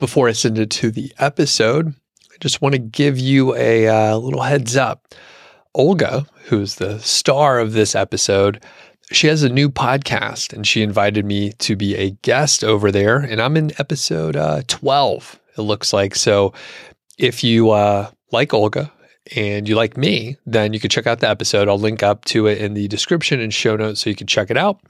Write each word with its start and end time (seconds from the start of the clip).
Before 0.00 0.30
I 0.30 0.32
send 0.32 0.58
it 0.58 0.70
to 0.70 0.90
the 0.90 1.12
episode, 1.18 1.88
I 2.32 2.36
just 2.40 2.62
want 2.62 2.72
to 2.72 2.78
give 2.78 3.18
you 3.18 3.54
a 3.54 3.86
uh, 3.86 4.16
little 4.16 4.40
heads 4.40 4.74
up. 4.74 5.14
Olga, 5.74 6.24
who's 6.46 6.76
the 6.76 6.98
star 7.00 7.60
of 7.60 7.74
this 7.74 7.94
episode, 7.94 8.64
she 9.12 9.26
has 9.26 9.42
a 9.42 9.50
new 9.50 9.68
podcast 9.68 10.54
and 10.54 10.66
she 10.66 10.82
invited 10.82 11.26
me 11.26 11.52
to 11.58 11.76
be 11.76 11.96
a 11.96 12.12
guest 12.22 12.64
over 12.64 12.90
there. 12.90 13.18
And 13.18 13.42
I'm 13.42 13.58
in 13.58 13.72
episode 13.78 14.36
uh, 14.36 14.62
12, 14.68 15.38
it 15.58 15.60
looks 15.60 15.92
like. 15.92 16.14
So 16.14 16.54
if 17.18 17.44
you 17.44 17.70
uh, 17.70 18.10
like 18.32 18.54
Olga 18.54 18.90
and 19.36 19.68
you 19.68 19.74
like 19.74 19.96
me, 19.96 20.36
then 20.46 20.72
you 20.72 20.80
can 20.80 20.90
check 20.90 21.06
out 21.06 21.20
the 21.20 21.28
episode. 21.28 21.68
I'll 21.68 21.78
link 21.78 22.02
up 22.02 22.24
to 22.26 22.46
it 22.46 22.58
in 22.58 22.74
the 22.74 22.88
description 22.88 23.38
and 23.40 23.52
show 23.52 23.76
notes 23.76 24.00
so 24.00 24.10
you 24.10 24.16
can 24.16 24.26
check 24.26 24.50
it 24.50 24.56
out. 24.56 24.80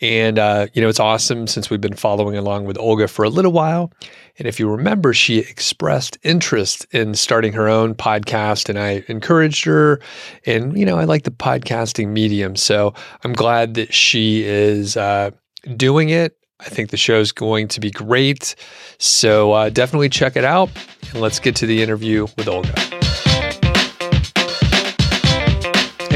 And, 0.00 0.38
uh, 0.38 0.68
you 0.72 0.80
know, 0.80 0.88
it's 0.88 1.00
awesome 1.00 1.46
since 1.46 1.70
we've 1.70 1.80
been 1.80 1.96
following 1.96 2.36
along 2.36 2.64
with 2.64 2.78
Olga 2.78 3.08
for 3.08 3.24
a 3.24 3.28
little 3.28 3.52
while. 3.52 3.92
And 4.38 4.46
if 4.46 4.58
you 4.58 4.70
remember, 4.70 5.12
she 5.12 5.38
expressed 5.38 6.16
interest 6.22 6.86
in 6.92 7.14
starting 7.14 7.52
her 7.52 7.68
own 7.68 7.94
podcast, 7.94 8.68
and 8.68 8.78
I 8.78 9.04
encouraged 9.08 9.64
her. 9.64 10.00
And, 10.46 10.78
you 10.78 10.86
know, 10.86 10.98
I 10.98 11.04
like 11.04 11.24
the 11.24 11.30
podcasting 11.30 12.08
medium. 12.08 12.56
So 12.56 12.94
I'm 13.22 13.32
glad 13.32 13.74
that 13.74 13.92
she 13.92 14.44
is 14.44 14.96
uh, 14.96 15.32
doing 15.76 16.08
it. 16.08 16.36
I 16.60 16.68
think 16.68 16.90
the 16.90 16.96
show 16.96 17.20
is 17.20 17.32
going 17.32 17.68
to 17.68 17.80
be 17.80 17.90
great. 17.90 18.54
So 18.98 19.52
uh, 19.52 19.70
definitely 19.70 20.10
check 20.10 20.36
it 20.36 20.44
out. 20.44 20.70
And 21.10 21.20
let's 21.20 21.40
get 21.40 21.56
to 21.56 21.66
the 21.66 21.82
interview 21.82 22.26
with 22.36 22.48
Olga. 22.48 22.72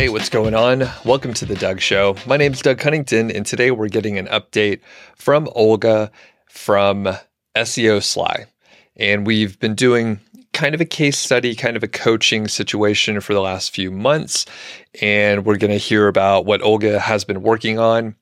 Hey, 0.04 0.10
what's 0.10 0.28
going 0.28 0.54
on? 0.54 0.86
Welcome 1.06 1.32
to 1.32 1.46
the 1.46 1.54
Doug 1.54 1.80
Show. 1.80 2.14
My 2.26 2.36
name 2.36 2.52
is 2.52 2.60
Doug 2.60 2.78
Cunnington, 2.78 3.30
and 3.30 3.46
today 3.46 3.70
we're 3.70 3.88
getting 3.88 4.18
an 4.18 4.26
update 4.26 4.80
from 5.16 5.48
Olga 5.54 6.10
from 6.46 7.08
SEO 7.56 8.02
Sly. 8.02 8.44
And 8.96 9.26
we've 9.26 9.58
been 9.60 9.74
doing 9.74 10.20
kind 10.52 10.74
of 10.74 10.82
a 10.82 10.84
case 10.84 11.16
study, 11.16 11.54
kind 11.54 11.74
of 11.74 11.82
a 11.82 11.88
coaching 11.88 12.48
situation 12.48 13.22
for 13.22 13.32
the 13.32 13.40
last 13.40 13.74
few 13.74 13.90
months. 13.90 14.44
And 15.00 15.46
we're 15.46 15.56
going 15.56 15.70
to 15.70 15.78
hear 15.78 16.06
about 16.06 16.44
what 16.44 16.60
Olga 16.60 17.00
has 17.00 17.24
been 17.24 17.40
working 17.40 17.78
on, 17.78 18.14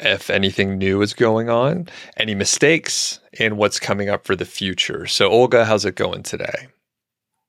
if 0.00 0.28
anything 0.28 0.76
new 0.76 1.00
is 1.00 1.14
going 1.14 1.48
on, 1.48 1.88
any 2.18 2.34
mistakes, 2.34 3.20
and 3.38 3.56
what's 3.56 3.80
coming 3.80 4.10
up 4.10 4.26
for 4.26 4.36
the 4.36 4.44
future. 4.44 5.06
So, 5.06 5.30
Olga, 5.30 5.64
how's 5.64 5.86
it 5.86 5.94
going 5.94 6.24
today? 6.24 6.66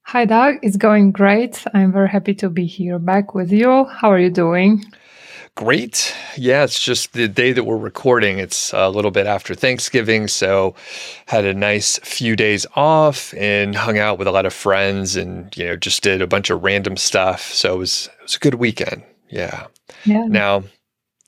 Hi, 0.05 0.25
Doug. 0.25 0.55
It's 0.61 0.77
going 0.77 1.11
great. 1.11 1.63
I'm 1.73 1.91
very 1.91 2.09
happy 2.09 2.33
to 2.35 2.49
be 2.49 2.65
here 2.65 2.99
back 2.99 3.33
with 3.33 3.51
you. 3.51 3.85
How 3.85 4.11
are 4.11 4.19
you 4.19 4.29
doing? 4.29 4.83
Great. 5.55 6.13
Yeah, 6.35 6.63
it's 6.63 6.83
just 6.83 7.13
the 7.13 7.27
day 7.27 7.51
that 7.51 7.63
we're 7.63 7.77
recording. 7.77 8.37
It's 8.37 8.73
a 8.73 8.89
little 8.89 9.11
bit 9.11 9.27
after 9.27 9.55
Thanksgiving, 9.55 10.27
so 10.27 10.75
had 11.27 11.45
a 11.45 11.53
nice 11.53 11.99
few 11.99 12.35
days 12.35 12.65
off 12.75 13.33
and 13.35 13.75
hung 13.75 13.97
out 13.97 14.19
with 14.19 14.27
a 14.27 14.31
lot 14.31 14.45
of 14.45 14.53
friends 14.53 15.15
and, 15.15 15.55
you 15.55 15.65
know, 15.65 15.77
just 15.77 16.03
did 16.03 16.21
a 16.21 16.27
bunch 16.27 16.49
of 16.49 16.63
random 16.63 16.97
stuff. 16.97 17.53
So 17.53 17.75
it 17.75 17.77
was 17.77 18.09
it 18.17 18.23
was 18.23 18.35
a 18.35 18.39
good 18.39 18.55
weekend. 18.55 19.03
Yeah. 19.29 19.67
Yeah. 20.05 20.25
Now, 20.25 20.63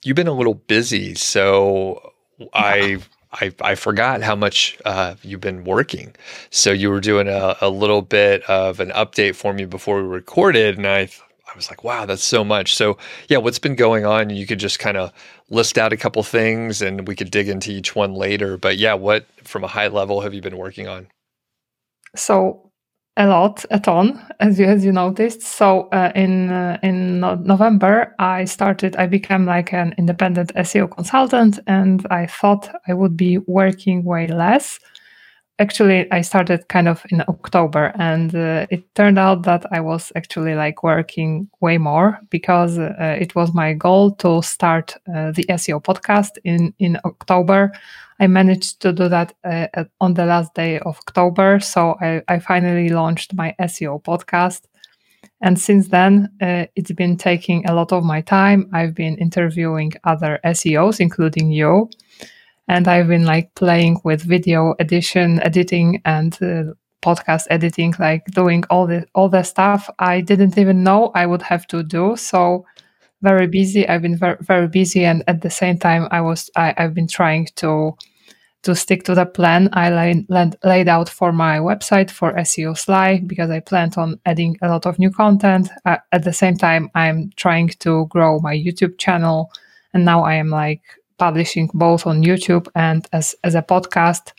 you've 0.04 0.16
been 0.16 0.28
a 0.28 0.34
little 0.34 0.56
busy, 0.56 1.16
so 1.16 2.12
I 2.54 3.00
I, 3.42 3.54
I 3.62 3.76
forgot 3.76 4.22
how 4.22 4.36
much 4.36 4.78
uh, 4.86 5.16
you've 5.22 5.42
been 5.42 5.64
working. 5.64 6.16
So 6.50 6.72
you 6.72 6.90
were 6.90 7.00
doing 7.02 7.28
a, 7.28 7.56
a 7.62 7.70
little 7.70 8.02
bit 8.02 8.44
of 8.50 8.80
an 8.80 8.90
update 8.90 9.36
for 9.36 9.54
me 9.54 9.66
before 9.66 10.02
we 10.02 10.08
recorded, 10.08 10.78
and 10.78 10.88
I 10.88 11.10
I 11.48 11.56
was 11.56 11.70
like, 11.70 11.84
wow, 11.84 12.06
that's 12.06 12.24
so 12.24 12.44
much. 12.44 12.76
So 12.76 12.98
yeah, 13.30 13.38
what's 13.38 13.60
been 13.60 13.76
going 13.76 14.06
on? 14.06 14.30
You 14.30 14.46
could 14.46 14.60
just 14.60 14.80
kind 14.80 14.98
of 14.98 15.14
list 15.50 15.78
out 15.78 15.94
a 15.94 15.98
couple 15.98 16.22
things, 16.24 16.82
and 16.82 17.08
we 17.08 17.16
could 17.16 17.32
dig 17.32 17.48
into 17.48 17.72
each 17.72 17.96
one 17.96 18.14
later. 18.14 18.58
But 18.58 18.78
yeah, 18.78 18.94
what 18.94 19.26
from 19.44 19.64
a 19.64 19.68
high 19.68 19.88
level 19.88 20.22
have 20.22 20.34
you 20.34 20.42
been 20.42 20.58
working 20.58 20.88
on? 20.88 21.08
So 22.16 22.65
a 23.18 23.28
lot, 23.28 23.64
a 23.72 23.80
ton, 23.80 24.22
as 24.40 24.60
you 24.60 24.66
as 24.66 24.84
you 24.84 24.92
noticed. 24.92 25.42
So 25.42 25.88
uh, 25.92 26.12
in 26.16 26.52
uh, 26.52 26.78
in 26.84 27.22
November, 27.22 28.14
I 28.20 28.46
started. 28.46 28.96
I 28.98 29.08
became 29.08 29.46
like 29.46 29.72
an 29.74 29.96
independent 29.98 30.54
SEO 30.56 30.92
consultant, 30.92 31.60
and 31.68 32.06
I 32.12 32.28
thought 32.28 32.70
I 32.88 32.94
would 32.94 33.16
be 33.16 33.38
working 33.38 34.04
way 34.04 34.28
less. 34.28 34.80
Actually, 35.58 36.12
I 36.12 36.20
started 36.20 36.68
kind 36.68 36.90
of 36.90 37.06
in 37.10 37.22
October, 37.30 37.94
and 37.96 38.36
uh, 38.36 38.68
it 38.70 38.94
turned 38.96 39.18
out 39.18 39.44
that 39.44 39.66
I 39.72 39.80
was 39.80 40.12
actually 40.18 40.56
like 40.56 40.84
working 40.84 41.50
way 41.62 41.78
more 41.78 42.20
because 42.30 42.78
uh, 42.78 43.18
it 43.18 43.34
was 43.34 43.54
my 43.54 43.72
goal 43.74 44.12
to 44.16 44.42
start 44.42 44.96
uh, 45.08 45.32
the 45.32 45.46
SEO 45.46 45.82
podcast 45.82 46.38
in 46.44 46.74
in 46.80 46.98
October 47.06 47.72
I 48.20 48.28
managed 48.28 48.82
to 48.82 48.94
do 48.94 49.10
that 49.10 49.34
uh, 49.44 49.68
on 50.00 50.14
the 50.14 50.26
last 50.26 50.54
day 50.54 50.80
of 50.80 50.98
October. 50.98 51.60
So 51.60 51.96
I, 52.02 52.22
I, 52.28 52.40
finally 52.40 52.90
launched 52.90 53.34
my 53.34 53.54
SEO 53.60 54.02
podcast. 54.04 54.62
And 55.42 55.60
since 55.60 55.90
then, 55.90 56.30
uh, 56.42 56.66
it's 56.76 56.94
been 56.94 57.18
taking 57.18 57.66
a 57.66 57.74
lot 57.74 57.92
of 57.92 58.04
my 58.04 58.22
time. 58.22 58.70
I've 58.74 58.96
been 58.96 59.18
interviewing 59.18 59.92
other 60.06 60.40
SEOs, 60.46 61.00
including 61.02 61.52
you. 61.52 61.90
And 62.68 62.88
I've 62.88 63.08
been 63.08 63.26
like 63.26 63.54
playing 63.56 64.00
with 64.04 64.24
video 64.24 64.76
edition, 64.80 65.42
editing, 65.44 66.02
and 66.06 66.34
uh, 66.42 66.74
podcast 67.04 67.46
editing, 67.50 67.94
like 68.00 68.26
doing 68.26 68.64
all 68.70 68.88
the 68.88 69.06
all 69.14 69.30
the 69.30 69.44
stuff 69.44 69.90
I 70.00 70.22
didn't 70.22 70.58
even 70.58 70.84
know 70.84 71.12
I 71.14 71.26
would 71.28 71.44
have 71.44 71.68
to 71.68 71.84
do. 71.84 72.16
So 72.16 72.66
very 73.26 73.48
busy. 73.48 73.82
I've 73.90 74.04
been 74.04 74.18
very, 74.18 74.38
very 74.42 74.68
busy, 74.68 75.04
and 75.04 75.24
at 75.28 75.42
the 75.42 75.50
same 75.50 75.78
time, 75.78 76.08
I 76.12 76.22
was 76.22 76.50
I, 76.56 76.74
have 76.78 76.94
been 76.94 77.08
trying 77.08 77.48
to 77.62 77.98
to 78.64 78.76
stick 78.76 79.04
to 79.04 79.14
the 79.14 79.26
plan 79.26 79.70
I 79.74 79.90
laid, 79.92 80.26
laid 80.64 80.88
out 80.88 81.10
for 81.10 81.32
my 81.32 81.60
website 81.60 82.10
for 82.10 82.34
SEO 82.34 82.76
Sly 82.76 83.22
because 83.28 83.52
I 83.52 83.60
planned 83.60 83.96
on 83.98 84.20
adding 84.26 84.58
a 84.62 84.70
lot 84.70 84.88
of 84.88 84.98
new 84.98 85.12
content. 85.12 85.70
Uh, 85.86 85.98
at 86.12 86.24
the 86.24 86.34
same 86.34 86.58
time, 86.58 86.90
I'm 86.96 87.30
trying 87.36 87.70
to 87.86 88.08
grow 88.08 88.40
my 88.40 88.56
YouTube 88.56 88.98
channel, 88.98 89.52
and 89.94 90.06
now 90.06 90.24
I 90.24 90.36
am 90.36 90.50
like 90.50 90.82
publishing 91.18 91.70
both 91.74 92.08
on 92.08 92.24
YouTube 92.24 92.68
and 92.76 93.08
as 93.12 93.36
as 93.44 93.56
a 93.56 93.62
podcast. 93.62 94.34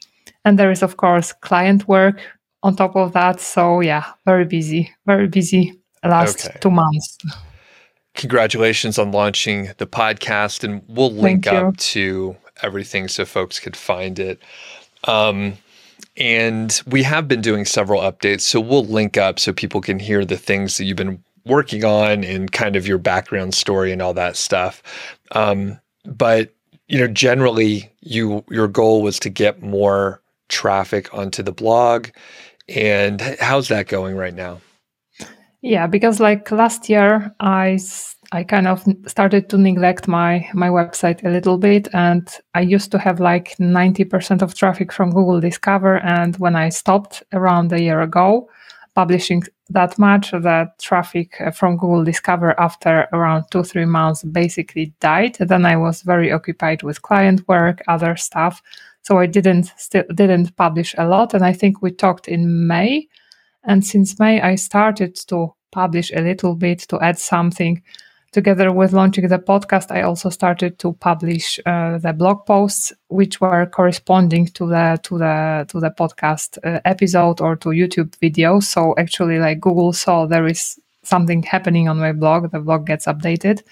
And 0.44 0.58
there 0.58 0.70
is 0.70 0.82
of 0.82 0.96
course 0.96 1.32
client 1.32 1.88
work 1.88 2.20
on 2.62 2.76
top 2.76 2.94
of 2.96 3.12
that. 3.12 3.40
So 3.40 3.80
yeah, 3.80 4.04
very 4.24 4.44
busy, 4.44 4.92
very 5.06 5.28
busy 5.28 5.72
last 6.04 6.46
okay. 6.46 6.58
two 6.60 6.70
months 6.70 7.18
congratulations 8.16 8.98
on 8.98 9.12
launching 9.12 9.70
the 9.78 9.86
podcast, 9.86 10.64
and 10.64 10.82
we'll 10.88 11.12
link 11.12 11.46
up 11.46 11.76
to 11.76 12.36
everything 12.62 13.08
so 13.08 13.24
folks 13.24 13.60
could 13.60 13.76
find 13.76 14.18
it. 14.18 14.40
Um, 15.04 15.58
and 16.16 16.80
we 16.86 17.02
have 17.02 17.28
been 17.28 17.40
doing 17.40 17.64
several 17.64 18.00
updates, 18.00 18.40
so 18.40 18.60
we'll 18.60 18.86
link 18.86 19.16
up 19.16 19.38
so 19.38 19.52
people 19.52 19.80
can 19.80 19.98
hear 19.98 20.24
the 20.24 20.38
things 20.38 20.78
that 20.78 20.84
you've 20.84 20.96
been 20.96 21.22
working 21.44 21.84
on 21.84 22.24
and 22.24 22.50
kind 22.50 22.74
of 22.74 22.88
your 22.88 22.98
background 22.98 23.54
story 23.54 23.92
and 23.92 24.02
all 24.02 24.14
that 24.14 24.36
stuff. 24.36 24.82
Um, 25.32 25.78
but 26.04 26.52
you 26.88 26.98
know, 26.98 27.08
generally, 27.08 27.92
you 28.00 28.44
your 28.50 28.68
goal 28.68 29.02
was 29.02 29.18
to 29.20 29.30
get 29.30 29.62
more 29.62 30.22
traffic 30.48 31.12
onto 31.12 31.42
the 31.42 31.52
blog. 31.52 32.08
And 32.68 33.20
how's 33.40 33.68
that 33.68 33.88
going 33.88 34.16
right 34.16 34.34
now? 34.34 34.60
Yeah, 35.66 35.88
because 35.88 36.20
like 36.20 36.52
last 36.52 36.88
year, 36.88 37.34
I 37.40 37.76
I 38.30 38.44
kind 38.44 38.68
of 38.68 38.84
started 39.08 39.48
to 39.48 39.58
neglect 39.58 40.06
my 40.06 40.48
my 40.54 40.68
website 40.68 41.24
a 41.24 41.28
little 41.28 41.58
bit, 41.58 41.88
and 41.92 42.28
I 42.54 42.60
used 42.60 42.92
to 42.92 42.98
have 43.00 43.18
like 43.18 43.56
ninety 43.58 44.04
percent 44.04 44.42
of 44.42 44.54
traffic 44.54 44.92
from 44.92 45.10
Google 45.10 45.40
Discover, 45.40 45.96
and 46.04 46.36
when 46.36 46.54
I 46.54 46.68
stopped 46.68 47.24
around 47.32 47.72
a 47.72 47.82
year 47.82 48.00
ago 48.00 48.48
publishing 48.94 49.42
that 49.70 49.98
much, 49.98 50.30
that 50.30 50.78
traffic 50.78 51.40
uh, 51.40 51.50
from 51.50 51.76
Google 51.76 52.04
Discover 52.04 52.54
after 52.60 53.08
around 53.12 53.46
two 53.50 53.64
three 53.64 53.86
months 53.86 54.22
basically 54.22 54.94
died. 55.00 55.36
then 55.40 55.66
I 55.66 55.76
was 55.76 56.02
very 56.02 56.30
occupied 56.30 56.84
with 56.84 57.02
client 57.02 57.42
work, 57.48 57.82
other 57.88 58.14
stuff, 58.14 58.62
so 59.02 59.18
I 59.18 59.26
didn't 59.26 59.72
still 59.78 60.04
didn't 60.14 60.54
publish 60.56 60.94
a 60.96 61.08
lot. 61.08 61.34
And 61.34 61.44
I 61.44 61.52
think 61.52 61.82
we 61.82 61.90
talked 61.90 62.28
in 62.28 62.68
May, 62.68 63.08
and 63.64 63.84
since 63.84 64.20
May 64.20 64.40
I 64.40 64.54
started 64.54 65.16
to 65.26 65.55
publish 65.70 66.10
a 66.12 66.20
little 66.20 66.54
bit 66.54 66.80
to 66.88 67.00
add 67.00 67.18
something. 67.18 67.82
Together 68.32 68.70
with 68.70 68.92
launching 68.92 69.26
the 69.28 69.38
podcast, 69.38 69.90
I 69.90 70.02
also 70.02 70.28
started 70.28 70.78
to 70.80 70.92
publish 70.94 71.58
uh, 71.64 71.96
the 71.96 72.12
blog 72.12 72.44
posts, 72.44 72.92
which 73.08 73.40
were 73.40 73.64
corresponding 73.66 74.46
to 74.48 74.66
the 74.68 74.98
to 75.04 75.16
the 75.16 75.64
to 75.68 75.80
the 75.80 75.90
podcast 75.90 76.58
uh, 76.62 76.80
episode 76.84 77.40
or 77.40 77.56
to 77.56 77.70
YouTube 77.70 78.14
videos. 78.18 78.64
So 78.64 78.94
actually, 78.98 79.38
like 79.38 79.60
Google 79.60 79.92
saw 79.94 80.26
there 80.26 80.46
is 80.46 80.78
something 81.02 81.42
happening 81.44 81.88
on 81.88 81.98
my 81.98 82.12
blog, 82.12 82.50
the 82.50 82.60
blog 82.60 82.86
gets 82.86 83.06
updated, 83.06 83.62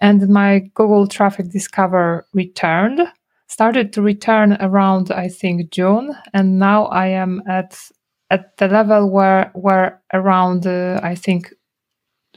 and 0.00 0.28
my 0.28 0.60
Google 0.74 1.06
Traffic 1.06 1.50
Discover 1.50 2.26
returned, 2.32 3.02
started 3.46 3.92
to 3.92 4.02
return 4.02 4.56
around 4.58 5.12
I 5.12 5.28
think 5.28 5.70
June, 5.70 6.16
and 6.32 6.58
now 6.58 6.86
I 6.86 7.08
am 7.08 7.42
at 7.46 7.78
at 8.30 8.56
the 8.56 8.68
level 8.68 9.10
where 9.10 9.50
where 9.54 10.00
around 10.12 10.66
uh, 10.66 11.00
I 11.02 11.14
think 11.14 11.52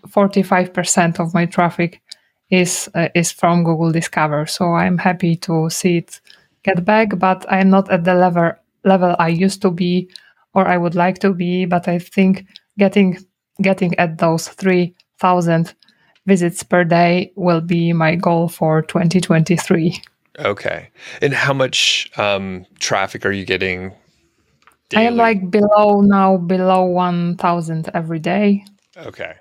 45% 0.07 1.19
of 1.19 1.33
my 1.33 1.45
traffic 1.45 2.01
is 2.49 2.89
uh, 2.95 3.09
is 3.15 3.31
from 3.31 3.63
Google 3.63 3.91
Discover. 3.91 4.45
So 4.47 4.73
I'm 4.73 4.97
happy 4.97 5.35
to 5.37 5.69
see 5.69 5.97
it 5.97 6.21
get 6.63 6.85
back, 6.85 7.17
but 7.17 7.45
I'm 7.49 7.69
not 7.69 7.91
at 7.91 8.03
the 8.03 8.15
level 8.15 8.51
level 8.83 9.15
I 9.19 9.29
used 9.29 9.61
to 9.63 9.71
be 9.71 10.09
or 10.53 10.67
I 10.67 10.77
would 10.77 10.95
like 10.95 11.19
to 11.19 11.33
be, 11.33 11.65
but 11.65 11.87
I 11.87 11.99
think 11.99 12.45
getting 12.77 13.17
getting 13.61 13.97
at 13.99 14.17
those 14.17 14.47
3000 14.47 15.73
visits 16.25 16.63
per 16.63 16.83
day 16.83 17.31
will 17.35 17.61
be 17.61 17.93
my 17.93 18.15
goal 18.15 18.47
for 18.47 18.81
2023. 18.83 20.01
Okay. 20.39 20.89
And 21.21 21.33
how 21.33 21.53
much 21.53 22.09
um, 22.17 22.65
traffic 22.79 23.25
are 23.25 23.31
you 23.31 23.45
getting? 23.45 23.93
Daily? 24.89 25.05
I 25.05 25.07
am 25.07 25.15
like 25.17 25.51
below 25.51 26.01
now, 26.01 26.37
below 26.37 26.85
1000 26.85 27.89
every 27.93 28.19
day. 28.19 28.65
Okay. 28.97 29.33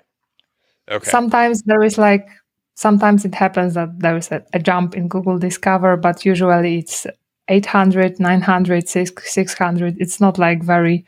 Okay. 0.89 1.09
Sometimes 1.09 1.63
there 1.63 1.83
is 1.83 1.97
like, 1.97 2.27
sometimes 2.75 3.25
it 3.25 3.35
happens 3.35 3.73
that 3.73 3.99
there 3.99 4.17
is 4.17 4.31
a, 4.31 4.43
a 4.53 4.59
jump 4.59 4.95
in 4.95 5.07
Google 5.07 5.37
Discover, 5.37 5.97
but 5.97 6.25
usually 6.25 6.79
it's 6.79 7.05
800, 7.47 8.19
900, 8.19 8.87
600. 8.87 9.97
It's 9.99 10.21
not 10.21 10.37
like 10.37 10.63
very, 10.63 11.03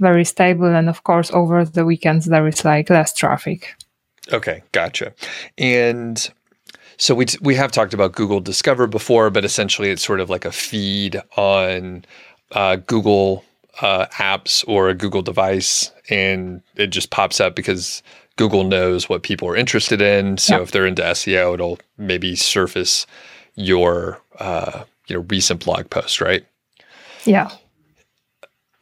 very 0.00 0.24
stable. 0.24 0.66
And 0.66 0.88
of 0.88 1.04
course, 1.04 1.30
over 1.32 1.64
the 1.64 1.84
weekends, 1.84 2.26
there 2.26 2.46
is 2.46 2.64
like 2.64 2.90
less 2.90 3.12
traffic. 3.12 3.74
Okay, 4.32 4.62
gotcha. 4.72 5.12
And 5.58 6.30
so 6.96 7.14
we 7.14 7.26
we 7.40 7.54
have 7.54 7.72
talked 7.72 7.94
about 7.94 8.12
Google 8.12 8.40
Discover 8.40 8.86
before, 8.86 9.30
but 9.30 9.44
essentially 9.44 9.90
it's 9.90 10.04
sort 10.04 10.20
of 10.20 10.30
like 10.30 10.44
a 10.44 10.52
feed 10.52 11.20
on 11.36 12.04
uh, 12.52 12.76
Google 12.76 13.44
uh, 13.80 14.06
apps 14.14 14.64
or 14.66 14.88
a 14.88 14.94
Google 14.94 15.22
device, 15.22 15.90
and 16.08 16.62
it 16.76 16.88
just 16.88 17.10
pops 17.10 17.40
up 17.40 17.54
because 17.54 18.02
Google 18.36 18.64
knows 18.64 19.08
what 19.08 19.22
people 19.22 19.48
are 19.48 19.56
interested 19.56 20.00
in. 20.00 20.38
So 20.38 20.54
yep. 20.54 20.62
if 20.62 20.70
they're 20.70 20.86
into 20.86 21.02
SEO, 21.02 21.54
it'll 21.54 21.78
maybe 21.98 22.36
surface 22.36 23.06
your 23.54 24.20
uh, 24.38 24.84
you 25.06 25.16
know 25.16 25.26
recent 25.28 25.64
blog 25.64 25.90
post, 25.90 26.20
right? 26.20 26.44
Yeah. 27.24 27.50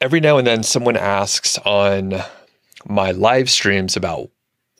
Every 0.01 0.21
now 0.21 0.37
and 0.37 0.47
then, 0.47 0.63
someone 0.63 0.95
asks 0.95 1.57
on 1.59 2.21
my 2.85 3.11
live 3.11 3.49
streams 3.49 3.97
about 3.97 4.29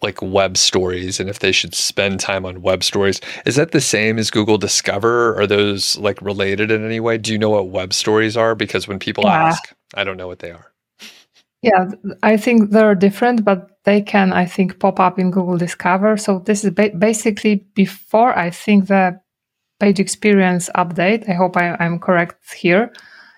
like 0.02 0.22
web 0.22 0.58
stories 0.58 1.20
and 1.20 1.30
if 1.30 1.40
they 1.40 1.52
should 1.52 1.76
spend 1.76 2.20
time 2.20 2.46
on 2.46 2.62
web 2.62 2.84
stories. 2.84 3.20
Is 3.46 3.56
that 3.56 3.72
the 3.72 3.82
same 3.82 4.18
as 4.18 4.32
Google 4.32 4.58
Discover? 4.58 5.40
Are 5.40 5.48
those 5.48 5.98
like 5.98 6.22
related 6.22 6.72
in 6.72 6.86
any 6.86 7.00
way? 7.00 7.18
Do 7.18 7.32
you 7.32 7.38
know 7.38 7.50
what 7.50 7.70
web 7.70 7.94
stories 7.94 8.38
are? 8.38 8.56
Because 8.56 8.88
when 8.88 9.00
people 9.00 9.26
yeah. 9.26 9.48
ask, 9.48 9.74
I 9.94 10.04
don't 10.04 10.18
know 10.18 10.28
what 10.28 10.40
they 10.40 10.52
are. 10.52 10.72
Yeah, 11.62 11.90
I 12.24 12.38
think 12.38 12.72
they're 12.72 12.96
different, 12.96 13.44
but 13.44 13.72
they 13.84 14.02
can, 14.02 14.32
I 14.32 14.46
think, 14.46 14.80
pop 14.80 15.00
up 15.00 15.20
in 15.20 15.30
Google 15.30 15.58
Discover. 15.58 16.16
So 16.16 16.40
this 16.40 16.64
is 16.64 16.72
ba- 16.72 16.96
basically 16.98 17.68
before 17.76 18.38
I 18.38 18.50
think 18.50 18.88
the 18.88 19.20
page 19.80 20.00
experience 20.00 20.70
update. 20.76 21.28
I 21.30 21.34
hope 21.34 21.58
I, 21.58 21.76
am 21.80 22.00
correct 22.00 22.54
here. 22.54 22.94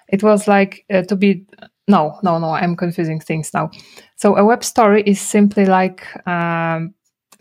It 0.08 0.22
was 0.22 0.48
like 0.48 0.86
uh, 0.94 1.04
to 1.04 1.16
be 1.16 1.46
no, 1.88 2.20
no, 2.24 2.38
no. 2.38 2.52
I'm 2.52 2.76
confusing 2.76 3.20
things 3.20 3.52
now. 3.54 3.72
So 4.22 4.38
a 4.38 4.46
web 4.46 4.64
story 4.64 5.02
is 5.08 5.20
simply 5.20 5.66
like 5.66 6.06
um, 6.28 6.94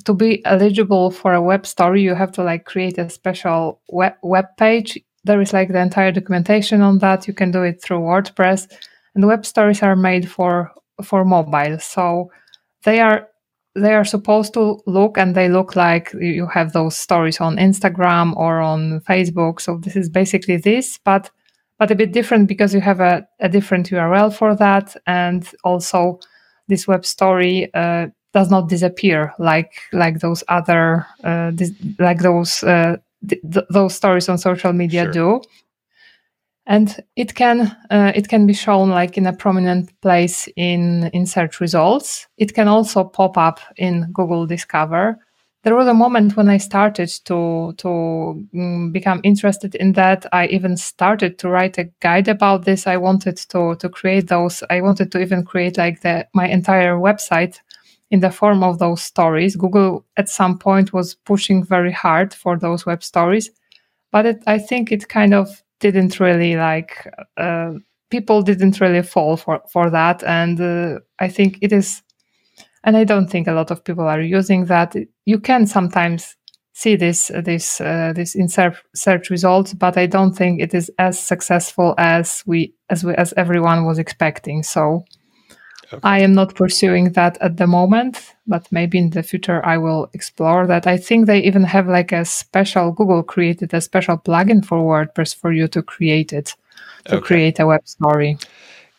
to 0.07 0.15
be 0.15 0.43
eligible 0.47 1.11
for 1.11 1.35
a 1.35 1.43
web 1.43 1.67
story, 1.67 2.01
you 2.01 2.15
have 2.15 2.33
to 2.33 2.43
like 2.43 2.65
create 2.65 2.97
a 2.97 3.11
special 3.11 3.83
web 3.91 4.15
web 4.23 4.47
page. 4.57 4.99
There 5.25 5.43
is 5.43 5.53
like 5.53 5.69
the 5.69 5.79
entire 5.79 6.11
documentation 6.11 6.81
on 6.81 6.97
that. 7.01 7.29
You 7.29 7.35
can 7.35 7.51
do 7.51 7.65
it 7.65 7.83
through 7.83 8.01
WordPress, 8.01 8.67
and 9.15 9.27
web 9.27 9.45
stories 9.45 9.83
are 9.83 9.95
made 9.95 10.31
for 10.31 10.73
for 11.05 11.23
mobile. 11.23 11.79
So 11.81 12.31
they 12.85 13.01
are 13.01 13.29
they 13.75 13.93
are 13.93 14.07
supposed 14.07 14.55
to 14.55 14.81
look 14.87 15.19
and 15.19 15.35
they 15.35 15.51
look 15.51 15.77
like 15.77 16.15
you 16.15 16.47
have 16.47 16.73
those 16.73 16.97
stories 16.97 17.43
on 17.43 17.59
Instagram 17.59 18.35
or 18.37 18.61
on 18.61 19.01
Facebook. 19.01 19.61
So 19.61 19.77
this 19.77 19.97
is 19.97 20.09
basically 20.09 20.57
this, 20.57 20.99
but 21.05 21.31
but 21.79 21.91
a 21.91 21.95
bit 21.95 22.13
different 22.13 22.49
because 22.49 22.73
you 22.73 22.81
have 22.81 23.01
a, 23.01 23.29
a 23.39 23.51
different 23.51 23.91
URL 23.91 24.33
for 24.33 24.57
that. 24.57 24.97
And 25.07 25.47
also 25.63 26.21
this 26.71 26.89
web 26.89 27.05
story 27.05 27.69
uh, 27.75 28.07
does 28.33 28.51
not 28.51 28.69
disappear 28.69 29.35
like 29.39 29.73
like 29.93 30.21
those 30.21 30.43
other 30.49 31.07
uh, 31.25 31.51
this, 31.53 31.73
like 31.99 32.21
those 32.21 32.63
uh, 32.63 32.97
th- 33.29 33.43
those 33.69 33.95
stories 33.95 34.29
on 34.29 34.39
social 34.39 34.73
media 34.73 35.05
sure. 35.05 35.13
do. 35.13 35.43
And 36.67 37.05
it 37.17 37.35
can 37.35 37.77
uh, 37.91 38.13
it 38.15 38.29
can 38.29 38.47
be 38.47 38.55
shown 38.55 38.91
like 38.91 39.19
in 39.19 39.27
a 39.27 39.33
prominent 39.33 39.93
place 40.01 40.49
in 40.57 41.11
in 41.13 41.27
search 41.27 41.61
results. 41.61 42.29
It 42.39 42.55
can 42.55 42.69
also 42.69 43.05
pop 43.05 43.37
up 43.37 43.61
in 43.77 44.11
google 44.13 44.47
discover 44.47 45.19
there 45.63 45.77
was 45.77 45.87
a 45.87 45.95
moment 45.95 46.37
when 46.37 46.49
I 46.49 46.57
started 46.57 47.09
to 47.27 47.75
to 47.79 47.89
um, 48.55 48.93
become 48.93 49.21
interested 49.25 49.75
in 49.75 49.93
that. 49.93 50.25
I 50.33 50.47
even 50.47 50.77
started 50.77 51.39
to 51.41 51.49
write 51.49 51.77
a 51.79 51.91
guide 52.01 52.29
about 52.29 52.65
this. 52.65 52.87
I 52.87 52.97
wanted 52.97 53.37
to 53.51 53.75
to 53.77 53.89
create 53.89 54.29
those. 54.29 54.63
I 54.71 54.81
wanted 54.81 55.13
to 55.13 55.21
even 55.21 55.45
create 55.45 55.77
like 55.77 56.01
the 56.01 56.27
my 56.35 56.49
entire 56.49 56.97
website 56.97 57.61
in 58.11 58.21
the 58.21 58.31
form 58.31 58.63
of 58.63 58.79
those 58.79 59.03
stories. 59.03 59.57
Google 59.57 60.05
at 60.17 60.29
some 60.29 60.59
point 60.59 60.93
was 60.93 61.15
pushing 61.15 61.63
very 61.65 61.93
hard 61.93 62.33
for 62.35 62.59
those 62.59 62.87
web 62.87 63.03
stories, 63.03 63.51
but 64.13 64.27
it, 64.27 64.43
I 64.47 64.59
think 64.59 64.93
it 64.93 65.09
kind 65.09 65.35
of 65.35 65.63
didn't 65.81 66.21
really 66.21 66.57
like. 66.57 67.07
Uh, 67.37 67.75
people 68.11 68.43
didn't 68.43 68.81
really 68.81 69.03
fall 69.03 69.37
for 69.37 69.61
for 69.71 69.91
that, 69.91 70.23
and 70.25 70.61
uh, 70.61 71.01
I 71.19 71.29
think 71.29 71.59
it 71.61 71.73
is 71.73 72.03
and 72.85 72.97
I 72.97 73.05
don't 73.05 73.29
think 73.29 73.47
a 73.47 73.53
lot 73.53 73.71
of 73.71 73.85
people 73.85 74.05
are 74.05 74.21
using 74.21 74.67
that. 74.67 74.97
You 75.27 75.39
can 75.39 75.67
sometimes 75.67 76.37
see 76.73 76.97
this 76.97 77.31
this 77.45 77.81
uh, 77.81 78.13
this 78.15 78.35
in 78.35 78.49
search, 78.49 79.31
results, 79.31 79.75
but 79.75 79.97
I 79.97 80.07
don't 80.07 80.35
think 80.35 80.61
it 80.61 80.75
is 80.75 80.91
as 80.99 81.19
successful 81.19 81.95
as 81.99 82.43
we 82.47 82.75
as 82.89 83.05
we 83.05 83.15
as 83.15 83.35
everyone 83.37 83.85
was 83.85 83.99
expecting. 83.99 84.63
So. 84.63 85.05
Okay. 85.93 86.01
I 86.05 86.21
am 86.21 86.35
not 86.35 86.55
pursuing 86.55 87.15
that 87.15 87.37
at 87.41 87.57
the 87.57 87.67
moment, 87.67 88.37
but 88.47 88.71
maybe 88.71 88.97
in 88.97 89.11
the 89.11 89.25
future 89.25 89.61
I 89.67 89.77
will 89.77 90.09
explore 90.13 90.65
that. 90.69 90.87
I 90.87 90.97
think 90.97 91.27
they 91.27 91.41
even 91.41 91.65
have 91.65 91.89
like 91.89 92.13
a 92.13 92.25
special 92.25 92.93
Google 92.93 93.25
created 93.25 93.75
a 93.75 93.81
special 93.81 94.17
plugin 94.17 94.65
for 94.65 94.79
WordPress 94.79 95.35
for 95.35 95.51
you 95.51 95.67
to 95.67 95.83
create 95.83 96.33
it, 96.33 96.55
to 97.07 97.17
okay. 97.17 97.27
create 97.27 97.59
a 97.59 97.67
web 97.67 97.89
story. 97.89 98.39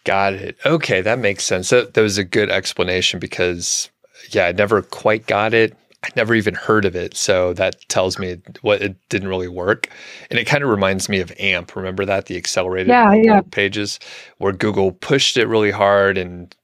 Got 0.03 0.33
it. 0.33 0.57
Okay, 0.65 1.01
that 1.01 1.19
makes 1.19 1.43
sense. 1.43 1.69
That, 1.69 1.93
that 1.93 2.01
was 2.01 2.17
a 2.17 2.23
good 2.23 2.49
explanation 2.49 3.19
because, 3.19 3.89
yeah, 4.29 4.45
I 4.45 4.51
never 4.51 4.81
quite 4.81 5.27
got 5.27 5.53
it. 5.53 5.75
I 6.03 6.09
never 6.15 6.33
even 6.33 6.55
heard 6.55 6.85
of 6.85 6.95
it. 6.95 7.15
So 7.15 7.53
that 7.53 7.87
tells 7.87 8.17
me 8.17 8.41
what 8.61 8.81
it 8.81 8.95
didn't 9.09 9.27
really 9.27 9.47
work. 9.47 9.87
And 10.31 10.39
it 10.39 10.45
kind 10.45 10.63
of 10.63 10.69
reminds 10.69 11.07
me 11.07 11.19
of 11.19 11.31
AMP. 11.39 11.75
Remember 11.75 12.05
that? 12.05 12.25
The 12.25 12.37
accelerated 12.37 12.87
yeah, 12.87 13.13
yeah. 13.13 13.41
pages 13.51 13.99
where 14.39 14.51
Google 14.51 14.93
pushed 14.93 15.37
it 15.37 15.47
really 15.47 15.69
hard 15.69 16.17
and 16.17 16.55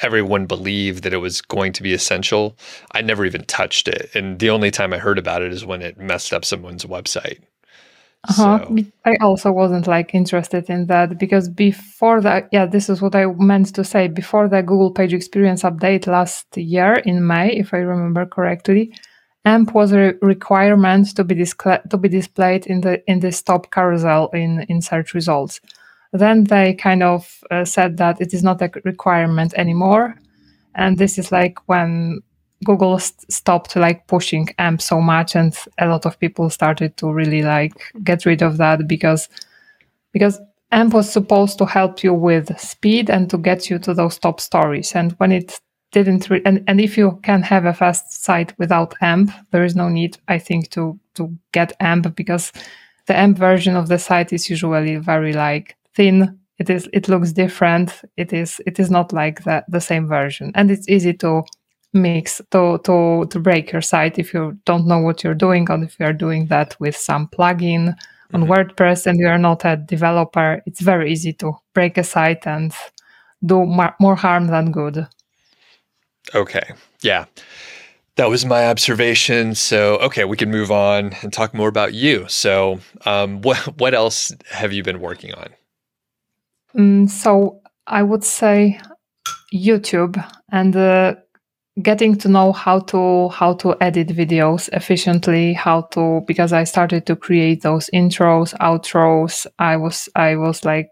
everyone 0.00 0.46
believed 0.46 1.02
that 1.04 1.12
it 1.12 1.18
was 1.18 1.42
going 1.42 1.72
to 1.74 1.82
be 1.82 1.92
essential. 1.92 2.56
I 2.92 3.02
never 3.02 3.24
even 3.24 3.44
touched 3.44 3.88
it. 3.88 4.10
And 4.14 4.38
the 4.38 4.50
only 4.50 4.70
time 4.70 4.92
I 4.92 4.98
heard 4.98 5.18
about 5.18 5.42
it 5.42 5.52
is 5.52 5.64
when 5.64 5.82
it 5.82 5.98
messed 5.98 6.32
up 6.32 6.44
someone's 6.44 6.84
website. 6.84 7.40
Uh-huh. 8.28 8.64
So. 8.68 8.76
I 9.04 9.16
also 9.20 9.50
wasn't 9.50 9.88
like 9.88 10.14
interested 10.14 10.70
in 10.70 10.86
that 10.86 11.18
because 11.18 11.48
before 11.48 12.20
that, 12.20 12.48
yeah, 12.52 12.66
this 12.66 12.88
is 12.88 13.02
what 13.02 13.16
I 13.16 13.26
meant 13.26 13.74
to 13.74 13.82
say. 13.84 14.06
Before 14.06 14.48
the 14.48 14.62
Google 14.62 14.92
Page 14.92 15.12
Experience 15.12 15.62
update 15.64 16.06
last 16.06 16.56
year 16.56 16.94
in 17.04 17.26
May, 17.26 17.50
if 17.50 17.74
I 17.74 17.78
remember 17.78 18.24
correctly, 18.26 18.92
AMP 19.44 19.74
was 19.74 19.92
a 19.92 20.14
requirement 20.22 21.16
to 21.16 21.24
be 21.24 21.34
discla- 21.34 21.88
to 21.90 21.96
be 21.96 22.08
displayed 22.08 22.66
in 22.66 22.82
the 22.82 23.02
in 23.10 23.18
the 23.20 23.32
top 23.32 23.72
carousel 23.72 24.28
in 24.28 24.64
in 24.68 24.80
search 24.80 25.14
results. 25.14 25.60
Then 26.12 26.44
they 26.44 26.74
kind 26.74 27.02
of 27.02 27.42
uh, 27.50 27.64
said 27.64 27.96
that 27.96 28.20
it 28.20 28.32
is 28.32 28.44
not 28.44 28.62
a 28.62 28.70
requirement 28.84 29.52
anymore, 29.54 30.14
and 30.76 30.96
this 30.96 31.18
is 31.18 31.32
like 31.32 31.58
when 31.66 32.20
Google 32.64 32.98
st- 32.98 33.32
stopped 33.32 33.76
like 33.76 34.06
pushing 34.06 34.48
AMP 34.58 34.80
so 34.80 35.00
much, 35.00 35.34
and 35.36 35.56
a 35.78 35.86
lot 35.88 36.06
of 36.06 36.18
people 36.18 36.50
started 36.50 36.96
to 36.98 37.12
really 37.12 37.42
like 37.42 37.72
get 38.04 38.26
rid 38.26 38.42
of 38.42 38.56
that 38.58 38.86
because 38.88 39.28
because 40.12 40.40
AMP 40.72 40.94
was 40.94 41.10
supposed 41.10 41.58
to 41.58 41.66
help 41.66 42.02
you 42.02 42.14
with 42.14 42.58
speed 42.58 43.10
and 43.10 43.28
to 43.30 43.38
get 43.38 43.68
you 43.70 43.78
to 43.80 43.94
those 43.94 44.18
top 44.18 44.40
stories. 44.40 44.94
And 44.94 45.12
when 45.12 45.32
it 45.32 45.60
didn't, 45.92 46.30
re- 46.30 46.42
and 46.44 46.64
and 46.66 46.80
if 46.80 46.96
you 46.96 47.18
can 47.22 47.42
have 47.42 47.66
a 47.66 47.74
fast 47.74 48.12
site 48.24 48.58
without 48.58 48.94
AMP, 49.02 49.30
there 49.50 49.64
is 49.64 49.76
no 49.76 49.88
need, 49.88 50.18
I 50.28 50.38
think, 50.38 50.70
to 50.70 50.98
to 51.14 51.36
get 51.52 51.72
AMP 51.80 52.16
because 52.16 52.52
the 53.06 53.16
AMP 53.16 53.36
version 53.38 53.76
of 53.76 53.88
the 53.88 53.98
site 53.98 54.32
is 54.32 54.48
usually 54.48 54.96
very 54.96 55.32
like 55.32 55.76
thin. 55.94 56.38
It 56.58 56.70
is. 56.70 56.88
It 56.92 57.08
looks 57.08 57.32
different. 57.32 58.02
It 58.16 58.32
is. 58.32 58.60
It 58.66 58.78
is 58.78 58.90
not 58.90 59.12
like 59.12 59.44
the 59.44 59.64
the 59.68 59.80
same 59.80 60.06
version, 60.06 60.52
and 60.54 60.70
it's 60.70 60.88
easy 60.88 61.12
to 61.14 61.42
mix 61.94 62.40
to 62.50 62.78
to 62.84 63.26
to 63.30 63.38
break 63.38 63.70
your 63.72 63.82
site 63.82 64.18
if 64.18 64.32
you 64.32 64.58
don't 64.64 64.86
know 64.86 64.98
what 64.98 65.22
you're 65.22 65.34
doing 65.34 65.70
or 65.70 65.82
if 65.84 65.96
you're 66.00 66.12
doing 66.12 66.46
that 66.46 66.74
with 66.80 66.96
some 66.96 67.28
plugin 67.28 67.94
on 68.32 68.44
mm-hmm. 68.44 68.52
WordPress 68.52 69.06
and 69.06 69.18
you're 69.18 69.38
not 69.38 69.64
a 69.64 69.76
developer, 69.76 70.62
it's 70.66 70.80
very 70.80 71.12
easy 71.12 71.32
to 71.34 71.52
break 71.74 71.98
a 71.98 72.04
site 72.04 72.46
and 72.46 72.72
do 73.44 73.66
more 74.00 74.16
harm 74.16 74.46
than 74.46 74.72
good. 74.72 75.06
Okay. 76.34 76.72
Yeah. 77.02 77.26
That 78.16 78.28
was 78.28 78.44
my 78.44 78.68
observation. 78.68 79.54
So, 79.54 79.96
okay, 79.98 80.24
we 80.24 80.36
can 80.36 80.50
move 80.50 80.70
on 80.70 81.14
and 81.22 81.32
talk 81.32 81.54
more 81.54 81.68
about 81.68 81.94
you. 81.94 82.26
So, 82.28 82.80
um, 83.06 83.40
what 83.42 83.58
what 83.78 83.94
else 83.94 84.32
have 84.50 84.72
you 84.72 84.82
been 84.82 85.00
working 85.00 85.34
on? 85.34 85.48
Mm, 86.76 87.10
so 87.10 87.60
I 87.86 88.02
would 88.02 88.24
say 88.24 88.80
YouTube 89.52 90.22
and 90.50 90.76
uh, 90.76 91.14
getting 91.80 92.16
to 92.16 92.28
know 92.28 92.52
how 92.52 92.80
to 92.80 93.30
how 93.30 93.54
to 93.54 93.74
edit 93.80 94.08
videos 94.08 94.68
efficiently 94.74 95.54
how 95.54 95.80
to 95.80 96.20
because 96.26 96.52
i 96.52 96.64
started 96.64 97.06
to 97.06 97.16
create 97.16 97.62
those 97.62 97.88
intros 97.94 98.54
outros. 98.58 99.46
I 99.58 99.76
was 99.78 100.08
i 100.14 100.36
was 100.36 100.66
like 100.66 100.90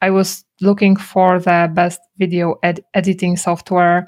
i 0.00 0.08
was 0.08 0.44
looking 0.62 0.96
for 0.96 1.38
the 1.38 1.70
best 1.74 2.00
video 2.18 2.56
ed- 2.62 2.84
editing 2.94 3.36
software. 3.36 4.06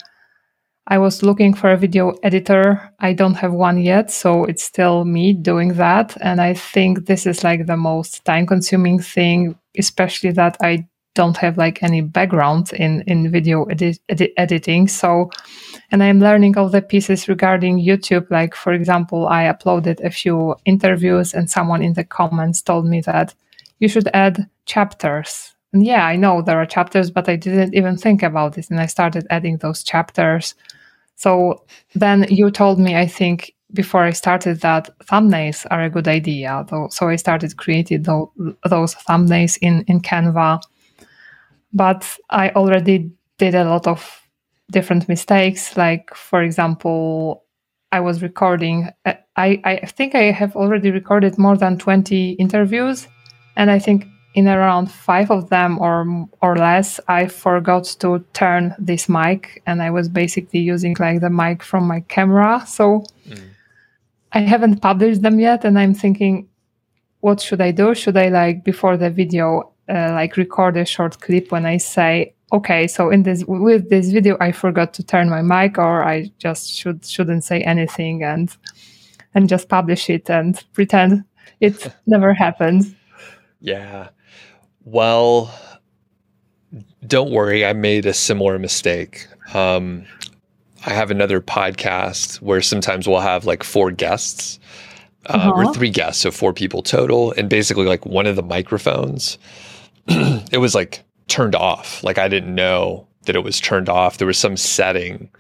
I 0.87 0.99
was 0.99 1.23
looking 1.23 1.55
for 1.55 1.71
a 1.71 1.77
video 1.77 2.15
editor. 2.25 2.93
I 2.99 3.13
don't 3.13 3.35
have 3.35 3.53
one 3.53 3.79
yet 3.79 4.11
so 4.11 4.45
it's 4.45 4.65
still 4.65 5.05
me 5.05 5.35
doing 5.35 5.75
that. 5.75 6.17
And 6.23 6.41
i 6.41 6.55
think 6.55 7.07
this 7.07 7.27
is 7.27 7.45
like 7.45 7.67
the 7.67 7.77
most 7.77 8.25
time 8.25 8.47
consuming 8.47 9.01
thing 9.01 9.55
especially 9.77 10.31
that 10.33 10.57
i 10.63 10.87
don't 11.15 11.37
have 11.37 11.59
like 11.59 11.83
any 11.83 12.01
background 12.01 12.73
in 12.73 13.03
in 13.07 13.31
video 13.31 13.65
edit, 13.65 13.99
edit, 14.09 14.33
editing 14.37 14.87
so 14.87 15.31
and 15.91 16.03
i'm 16.03 16.21
learning 16.21 16.57
all 16.57 16.69
the 16.69 16.83
pieces 16.83 17.29
regarding 17.29 17.79
youtube. 17.79 18.31
Like 18.31 18.55
for 18.55 18.73
example 18.73 19.29
i 19.29 19.45
uploaded 19.45 20.05
a 20.05 20.11
few 20.11 20.55
interviews 20.65 21.35
and 21.35 21.51
someone 21.51 21.83
in 21.83 21.95
the 21.95 22.05
comments 22.05 22.63
told 22.63 22.87
me 22.87 23.01
that 23.03 23.35
you 23.81 23.89
should 23.89 24.09
add 24.15 24.49
chapters. 24.67 25.55
And 25.73 25.85
yeah 25.85 26.07
i 26.07 26.17
know 26.17 26.43
there 26.43 26.61
are 26.61 26.67
chapters 26.67 27.11
but 27.11 27.29
i 27.29 27.37
didn't 27.37 27.75
even 27.75 27.97
think 27.97 28.23
about 28.23 28.57
it 28.59 28.71
and 28.71 28.81
i 28.81 28.87
started 28.87 29.27
adding 29.31 29.59
those 29.59 29.83
chapters. 29.83 30.55
So 31.17 31.65
then 31.95 32.27
you 32.31 32.51
told 32.51 32.79
me 32.79 32.97
i 32.97 33.07
think 33.07 33.55
before 33.73 34.03
I 34.03 34.11
started 34.11 34.63
that 34.63 34.91
thumbnails 35.07 35.67
are 35.71 35.83
a 35.83 35.91
good 35.91 36.09
idea. 36.09 36.67
So 36.91 37.09
I 37.09 37.15
started 37.15 37.57
creating 37.57 38.03
those 38.03 38.95
thumbnails 39.09 39.59
in, 39.63 39.85
in 39.87 40.01
Canva 40.01 40.61
but 41.73 42.19
I 42.29 42.51
already 42.51 43.11
did 43.39 43.55
a 43.55 43.65
lot 43.65 43.87
of 43.87 44.29
different 44.71 45.09
mistakes. 45.09 45.77
Like, 45.77 46.15
for 46.15 46.43
example, 46.43 47.45
I 47.93 48.01
was 48.01 48.23
recording, 48.23 48.91
uh, 49.05 49.15
I, 49.37 49.61
I 49.65 49.87
think 49.87 50.15
I 50.15 50.31
have 50.31 50.55
already 50.55 50.91
recorded 50.91 51.39
more 51.39 51.57
than 51.57 51.79
20 51.79 52.33
interviews. 52.33 53.09
And 53.57 53.71
I 53.71 53.79
think 53.79 54.07
in 54.35 54.47
around 54.47 54.91
five 54.91 55.31
of 55.31 55.49
them 55.51 55.79
or 55.79 56.29
or 56.41 56.57
less, 56.57 57.01
I 57.09 57.27
forgot 57.27 57.85
to 58.01 58.25
turn 58.33 58.75
this 58.79 59.09
mic, 59.09 59.63
and 59.67 59.83
I 59.83 59.91
was 59.91 60.09
basically 60.09 60.61
using 60.61 60.97
like 60.99 61.21
the 61.21 61.31
mic 61.31 61.63
from 61.63 61.87
my 61.87 62.01
camera. 62.01 62.65
So 62.67 63.05
mm. 63.29 63.43
I 64.33 64.41
haven't 64.41 64.81
published 64.81 65.23
them 65.23 65.41
yet, 65.41 65.65
and 65.65 65.79
I'm 65.79 65.95
thinking, 65.95 66.49
what 67.21 67.41
should 67.41 67.61
I 67.61 67.73
do? 67.73 67.95
Should 67.95 68.17
I 68.17 68.29
like 68.29 68.65
before 68.65 68.97
the 68.97 69.11
video 69.11 69.70
uh, 69.91 70.13
like 70.13 70.37
record 70.37 70.77
a 70.77 70.85
short 70.85 71.21
clip 71.21 71.51
when 71.51 71.67
I 71.67 71.79
say, 71.79 72.35
okay, 72.53 72.87
so 72.87 73.11
in 73.11 73.23
this 73.25 73.45
with 73.45 73.91
this 73.91 74.11
video, 74.11 74.37
I 74.41 74.53
forgot 74.53 74.95
to 74.95 75.03
turn 75.03 75.29
my 75.29 75.43
mic, 75.43 75.79
or 75.79 76.03
I 76.05 76.31
just 76.39 76.71
should 76.73 77.05
shouldn't 77.05 77.45
say 77.45 77.61
anything 77.63 78.23
and 78.23 78.55
and 79.35 79.49
just 79.49 79.69
publish 79.69 80.11
it 80.11 80.29
and 80.31 80.63
pretend 80.73 81.25
it 81.61 81.93
never 82.07 82.35
happened. 82.35 82.95
Yeah. 83.61 84.09
Well, 84.85 85.53
don't 87.07 87.31
worry. 87.31 87.65
I 87.65 87.73
made 87.73 88.07
a 88.07 88.15
similar 88.15 88.59
mistake. 88.59 89.27
Um, 89.55 90.05
I 90.87 90.91
have 90.91 91.11
another 91.11 91.41
podcast 91.41 92.41
where 92.41 92.63
sometimes 92.63 93.07
we'll 93.07 93.21
have 93.21 93.45
like 93.45 93.63
four 93.63 93.91
guests 93.91 94.59
uh, 95.27 95.35
uh-huh. 95.35 95.53
or 95.55 95.75
three 95.75 95.91
guests, 95.91 96.23
so 96.23 96.31
four 96.31 96.55
people 96.55 96.83
total, 96.83 97.33
and 97.33 97.51
basically 97.51 97.85
like 97.85 98.07
one 98.07 98.27
of 98.27 98.37
the 98.37 98.43
microphones 98.43 99.37
it 100.53 100.61
was 100.61 100.75
like 100.75 101.03
turned 101.29 101.55
off. 101.55 102.03
Like 102.03 102.19
I 102.19 102.29
didn't 102.29 102.55
know 102.55 103.07
that 103.25 103.37
it 103.37 103.45
was 103.45 103.61
turned 103.61 103.89
off. 103.89 104.19
There 104.19 104.27
was 104.27 104.39
some 104.39 104.57
setting 104.57 105.31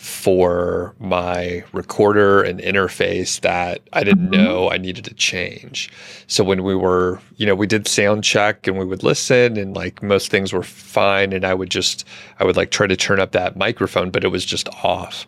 for 0.00 0.94
my 0.98 1.62
recorder 1.72 2.42
and 2.42 2.58
interface 2.60 3.40
that 3.40 3.82
I 3.92 4.02
didn't 4.02 4.30
mm-hmm. 4.30 4.42
know 4.42 4.70
I 4.70 4.78
needed 4.78 5.04
to 5.04 5.14
change. 5.14 5.90
So 6.26 6.42
when 6.42 6.62
we 6.62 6.74
were, 6.74 7.20
you 7.36 7.44
know, 7.44 7.54
we 7.54 7.66
did 7.66 7.86
sound 7.86 8.24
check 8.24 8.66
and 8.66 8.78
we 8.78 8.86
would 8.86 9.02
listen 9.02 9.58
and 9.58 9.76
like 9.76 10.02
most 10.02 10.30
things 10.30 10.54
were 10.54 10.62
fine 10.62 11.34
and 11.34 11.44
I 11.44 11.52
would 11.52 11.70
just 11.70 12.06
I 12.38 12.44
would 12.44 12.56
like 12.56 12.70
try 12.70 12.86
to 12.86 12.96
turn 12.96 13.20
up 13.20 13.32
that 13.32 13.56
microphone 13.56 14.10
but 14.10 14.24
it 14.24 14.28
was 14.28 14.46
just 14.46 14.70
off. 14.82 15.26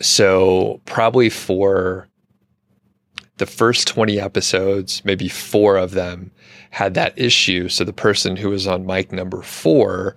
So 0.00 0.80
probably 0.84 1.28
for 1.28 2.06
the 3.38 3.46
first 3.46 3.86
20 3.88 4.18
episodes, 4.20 5.02
maybe 5.04 5.28
4 5.28 5.76
of 5.76 5.92
them 5.92 6.30
had 6.70 6.94
that 6.94 7.18
issue. 7.18 7.68
So 7.68 7.84
the 7.84 7.92
person 7.92 8.36
who 8.36 8.50
was 8.50 8.66
on 8.66 8.84
mic 8.84 9.10
number 9.10 9.40
four 9.40 10.14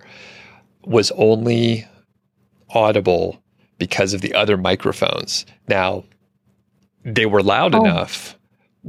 was 0.84 1.10
only 1.12 1.86
audible 2.70 3.42
because 3.78 4.12
of 4.12 4.20
the 4.20 4.34
other 4.34 4.58
microphones. 4.58 5.46
Now, 5.68 6.04
they 7.04 7.24
were 7.24 7.42
loud 7.42 7.74
oh. 7.74 7.82
enough 7.82 8.38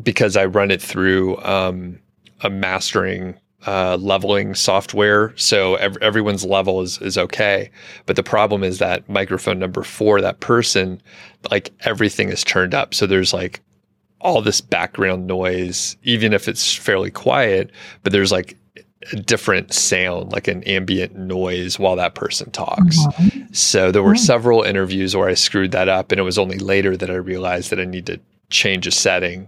because 0.04 0.36
I 0.36 0.46
run 0.46 0.70
it 0.70 0.82
through 0.82 1.42
um, 1.44 1.98
a 2.42 2.50
mastering 2.50 3.38
uh, 3.68 3.96
leveling 3.98 4.54
software, 4.56 5.34
so 5.38 5.76
ev- 5.76 5.98
everyone's 6.02 6.44
level 6.44 6.82
is 6.82 6.98
is 7.00 7.18
okay. 7.18 7.70
But 8.06 8.16
the 8.16 8.24
problem 8.24 8.64
is 8.64 8.80
that 8.80 9.08
microphone 9.08 9.60
number 9.60 9.84
four, 9.84 10.20
that 10.20 10.40
person, 10.40 11.02
like 11.52 11.72
everything 11.82 12.30
is 12.30 12.44
turned 12.44 12.74
up. 12.74 12.94
So 12.94 13.06
there's 13.06 13.34
like 13.34 13.62
all 14.22 14.42
this 14.42 14.62
background 14.62 15.28
noise, 15.28 15.98
even 16.04 16.34
if 16.34 16.48
it's 16.48 16.76
fairly 16.76 17.12
quiet, 17.12 17.72
but 18.04 18.12
there's 18.12 18.32
like 18.32 18.58
a 19.12 19.16
different 19.16 19.74
sound, 19.74 20.32
like 20.32 20.48
an 20.48 20.64
ambient 20.64 21.16
noise 21.16 21.80
while 21.80 21.96
that 21.96 22.16
person 22.16 22.52
talks. 22.52 22.98
Mm-hmm. 23.00 23.54
So 23.54 23.92
there 23.92 24.04
were 24.04 24.16
several 24.16 24.62
interviews 24.64 25.16
where 25.16 25.28
I 25.28 25.34
screwed 25.34 25.72
that 25.72 25.90
up, 25.90 26.12
and 26.12 26.20
it 26.20 26.24
was 26.24 26.38
only 26.38 26.60
later 26.60 26.96
that 26.96 27.10
I 27.10 27.16
realized 27.16 27.72
that 27.72 27.80
I 27.80 27.86
need 27.86 28.06
to 28.06 28.20
change 28.50 28.86
a 28.86 28.92
setting. 28.92 29.48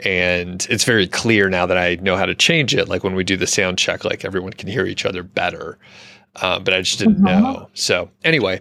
And 0.00 0.66
it's 0.70 0.84
very 0.84 1.06
clear 1.06 1.48
now 1.48 1.66
that 1.66 1.78
I 1.78 1.96
know 1.96 2.16
how 2.16 2.26
to 2.26 2.34
change 2.34 2.74
it. 2.74 2.88
Like 2.88 3.04
when 3.04 3.14
we 3.14 3.24
do 3.24 3.36
the 3.36 3.46
sound 3.46 3.78
check, 3.78 4.04
like 4.04 4.24
everyone 4.24 4.52
can 4.52 4.68
hear 4.68 4.86
each 4.86 5.04
other 5.04 5.22
better. 5.22 5.78
Um, 6.42 6.64
but 6.64 6.74
I 6.74 6.80
just 6.80 6.98
didn't 6.98 7.16
mm-hmm. 7.16 7.24
know. 7.24 7.70
So 7.74 8.10
anyway, 8.24 8.60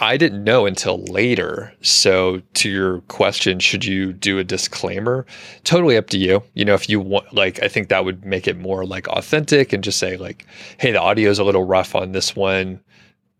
I 0.00 0.16
didn't 0.16 0.44
know 0.44 0.64
until 0.64 1.04
later. 1.04 1.72
So, 1.82 2.40
to 2.54 2.70
your 2.70 3.02
question, 3.02 3.60
should 3.60 3.84
you 3.84 4.14
do 4.14 4.38
a 4.38 4.44
disclaimer? 4.44 5.26
Totally 5.64 5.98
up 5.98 6.08
to 6.08 6.18
you. 6.18 6.42
You 6.54 6.64
know, 6.64 6.74
if 6.74 6.88
you 6.88 7.00
want, 7.00 7.32
like, 7.34 7.62
I 7.62 7.68
think 7.68 7.88
that 7.88 8.04
would 8.04 8.24
make 8.24 8.48
it 8.48 8.58
more 8.58 8.86
like 8.86 9.06
authentic 9.08 9.74
and 9.74 9.84
just 9.84 9.98
say, 9.98 10.16
like, 10.16 10.46
hey, 10.78 10.90
the 10.90 11.00
audio 11.00 11.30
is 11.30 11.38
a 11.38 11.44
little 11.44 11.64
rough 11.64 11.94
on 11.94 12.12
this 12.12 12.34
one. 12.34 12.80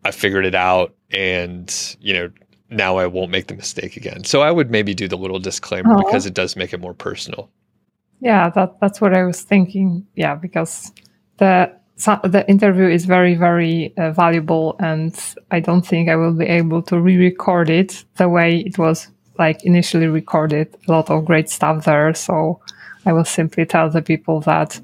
I 0.05 0.11
figured 0.11 0.45
it 0.45 0.55
out. 0.55 0.93
And, 1.09 1.97
you 1.99 2.13
know, 2.13 2.31
now 2.69 2.97
I 2.97 3.07
won't 3.07 3.31
make 3.31 3.47
the 3.47 3.55
mistake 3.55 3.97
again. 3.97 4.23
So, 4.23 4.41
I 4.41 4.51
would 4.51 4.69
maybe 4.69 4.93
do 4.93 5.07
the 5.07 5.17
little 5.17 5.39
disclaimer 5.39 5.95
oh. 5.95 6.03
because 6.05 6.27
it 6.27 6.35
does 6.35 6.55
make 6.55 6.73
it 6.73 6.79
more 6.79 6.93
personal. 6.93 7.49
Yeah, 8.19 8.49
that, 8.51 8.79
that's 8.79 9.01
what 9.01 9.17
I 9.17 9.23
was 9.23 9.41
thinking. 9.41 10.05
Yeah, 10.15 10.35
because 10.35 10.91
the 11.37 11.75
so 11.95 12.19
the 12.23 12.47
interview 12.49 12.87
is 12.87 13.05
very 13.05 13.35
very 13.35 13.93
uh, 13.97 14.11
valuable 14.11 14.75
and 14.79 15.35
i 15.51 15.59
don't 15.59 15.85
think 15.85 16.09
i 16.09 16.15
will 16.15 16.33
be 16.33 16.45
able 16.45 16.81
to 16.81 16.99
re-record 16.99 17.69
it 17.69 18.03
the 18.17 18.27
way 18.27 18.59
it 18.59 18.77
was 18.77 19.07
like 19.39 19.63
initially 19.63 20.07
recorded. 20.07 20.67
A 20.87 20.91
lot 20.91 21.09
of 21.09 21.25
great 21.25 21.49
stuff 21.49 21.85
there 21.85 22.13
so 22.13 22.59
i 23.05 23.13
will 23.13 23.25
simply 23.25 23.65
tell 23.65 23.89
the 23.89 24.01
people 24.01 24.41
that 24.41 24.79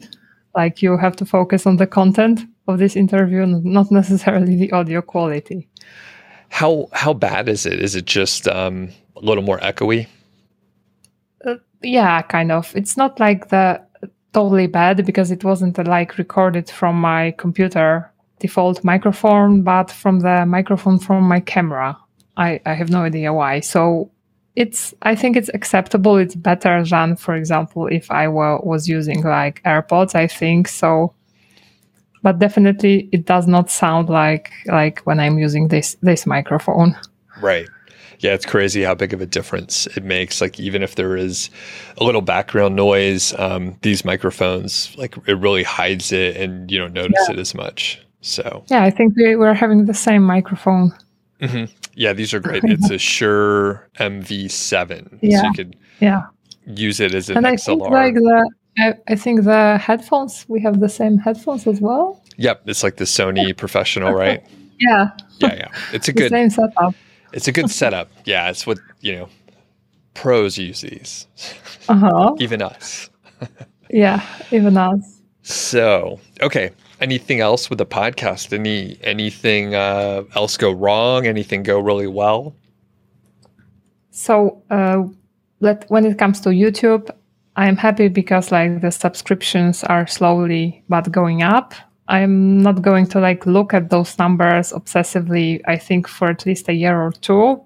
like 0.56 0.82
you 0.82 0.98
have 0.98 1.16
to 1.16 1.26
focus 1.26 1.66
on 1.66 1.78
the 1.78 1.88
content 1.88 2.42
of 2.68 2.80
this 2.80 2.96
interview 2.96 3.46
not 3.46 3.92
necessarily 3.92 4.56
the 4.56 4.72
audio 4.72 5.02
quality. 5.02 5.68
How 6.50 6.88
how 6.94 7.14
bad 7.14 7.50
is 7.50 7.66
it? 7.66 7.80
Is 7.80 7.96
it 7.96 8.06
just 8.06 8.48
um, 8.48 8.90
a 9.16 9.22
little 9.22 9.44
more 9.44 9.60
echoey? 9.60 10.08
Uh, 11.46 11.56
yeah 11.82 12.22
kind 12.22 12.52
of. 12.52 12.76
It's 12.76 12.98
not 12.98 13.20
like 13.20 13.50
the 13.50 13.82
totally 14.34 14.68
bad 14.68 15.06
because 15.06 15.32
it 15.32 15.44
wasn't 15.44 15.78
uh, 15.80 15.84
like 15.84 16.18
recorded 16.18 16.70
from 16.70 17.00
my 17.00 17.32
computer 17.38 18.12
default 18.40 18.84
microphone, 18.84 19.64
but 19.64 19.90
from 19.90 20.20
the 20.20 20.46
microphone 20.46 21.00
from 21.00 21.24
my 21.24 21.40
camera. 21.40 21.98
I, 22.36 22.62
I 22.66 22.74
have 22.74 22.92
no 22.92 23.02
idea 23.02 23.34
why. 23.34 23.62
So 23.62 24.12
it's 24.56 24.94
I 25.02 25.16
think 25.16 25.38
it's 25.38 25.50
acceptable. 25.54 26.18
It's 26.18 26.36
better 26.36 26.84
than, 26.84 27.16
for 27.16 27.36
example, 27.36 27.88
if 27.88 28.12
I 28.12 28.28
were, 28.28 28.60
was 28.60 28.88
using 28.88 29.24
like 29.24 29.62
AirPods. 29.64 30.14
I 30.14 30.28
think 30.28 30.68
so, 30.68 31.14
but 32.22 32.40
definitely 32.40 33.10
it 33.12 33.26
does 33.26 33.48
not 33.48 33.72
sound 33.72 34.10
like 34.10 34.52
like 34.68 35.00
when 35.02 35.20
I'm 35.20 35.40
using 35.40 35.70
this 35.70 35.96
this 36.02 36.26
microphone. 36.28 36.96
Right 37.42 37.68
yeah, 38.20 38.34
it's 38.34 38.46
crazy 38.46 38.84
how 38.84 38.96
big 38.96 39.14
of 39.14 39.22
a 39.22 39.26
difference 39.26 39.88
it 39.88 40.04
makes. 40.04 40.42
Like 40.42 40.60
even 40.60 40.84
if 40.84 40.96
there 40.96 41.16
is 41.16 41.50
a 41.98 42.04
little 42.04 42.22
background 42.22 42.76
noise, 42.76 43.34
um, 43.38 43.78
these 43.82 44.04
microphones 44.04 44.96
like 44.98 45.16
it 45.28 45.38
really 45.38 45.64
hides 45.64 46.12
it, 46.12 46.38
and 46.38 46.70
you 46.72 46.80
don't 46.80 46.94
notice 46.94 47.26
yeah. 47.28 47.34
it 47.34 47.40
as 47.40 47.54
much. 47.54 48.02
So 48.22 48.64
yeah, 48.68 48.84
I 48.84 48.90
think 48.90 49.16
we 49.16 49.36
we're 49.36 49.54
having 49.54 49.86
the 49.86 49.94
same 49.94 50.24
microphone. 50.24 50.94
Mm-hmm. 51.42 51.72
Yeah, 51.94 52.14
these 52.14 52.34
are 52.34 52.40
great. 52.40 52.64
It's 52.64 52.90
a 52.90 52.98
Shure 52.98 53.88
MV7, 54.00 55.20
yeah. 55.22 55.42
so 55.42 55.48
you 55.48 55.54
could 55.54 55.76
yeah 56.00 56.24
use 56.66 57.00
it 57.00 57.14
as 57.14 57.30
an 57.30 57.38
and 57.38 57.46
XLR. 57.46 57.52
I 57.52 57.56
think 57.58 57.90
like 57.92 58.14
the 58.16 58.50
I, 58.80 58.94
I 59.08 59.16
think 59.16 59.44
the 59.44 59.78
headphones 59.78 60.46
we 60.48 60.62
have 60.62 60.80
the 60.80 60.90
same 60.90 61.18
headphones 61.18 61.68
as 61.68 61.82
well. 61.82 62.24
Yep, 62.38 62.64
it's 62.66 62.84
like 62.84 62.98
the 62.98 63.06
Sony 63.06 63.56
professional, 63.56 64.14
right? 64.14 64.44
Yeah. 64.80 65.10
Yeah, 65.40 65.56
yeah. 65.56 65.68
It's 65.92 66.08
a 66.08 66.14
good 66.14 66.30
same 66.30 66.52
setup. 66.52 66.94
It's 67.34 67.48
a 67.48 67.52
good 67.52 67.70
setup. 67.70 68.10
Yeah, 68.26 68.50
it's 68.50 68.68
what, 68.68 68.78
you 69.02 69.16
know, 69.16 69.30
pros 70.14 70.58
use 70.58 70.82
these. 70.82 71.28
Uh 71.88 71.96
huh. 71.96 72.36
Even 72.40 72.62
us. 72.62 73.10
Yeah, 73.90 74.22
even 74.52 74.78
us. 74.78 75.22
So, 75.44 76.20
okay. 76.42 76.72
Anything 77.00 77.40
else 77.40 77.70
with 77.70 77.78
the 77.80 77.86
podcast? 77.86 78.52
Any 78.52 78.98
anything 79.02 79.76
uh, 79.76 80.24
else 80.36 80.58
go 80.58 80.72
wrong? 80.72 81.26
Anything 81.26 81.64
go 81.64 81.80
really 81.80 82.08
well? 82.08 82.56
So, 84.12 84.62
uh, 84.72 85.04
let 85.60 85.86
when 85.90 86.06
it 86.06 86.18
comes 86.18 86.42
to 86.42 86.50
YouTube, 86.50 87.10
I 87.56 87.68
am 87.68 87.78
happy 87.78 88.08
because 88.08 88.52
like 88.52 88.82
the 88.82 88.92
subscriptions 88.92 89.84
are 89.84 90.08
slowly 90.08 90.84
but 90.90 91.12
going 91.12 91.44
up. 91.44 91.74
I'm 92.08 92.62
not 92.62 92.82
going 92.82 93.08
to 93.08 93.20
like 93.20 93.46
look 93.46 93.74
at 93.74 93.90
those 93.90 94.18
numbers 94.18 94.72
obsessively. 94.72 95.62
I 95.68 95.78
think 95.78 96.08
for 96.08 96.30
at 96.30 96.46
least 96.46 96.70
a 96.70 96.74
year 96.74 97.02
or 97.02 97.12
two, 97.12 97.62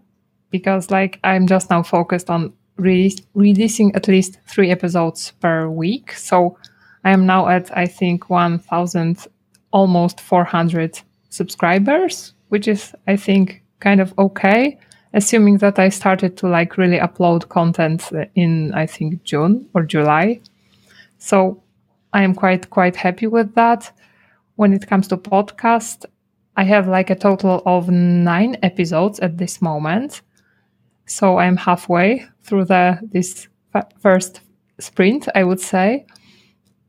because 0.49 0.89
like 0.89 1.19
I'm 1.23 1.47
just 1.47 1.69
now 1.69 1.83
focused 1.83 2.29
on 2.29 2.53
re- 2.77 3.15
releasing 3.33 3.95
at 3.95 4.07
least 4.07 4.39
three 4.47 4.71
episodes 4.71 5.31
per 5.39 5.69
week. 5.69 6.13
So 6.13 6.57
I 7.03 7.11
am 7.11 7.25
now 7.25 7.47
at 7.47 7.75
I 7.77 7.85
think 7.85 8.29
1,000, 8.29 9.27
almost 9.71 10.19
400 10.19 10.99
subscribers, 11.29 12.33
which 12.49 12.67
is 12.67 12.93
I 13.07 13.15
think 13.15 13.63
kind 13.79 14.01
of 14.01 14.13
okay 14.17 14.77
assuming 15.13 15.57
that 15.57 15.77
I 15.79 15.89
started 15.89 16.37
to 16.37 16.47
like 16.47 16.77
really 16.77 16.97
upload 16.97 17.49
content 17.49 18.09
in 18.35 18.73
I 18.73 18.85
think 18.85 19.23
June 19.23 19.67
or 19.73 19.83
July. 19.83 20.39
So 21.17 21.61
I 22.13 22.23
am 22.23 22.33
quite 22.33 22.69
quite 22.69 22.95
happy 22.95 23.27
with 23.27 23.53
that. 23.55 23.91
When 24.55 24.73
it 24.73 24.87
comes 24.87 25.07
to 25.09 25.17
podcast, 25.17 26.05
I 26.57 26.63
have 26.63 26.87
like 26.87 27.09
a 27.09 27.15
total 27.15 27.61
of 27.65 27.89
9 27.89 28.57
episodes 28.61 29.19
at 29.19 29.37
this 29.37 29.61
moment. 29.61 30.21
So 31.05 31.37
I'm 31.37 31.57
halfway 31.57 32.25
through 32.43 32.65
the 32.65 32.99
this 33.11 33.47
f- 33.73 33.91
first 33.99 34.41
sprint, 34.79 35.27
I 35.35 35.43
would 35.43 35.59
say. 35.59 36.05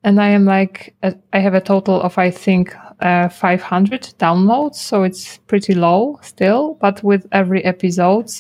And 0.05 0.21
I 0.21 0.29
am 0.29 0.45
like 0.45 0.95
a, 1.03 1.15
I 1.33 1.39
have 1.39 1.55
a 1.55 1.61
total 1.61 2.03
of 2.03 2.19
I 2.19 2.31
think 2.31 2.75
uh, 3.01 3.29
500 3.29 4.15
downloads, 4.19 4.77
so 4.77 5.03
it's 5.05 5.39
pretty 5.47 5.75
low 5.75 6.19
still. 6.23 6.75
But 6.81 7.03
with 7.03 7.27
every 7.33 7.65
episode, 7.65 8.31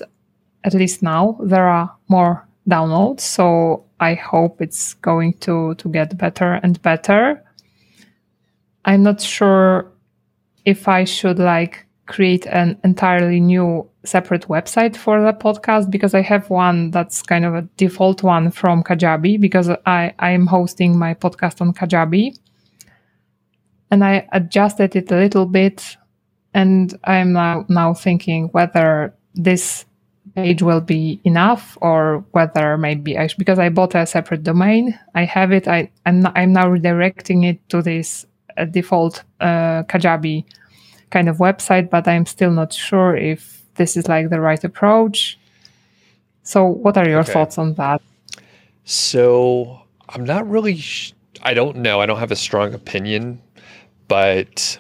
at 0.65 0.75
least 0.75 1.03
now, 1.03 1.39
there 1.43 1.69
are 1.69 1.95
more 2.09 2.47
downloads. 2.69 3.21
So 3.21 3.85
I 4.01 4.15
hope 4.15 4.61
it's 4.61 4.95
going 4.95 5.35
to 5.41 5.75
to 5.77 5.89
get 5.89 6.19
better 6.19 6.55
and 6.63 6.81
better. 6.83 7.43
I'm 8.85 9.03
not 9.03 9.21
sure 9.21 9.91
if 10.65 10.89
I 10.89 11.05
should 11.05 11.39
like 11.39 11.87
create 12.07 12.47
an 12.47 12.79
entirely 12.85 13.41
new 13.41 13.89
separate 14.05 14.49
website 14.49 14.97
for 14.97 15.23
the 15.23 15.33
podcast 15.33 15.91
because 15.91 16.15
I 16.15 16.21
have 16.23 16.51
one 16.51 16.91
that's 16.91 17.23
kind 17.23 17.45
of 17.45 17.55
a 17.55 17.63
default 17.77 18.23
one 18.23 18.51
from 18.51 18.83
Kajabi 18.83 19.41
because 19.41 19.71
I 19.87 20.13
I'm 20.19 20.47
hosting 20.47 20.99
my 20.99 21.15
podcast 21.15 21.61
on 21.61 21.73
Kajabi. 21.73 22.37
And 23.91 24.03
I 24.03 24.27
adjusted 24.33 24.97
it 24.97 25.13
a 25.13 25.17
little 25.17 25.47
bit 25.47 25.97
and 26.55 26.99
I'm 27.05 27.33
now, 27.33 27.67
now 27.69 27.95
thinking 27.95 28.49
whether 28.49 29.15
this 29.35 29.85
page 30.35 30.63
will 30.63 30.81
be 30.81 31.21
enough 31.25 31.77
or 31.81 32.25
whether 32.33 32.79
maybe 32.79 33.19
I 33.19 33.29
because 33.39 33.59
I 33.59 33.69
bought 33.69 33.95
a 33.95 34.07
separate 34.07 34.43
domain. 34.43 34.99
I 35.15 35.25
have 35.25 35.53
it 35.53 35.69
I 35.69 35.91
I'm, 36.05 36.27
I'm 36.35 36.53
now 36.53 36.67
redirecting 36.67 37.45
it 37.49 37.69
to 37.69 37.83
this 37.83 38.27
default 38.71 39.23
uh, 39.41 39.83
Kajabi 39.85 40.45
kind 41.11 41.29
of 41.29 41.39
website 41.39 41.91
but 41.91 42.07
I'm 42.09 42.27
still 42.27 42.51
not 42.51 42.73
sure 42.73 43.17
if 43.17 43.63
this 43.75 43.97
is 43.97 44.09
like 44.09 44.31
the 44.31 44.41
right 44.41 44.63
approach 44.65 45.39
so 46.43 46.65
what 46.67 46.97
are 46.97 47.09
your 47.09 47.21
Okay. 47.21 47.33
thoughts 47.33 47.59
on 47.59 47.75
that 47.75 48.01
So 48.85 49.81
I'm 50.09 50.25
not 50.25 50.49
really. 50.49 50.77
Sh- 50.77 51.15
I 51.43 51.55
don't 51.55 51.77
know. 51.79 52.01
I 52.01 52.07
don't 52.07 52.19
have 52.19 52.31
a 52.33 52.37
strong 52.37 52.75
opinion, 52.75 53.41
but 54.09 54.79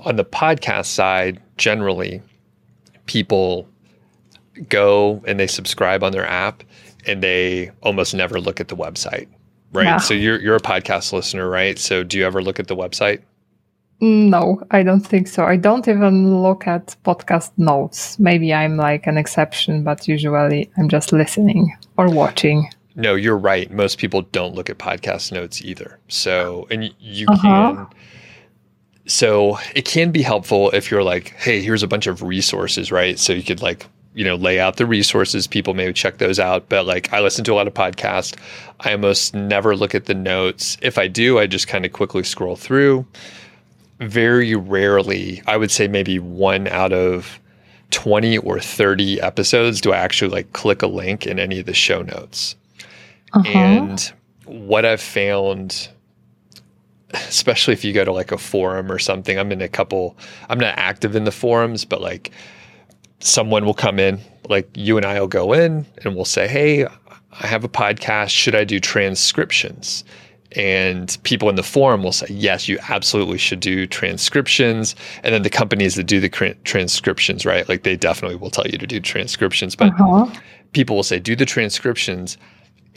on 0.00 0.16
the 0.16 0.24
podcast 0.24 0.86
side, 0.86 1.40
generally, 1.56 2.22
people 3.06 3.68
go 4.68 5.22
and 5.26 5.38
they 5.38 5.46
subscribe 5.46 6.02
on 6.02 6.12
their 6.12 6.26
app, 6.26 6.62
and 7.06 7.22
they 7.22 7.70
almost 7.82 8.14
never 8.14 8.40
look 8.40 8.60
at 8.60 8.68
the 8.68 8.76
website. 8.76 9.28
Right. 9.72 9.84
Yeah. 9.84 9.98
So 9.98 10.14
you're 10.14 10.40
you're 10.40 10.56
a 10.56 10.60
podcast 10.60 11.12
listener, 11.12 11.48
right? 11.48 11.78
So 11.78 12.02
do 12.02 12.16
you 12.18 12.26
ever 12.26 12.42
look 12.42 12.58
at 12.58 12.68
the 12.68 12.76
website? 12.76 13.20
No, 14.00 14.62
I 14.70 14.84
don't 14.84 15.00
think 15.04 15.26
so. 15.26 15.44
I 15.44 15.56
don't 15.56 15.86
even 15.88 16.40
look 16.42 16.66
at 16.68 16.94
podcast 17.04 17.50
notes. 17.56 18.16
Maybe 18.20 18.54
I'm 18.54 18.76
like 18.76 19.06
an 19.08 19.18
exception, 19.18 19.82
but 19.82 20.06
usually 20.06 20.70
I'm 20.78 20.88
just 20.88 21.12
listening 21.12 21.76
or 21.96 22.08
watching. 22.08 22.70
No, 22.94 23.14
you're 23.16 23.36
right. 23.36 23.70
Most 23.72 23.98
people 23.98 24.22
don't 24.22 24.54
look 24.54 24.70
at 24.70 24.78
podcast 24.78 25.32
notes 25.32 25.60
either. 25.62 25.98
So, 26.08 26.66
and 26.70 26.94
you 27.00 27.26
Uh-huh. 27.28 27.42
can. 27.74 27.86
So 29.06 29.58
it 29.74 29.84
can 29.84 30.10
be 30.12 30.22
helpful 30.22 30.70
if 30.70 30.90
you're 30.90 31.02
like, 31.02 31.30
hey, 31.36 31.60
here's 31.62 31.82
a 31.82 31.88
bunch 31.88 32.06
of 32.06 32.22
resources, 32.22 32.92
right? 32.92 33.18
So 33.18 33.32
you 33.32 33.42
could 33.42 33.62
like, 33.62 33.86
you 34.18 34.24
know, 34.24 34.34
lay 34.34 34.58
out 34.58 34.78
the 34.78 34.84
resources. 34.84 35.46
People 35.46 35.74
may 35.74 35.92
check 35.92 36.18
those 36.18 36.40
out. 36.40 36.68
But 36.68 36.86
like, 36.86 37.12
I 37.12 37.20
listen 37.20 37.44
to 37.44 37.52
a 37.52 37.54
lot 37.54 37.68
of 37.68 37.74
podcasts. 37.74 38.36
I 38.80 38.90
almost 38.90 39.32
never 39.32 39.76
look 39.76 39.94
at 39.94 40.06
the 40.06 40.14
notes. 40.14 40.76
If 40.82 40.98
I 40.98 41.06
do, 41.06 41.38
I 41.38 41.46
just 41.46 41.68
kind 41.68 41.86
of 41.86 41.92
quickly 41.92 42.24
scroll 42.24 42.56
through. 42.56 43.06
Very 44.00 44.56
rarely, 44.56 45.40
I 45.46 45.56
would 45.56 45.70
say 45.70 45.86
maybe 45.86 46.18
one 46.18 46.66
out 46.66 46.92
of 46.92 47.38
20 47.92 48.38
or 48.38 48.58
30 48.58 49.20
episodes 49.20 49.80
do 49.80 49.92
I 49.92 49.98
actually 49.98 50.30
like 50.30 50.52
click 50.52 50.82
a 50.82 50.88
link 50.88 51.24
in 51.24 51.38
any 51.38 51.60
of 51.60 51.66
the 51.66 51.72
show 51.72 52.02
notes. 52.02 52.56
Uh-huh. 53.34 53.48
And 53.48 54.12
what 54.46 54.84
I've 54.84 55.00
found, 55.00 55.90
especially 57.12 57.72
if 57.72 57.84
you 57.84 57.92
go 57.92 58.04
to 58.04 58.12
like 58.12 58.32
a 58.32 58.38
forum 58.38 58.90
or 58.90 58.98
something, 58.98 59.38
I'm 59.38 59.52
in 59.52 59.62
a 59.62 59.68
couple, 59.68 60.16
I'm 60.48 60.58
not 60.58 60.76
active 60.76 61.14
in 61.14 61.22
the 61.22 61.30
forums, 61.30 61.84
but 61.84 62.00
like 62.00 62.32
someone 63.20 63.64
will 63.64 63.74
come 63.74 63.98
in, 63.98 64.20
like 64.48 64.68
you 64.74 64.96
and 64.96 65.04
I 65.06 65.20
will 65.20 65.28
go 65.28 65.52
in 65.52 65.86
and 66.04 66.14
we'll 66.14 66.24
say, 66.24 66.48
Hey, 66.48 66.86
I 66.86 67.46
have 67.46 67.64
a 67.64 67.68
podcast. 67.68 68.30
Should 68.30 68.54
I 68.54 68.64
do 68.64 68.80
transcriptions? 68.80 70.04
And 70.56 71.16
people 71.24 71.50
in 71.50 71.56
the 71.56 71.62
forum 71.62 72.02
will 72.02 72.12
say, 72.12 72.26
Yes, 72.30 72.68
you 72.68 72.78
absolutely 72.88 73.38
should 73.38 73.60
do 73.60 73.86
transcriptions. 73.86 74.94
And 75.22 75.34
then 75.34 75.42
the 75.42 75.50
companies 75.50 75.94
that 75.96 76.04
do 76.04 76.20
the 76.20 76.30
transcriptions, 76.64 77.44
right? 77.44 77.68
Like 77.68 77.82
they 77.82 77.96
definitely 77.96 78.36
will 78.36 78.50
tell 78.50 78.66
you 78.66 78.78
to 78.78 78.86
do 78.86 79.00
transcriptions. 79.00 79.76
But 79.76 79.92
Uh-huh. 80.00 80.26
people 80.72 80.96
will 80.96 81.02
say, 81.02 81.18
do 81.18 81.36
the 81.36 81.44
transcriptions. 81.46 82.38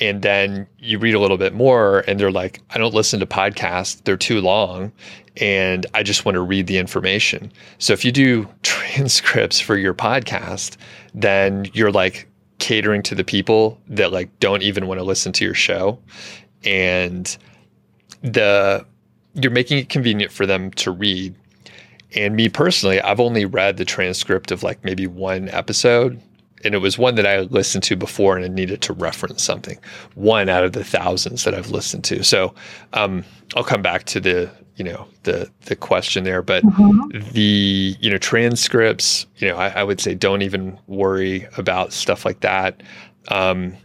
And 0.02 0.24
then 0.24 0.68
you 0.80 1.00
read 1.00 1.14
a 1.14 1.20
little 1.20 1.38
bit 1.38 1.54
more, 1.54 2.04
and 2.08 2.20
they're 2.20 2.32
like, 2.32 2.60
I 2.72 2.78
don't 2.78 2.94
listen 2.94 3.20
to 3.22 3.26
podcasts, 3.26 4.04
they're 4.04 4.18
too 4.18 4.42
long. 4.42 4.92
And 5.38 5.86
I 5.94 6.04
just 6.04 6.26
want 6.26 6.36
to 6.36 6.42
read 6.42 6.68
the 6.68 6.78
information. 6.78 7.52
So 7.78 7.94
if 7.94 8.04
you 8.04 8.12
do 8.12 8.48
transcripts 8.64 9.60
for 9.62 9.78
your 9.78 9.94
podcast, 9.94 10.76
then 11.14 11.70
you're 11.74 11.92
like 11.92 12.28
catering 12.58 13.02
to 13.04 13.16
the 13.16 13.24
people 13.24 13.80
that 13.88 14.12
like 14.12 14.30
don't 14.40 14.62
even 14.62 14.88
want 14.88 15.00
to 15.00 15.04
listen 15.04 15.32
to 15.34 15.46
your 15.46 15.54
show. 15.54 16.00
And 16.64 17.38
the 18.22 18.86
you're 19.34 19.52
making 19.52 19.78
it 19.78 19.90
convenient 19.90 20.32
for 20.32 20.46
them 20.46 20.72
to 20.72 20.92
read. 20.92 21.36
And 22.16 22.36
me 22.36 22.50
personally, 22.50 23.00
I've 23.00 23.20
only 23.20 23.46
read 23.46 23.78
the 23.78 23.86
transcript 23.86 24.52
of 24.52 24.64
like 24.64 24.84
maybe 24.84 25.08
one 25.08 25.48
episode. 25.50 26.22
And 26.63 26.76
it 26.76 26.80
was 26.80 26.97
one 26.97 27.15
that 27.15 27.26
I 27.26 27.41
listened 27.41 27.84
to 27.84 27.95
before 27.95 28.36
and 28.36 28.45
I 28.45 28.47
needed 28.47 28.82
to 28.84 28.93
reference 28.93 29.43
something. 29.43 29.78
One 30.15 30.50
out 30.50 30.63
of 30.63 30.74
the 30.74 30.84
thousands 30.84 31.43
that 31.43 31.54
I've 31.54 31.71
listened 31.71 32.04
to. 32.06 32.24
So 32.24 32.54
um, 32.93 33.24
I'll 33.56 33.63
come 33.63 33.82
back 33.82 34.06
to 34.06 34.19
the, 34.19 34.50
you 34.76 34.84
know, 34.84 35.08
the 35.24 35.50
the 35.65 35.76
question 35.76 36.24
there. 36.24 36.41
But 36.41 36.63
the, 37.34 37.95
you 38.00 38.10
know, 38.10 38.17
transcripts, 38.17 39.26
you 39.38 39.47
know, 39.47 39.58
I, 39.58 39.69
I 39.69 39.84
would 39.84 40.00
say 40.00 40.15
don't 40.15 40.41
even 40.41 40.80
worry 40.88 41.47
about 41.58 41.93
stuff 41.93 42.26
like 42.26 42.39
that. 42.41 42.82
Um, 43.28 43.76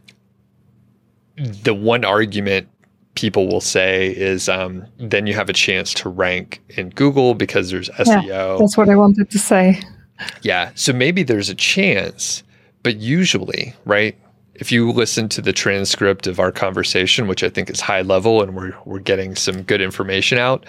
the 1.36 1.74
one 1.74 2.04
argument 2.04 2.68
people 3.16 3.48
will 3.48 3.60
say 3.60 4.14
is 4.16 4.48
um, 4.48 4.86
then 4.98 5.26
you 5.26 5.34
have 5.34 5.48
a 5.48 5.52
chance 5.52 5.92
to 5.94 6.08
rank 6.08 6.62
in 6.70 6.90
Google 6.90 7.34
because 7.34 7.70
there's 7.70 7.88
SEO. 7.90 8.58
That's 8.58 8.76
what 8.76 8.88
I 8.88 8.94
wanted 8.94 9.30
to 9.30 9.38
say. 9.38 9.82
Yeah. 10.42 10.70
So 10.74 10.92
maybe 10.92 11.22
there's 11.22 11.48
a 11.48 11.54
chance, 11.54 12.42
but 12.86 12.98
usually, 12.98 13.74
right? 13.84 14.16
If 14.54 14.70
you 14.70 14.92
listen 14.92 15.28
to 15.30 15.42
the 15.42 15.52
transcript 15.52 16.28
of 16.28 16.38
our 16.38 16.52
conversation, 16.52 17.26
which 17.26 17.42
I 17.42 17.48
think 17.48 17.68
is 17.68 17.80
high 17.80 18.02
level 18.02 18.42
and 18.42 18.54
we're 18.54 18.76
we're 18.84 19.00
getting 19.00 19.34
some 19.34 19.62
good 19.62 19.80
information 19.80 20.38
out, 20.38 20.66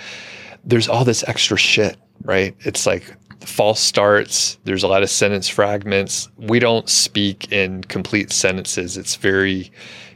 there's 0.65 0.87
all 0.87 1.05
this 1.05 1.23
extra 1.27 1.57
shit, 1.57 1.95
right? 2.23 2.55
It's 2.61 2.87
like 2.87 3.15
false 3.41 3.79
starts, 3.79 4.57
there's 4.63 4.81
a 4.81 4.87
lot 4.87 5.03
of 5.03 5.11
sentence 5.11 5.47
fragments. 5.47 6.27
We 6.37 6.57
don't 6.57 6.89
speak 6.89 7.51
in 7.51 7.83
complete 7.83 8.31
sentences. 8.31 8.97
It's 8.97 9.15
very 9.15 9.71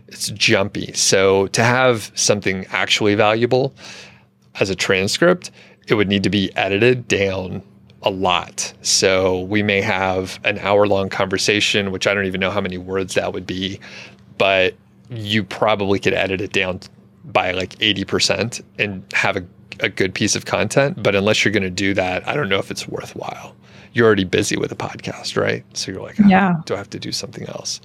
it's 0.08 0.32
jumpy. 0.32 0.94
So 0.94 1.46
to 1.50 1.64
have 1.64 2.12
something 2.16 2.66
actually 2.72 3.14
valuable 3.14 3.76
as 4.60 4.72
a 4.72 4.76
transcript 4.76 5.52
it 5.88 5.96
would 5.96 6.08
need 6.08 6.24
to 6.24 6.30
be 6.30 6.56
edited 6.56 7.08
down 7.08 7.62
a 8.04 8.10
lot. 8.10 8.74
So 8.82 9.42
we 9.42 9.64
may 9.64 9.82
have 9.82 10.40
an 10.44 10.58
hour 10.60 10.88
long 10.88 11.10
conversation, 11.10 11.92
which 11.92 12.08
I 12.08 12.14
don't 12.14 12.26
even 12.26 12.42
know 12.42 12.52
how 12.52 12.62
many 12.62 12.78
words 12.78 13.14
that 13.14 13.34
would 13.34 13.46
be, 13.46 13.80
but 14.38 14.76
you 15.10 15.44
probably 15.44 16.00
could 16.00 16.14
edit 16.14 16.42
it 16.42 16.52
down 16.52 16.80
by 17.26 17.52
like 17.52 17.76
80% 17.76 18.62
and 18.80 19.04
have 19.14 19.38
a, 19.38 19.46
a 19.82 19.90
good 19.90 20.14
piece 20.14 20.36
of 20.36 20.46
content. 20.46 21.02
But 21.02 21.16
unless 21.16 21.44
you're 21.44 21.52
going 21.52 21.64
to 21.64 21.70
do 21.70 21.94
that, 21.94 22.28
I 22.28 22.34
don't 22.34 22.50
know 22.50 22.60
if 22.60 22.72
it's 22.72 22.88
worthwhile. 22.88 23.56
You're 23.94 24.08
already 24.08 24.24
busy 24.24 24.58
with 24.58 24.72
a 24.72 24.76
podcast, 24.76 25.40
right? 25.40 25.66
So 25.78 25.92
you're 25.92 26.02
like, 26.02 26.20
oh, 26.20 26.28
yeah, 26.28 26.56
do 26.66 26.74
I 26.74 26.78
have 26.78 26.90
to 26.92 27.00
do 27.00 27.12
something 27.12 27.48
else? 27.50 27.82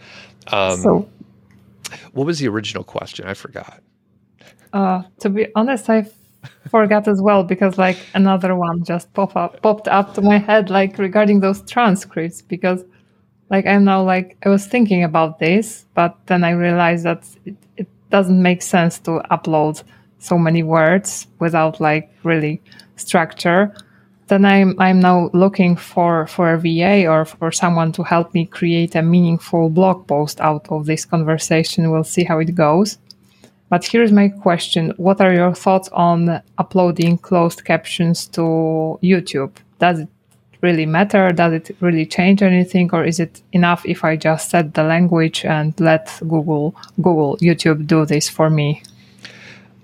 Um, 0.53 0.79
so, 0.79 1.09
what 2.13 2.27
was 2.27 2.39
the 2.39 2.49
original 2.49 2.85
question? 2.85 3.27
I 3.27 3.35
forgot. 3.35 3.83
Uh, 4.73 5.03
to 5.21 5.29
be 5.29 5.49
honest, 5.57 5.91
I 5.91 6.09
forgot 6.69 7.09
as 7.09 7.21
well 7.23 7.45
because 7.45 7.79
like 7.79 7.99
another 8.15 8.55
one 8.55 8.85
just 8.85 9.13
pop 9.15 9.37
up 9.37 9.61
popped 9.63 9.89
up 9.89 10.15
to 10.15 10.23
my 10.23 10.39
head 10.39 10.71
like 10.71 10.99
regarding 10.99 11.41
those 11.41 11.63
transcripts 11.63 12.43
because 12.43 12.85
like 13.51 13.67
I'm 13.67 13.85
now 13.85 14.03
like 14.03 14.37
I 14.45 14.49
was 14.49 14.67
thinking 14.67 15.05
about 15.05 15.39
this, 15.39 15.87
but 15.95 16.17
then 16.27 16.45
I 16.45 16.51
realized 16.51 17.05
that 17.05 17.25
it, 17.45 17.57
it 17.77 17.89
doesn't 18.11 18.43
make 18.43 18.63
sense 18.63 18.99
to 19.01 19.23
upload 19.31 19.83
so 20.19 20.39
many 20.39 20.63
words 20.63 21.27
without 21.39 21.81
like 21.81 22.11
really 22.25 22.61
structure. 22.97 23.73
Then 24.29 24.45
I'm 24.45 24.75
I'm 24.81 24.99
now 24.99 25.31
looking 25.33 25.77
for 25.77 26.27
for 26.27 26.53
a 26.53 26.59
VA 26.59 27.07
or 27.07 27.25
for 27.25 27.53
someone 27.53 27.93
to 27.93 28.03
help 28.03 28.35
me 28.35 28.47
create 28.47 28.97
a 28.97 29.03
meaningful 29.03 29.71
blog 29.71 30.07
post 30.09 30.41
out 30.41 30.67
of 30.69 30.87
this 30.87 31.05
conversation. 31.05 31.91
We'll 31.93 32.05
see 32.05 32.25
how 32.25 32.39
it 32.41 32.55
goes. 32.55 32.99
But 33.69 33.85
here's 33.85 34.13
my 34.13 34.29
question 34.29 34.93
What 34.97 35.21
are 35.21 35.33
your 35.33 35.55
thoughts 35.55 35.89
on 35.93 36.41
uploading 36.59 37.19
closed 37.19 37.65
captions 37.65 38.27
to 38.29 38.99
YouTube? 39.03 39.53
Does 39.79 40.01
it 40.01 40.09
really 40.63 40.87
matter? 40.87 41.31
Does 41.31 41.53
it 41.53 41.77
really 41.81 42.07
change 42.07 42.43
anything? 42.43 42.91
Or 42.93 43.05
is 43.05 43.19
it 43.21 43.43
enough 43.53 43.85
if 43.85 44.05
I 44.05 44.17
just 44.17 44.51
set 44.51 44.75
the 44.75 44.85
language 44.85 45.45
and 45.45 45.79
let 45.81 46.17
Google, 46.21 46.75
Google, 46.97 47.37
YouTube 47.39 47.87
do 47.87 48.07
this 48.07 48.29
for 48.29 48.51
me? 48.51 48.83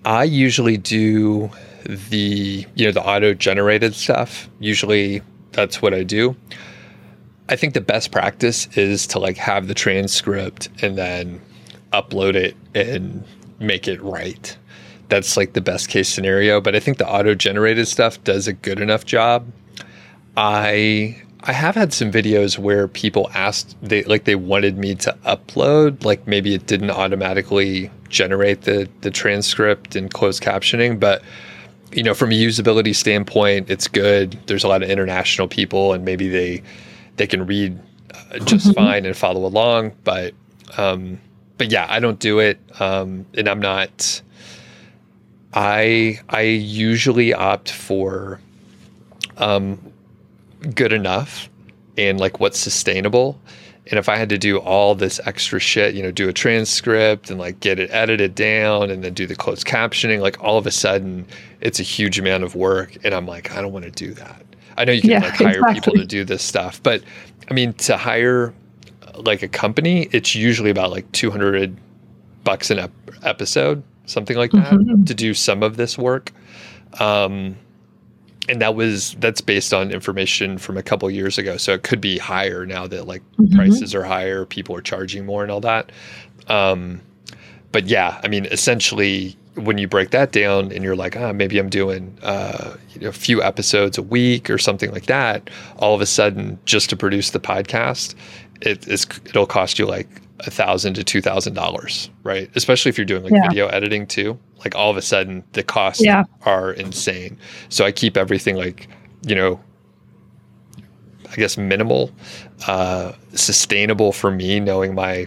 I 0.05 0.25
usually 0.25 0.77
do 0.77 1.51
the, 1.85 2.67
you 2.75 2.87
know, 2.87 2.93
the 2.93 3.05
auto 3.05 3.35
generated 3.35 3.95
stuff. 3.95 4.49
Usually 4.59 5.23
that's 5.53 5.83
what 5.83 5.95
I 5.95 6.03
do. 6.03 6.37
I 7.49 7.57
think 7.57 7.75
the 7.75 7.81
best 7.81 8.13
practice 8.13 8.69
is 8.77 9.07
to 9.09 9.19
like 9.19 9.37
have 9.37 9.67
the 9.67 9.75
transcript 9.75 10.69
and 10.81 10.97
then 10.97 11.41
upload 11.93 12.35
it 12.35 12.57
and 12.75 13.25
make 13.63 13.89
it 13.89 14.01
right. 14.03 14.57
That's 15.09 15.37
like 15.37 15.53
the 15.53 15.61
best 15.61 15.89
case 15.89 16.09
scenario. 16.09 16.61
But 16.61 16.75
I 16.75 16.81
think 16.81 16.99
the 16.99 17.09
auto 17.09 17.35
generated 17.35 17.89
stuff 17.89 18.23
does 18.25 18.49
a 18.49 18.53
good 18.53 18.81
enough 18.81 19.05
job. 19.05 19.47
I 20.37 21.21
I 21.45 21.53
have 21.53 21.75
had 21.75 21.93
some 21.93 22.13
videos 22.13 22.59
where 22.59 22.87
people 22.87 23.31
asked 23.35 23.77
they 23.83 24.05
like 24.05 24.25
they 24.25 24.37
wanted 24.37 24.79
me 24.79 24.95
to 24.97 25.17
upload, 25.27 26.05
like 26.05 26.27
maybe 26.27 26.55
it 26.55 26.67
didn't 26.67 26.91
automatically 26.91 27.91
generate 28.09 28.63
the 28.63 28.89
the 29.01 29.11
transcript 29.11 29.97
and 29.97 30.13
closed 30.13 30.43
captioning, 30.43 30.99
but 30.99 31.23
you 31.93 32.03
know, 32.03 32.15
from 32.15 32.31
a 32.31 32.35
usability 32.35 32.95
standpoint, 32.95 33.71
it's 33.71 33.87
good. 33.87 34.39
There's 34.47 34.65
a 34.65 34.69
lot 34.69 34.83
of 34.83 34.91
international 34.91 35.49
people, 35.49 35.93
and 35.93 36.05
maybe 36.05 36.29
they 36.29 36.63
they 37.17 37.27
can 37.27 37.47
read 37.47 37.79
uh, 38.15 38.39
just 38.41 38.69
mm-hmm. 38.69 38.75
fine 38.75 39.07
and 39.07 39.17
follow 39.17 39.45
along. 39.45 39.93
But 40.05 40.35
um, 40.79 41.21
but 41.63 41.71
yeah, 41.71 41.87
I 41.89 42.01
don't 42.01 42.19
do 42.19 42.41
it, 42.41 42.59
um, 42.81 43.25
and 43.35 43.47
I'm 43.47 43.61
not. 43.61 44.21
I 45.55 46.19
I 46.29 46.41
usually 46.41 47.33
opt 47.33 47.71
for 47.71 48.41
um, 49.37 49.79
good 50.75 50.93
enough 50.93 51.49
and 51.97 52.19
like 52.19 52.41
what's 52.41 52.59
sustainable. 52.59 53.41
And 53.87 53.97
if 53.97 54.09
I 54.09 54.17
had 54.17 54.29
to 54.31 54.39
do 54.39 54.59
all 54.59 54.97
this 54.97 55.21
extra 55.25 55.61
shit, 55.61 55.95
you 55.95 56.03
know, 56.03 56.11
do 56.11 56.29
a 56.29 56.33
transcript 56.33 57.31
and 57.31 57.39
like 57.39 57.61
get 57.61 57.79
it 57.79 57.91
edited 57.93 58.35
down 58.35 58.91
and 58.91 59.05
then 59.05 59.15
do 59.15 59.29
the 59.29 59.37
closed 59.37 59.65
captioning, 59.65 60.19
like 60.19 60.43
all 60.43 60.59
of 60.59 60.67
a 60.67 60.73
sudden 60.73 61.29
it's 61.61 61.79
a 61.79 61.85
huge 61.85 62.19
amount 62.19 62.43
of 62.43 62.57
work. 62.57 62.97
And 63.05 63.15
I'm 63.15 63.27
like, 63.29 63.53
I 63.53 63.63
don't 63.63 63.73
want 63.73 63.85
to 63.85 63.93
do 63.93 64.15
that. 64.15 64.45
I 64.77 64.85
know 64.85 64.91
you 64.91 65.03
can 65.03 65.11
yeah, 65.11 65.21
like 65.21 65.35
hire 65.35 65.51
exactly. 65.51 65.75
people 65.75 65.93
to 65.93 66.07
do 66.07 66.25
this 66.25 66.43
stuff, 66.43 66.83
but 66.83 67.05
I 67.49 67.55
mean, 67.55 67.73
to 67.75 67.97
hire 67.97 68.53
like 69.17 69.43
a 69.43 69.49
company, 69.49 70.09
it's 70.13 70.35
usually 70.35 70.71
about 70.71 70.91
like 70.91 71.11
200 71.13 71.77
bucks 72.45 72.71
an 72.71 72.79
ep- 72.79 72.91
episode, 73.23 73.83
something 74.07 74.37
like 74.37 74.53
that, 74.53 74.73
mm-hmm. 74.73 75.05
to 75.05 75.15
do 75.15 75.35
some 75.35 75.63
of 75.63 75.77
this 75.77 75.97
work. 75.97 76.33
Um, 77.01 77.57
and 78.49 78.61
that 78.61 78.75
was 78.75 79.15
that's 79.21 79.41
based 79.41 79.73
on 79.73 79.93
information 79.93 80.59
from 80.59 80.77
a 80.77 80.83
couple 80.83 81.09
years 81.11 81.39
ago, 81.39 81.57
so 81.57 81.73
it 81.73 81.85
could 81.85 82.01
be 82.01 82.19
higher 82.19 82.67
now 82.67 82.87
that 82.89 83.07
like 83.07 83.23
mm-hmm. 83.37 83.55
prices 83.55 83.95
are 83.95 84.03
higher, 84.03 84.45
people 84.45 84.77
are 84.77 84.81
charging 84.81 85.25
more, 85.25 85.43
and 85.43 85.53
all 85.53 85.61
that. 85.61 85.93
Um, 86.49 87.01
but 87.71 87.87
yeah, 87.87 88.21
I 88.25 88.29
mean, 88.29 88.47
essentially, 88.47 89.37
when 89.55 89.79
you 89.79 89.87
break 89.87 90.11
that 90.11 90.33
down 90.33 90.73
and 90.73 90.83
you're 90.83 90.97
like, 90.97 91.17
ah, 91.17 91.33
maybe 91.33 91.59
I'm 91.59 91.69
doing 91.69 92.19
uh, 92.23 92.77
you 92.95 93.03
know, 93.03 93.09
a 93.09 93.13
few 93.13 93.43
episodes 93.43 93.97
a 93.97 94.03
week 94.03 94.51
or 94.51 94.59
something 94.59 94.91
like 94.91 95.07
that, 95.07 95.49
all 95.77 95.95
of 95.95 96.01
a 96.01 96.07
sudden, 96.07 96.59
just 96.65 96.91
to 96.91 96.97
produce 96.97 97.31
the 97.31 97.41
podcast, 97.41 98.15
it 98.67 98.87
is 98.89 99.07
it'll 99.25 99.47
cost 99.47 99.79
you 99.79 99.87
like 99.87 100.09
a 100.41 100.51
thousand 100.51 100.95
to 100.95 101.05
two 101.05 101.21
thousand 101.21 101.55
dollars, 101.55 102.11
right? 102.23 102.51
Especially 102.55 102.89
if 102.89 102.99
you're 102.99 103.05
doing 103.05 103.23
like 103.23 103.33
yeah. 103.33 103.49
video 103.49 103.67
editing 103.69 104.07
too. 104.07 104.39
Like 104.59 104.75
all 104.75 104.91
of 104.91 104.97
a 104.97 105.03
sudden 105.03 105.45
the 105.53 105.63
costs 105.63 106.03
yeah. 106.03 106.25
are 106.43 106.73
insane. 106.73 107.39
So 107.69 107.85
I 107.85 107.93
keep 107.93 108.17
everything 108.17 108.57
like, 108.57 108.89
you 109.27 109.35
know, 109.35 109.61
I 111.31 111.35
guess 111.37 111.57
minimal, 111.57 112.11
uh, 112.67 113.13
sustainable 113.35 114.13
for 114.13 114.31
me, 114.31 114.61
knowing 114.61 114.95
my 114.95 115.27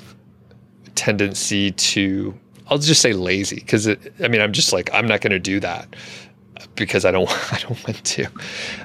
tendency 0.96 1.72
to 1.72 2.34
I'll 2.68 2.78
just 2.78 3.02
say 3.02 3.14
lazy 3.14 3.58
because 3.58 3.88
I 3.88 4.28
mean 4.28 4.42
I'm 4.42 4.54
just 4.54 4.74
like 4.74 4.90
I'm 4.94 5.08
not 5.08 5.22
going 5.22 5.32
to 5.32 5.40
do 5.40 5.60
that 5.60 5.96
because 6.76 7.06
I 7.06 7.12
don't 7.12 7.30
I 7.54 7.60
don't 7.60 7.88
want 7.88 8.04
to. 8.04 8.28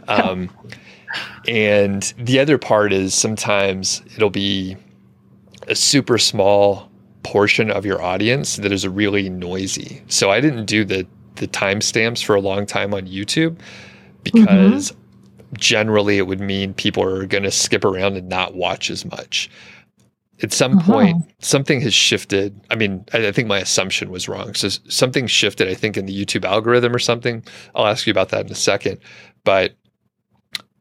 Um, 0.09 0.51
and 1.47 2.15
the 2.19 2.39
other 2.39 2.59
part 2.59 2.93
is 2.93 3.15
sometimes 3.15 4.03
it'll 4.17 4.31
be 4.31 4.77
a 5.69 5.75
super 5.75 6.19
small 6.19 6.91
portion 7.23 7.71
of 7.71 7.85
your 7.85 8.03
audience 8.03 8.57
that 8.57 8.73
is 8.73 8.87
really 8.87 9.29
noisy. 9.29 10.03
So 10.09 10.31
I 10.31 10.41
didn't 10.41 10.67
do 10.67 10.85
the 10.85 11.07
the 11.37 11.49
timestamps 11.49 12.23
for 12.23 12.35
a 12.35 12.41
long 12.41 12.67
time 12.67 12.93
on 12.93 13.07
YouTube 13.07 13.59
because 14.23 14.93
mm-hmm. 14.93 15.55
generally 15.57 16.19
it 16.19 16.27
would 16.27 16.41
mean 16.41 16.75
people 16.75 17.03
are 17.03 17.25
going 17.25 17.45
to 17.45 17.51
skip 17.51 17.85
around 17.85 18.17
and 18.17 18.29
not 18.29 18.55
watch 18.55 18.91
as 18.91 19.05
much. 19.05 19.49
At 20.43 20.53
some 20.53 20.79
uh-huh. 20.79 20.93
point, 20.93 21.17
something 21.41 21.81
has 21.83 21.95
shifted. 21.95 22.59
I 22.71 22.75
mean, 22.75 23.05
I, 23.13 23.29
I 23.29 23.33
think 23.33 23.49
my 23.49 23.59
assumption 23.59 24.11
was 24.11 24.29
wrong. 24.29 24.55
So 24.55 24.69
something 24.69 25.27
shifted, 25.27 25.69
I 25.69 25.75
think, 25.75 25.97
in 25.97 26.07
the 26.07 26.25
YouTube 26.25 26.45
algorithm 26.45 26.95
or 26.95 26.99
something. 26.99 27.43
I'll 27.75 27.87
ask 27.87 28.07
you 28.07 28.11
about 28.11 28.31
that 28.31 28.47
in 28.47 28.53
a 28.53 28.57
second. 28.57 28.99
But 29.45 29.75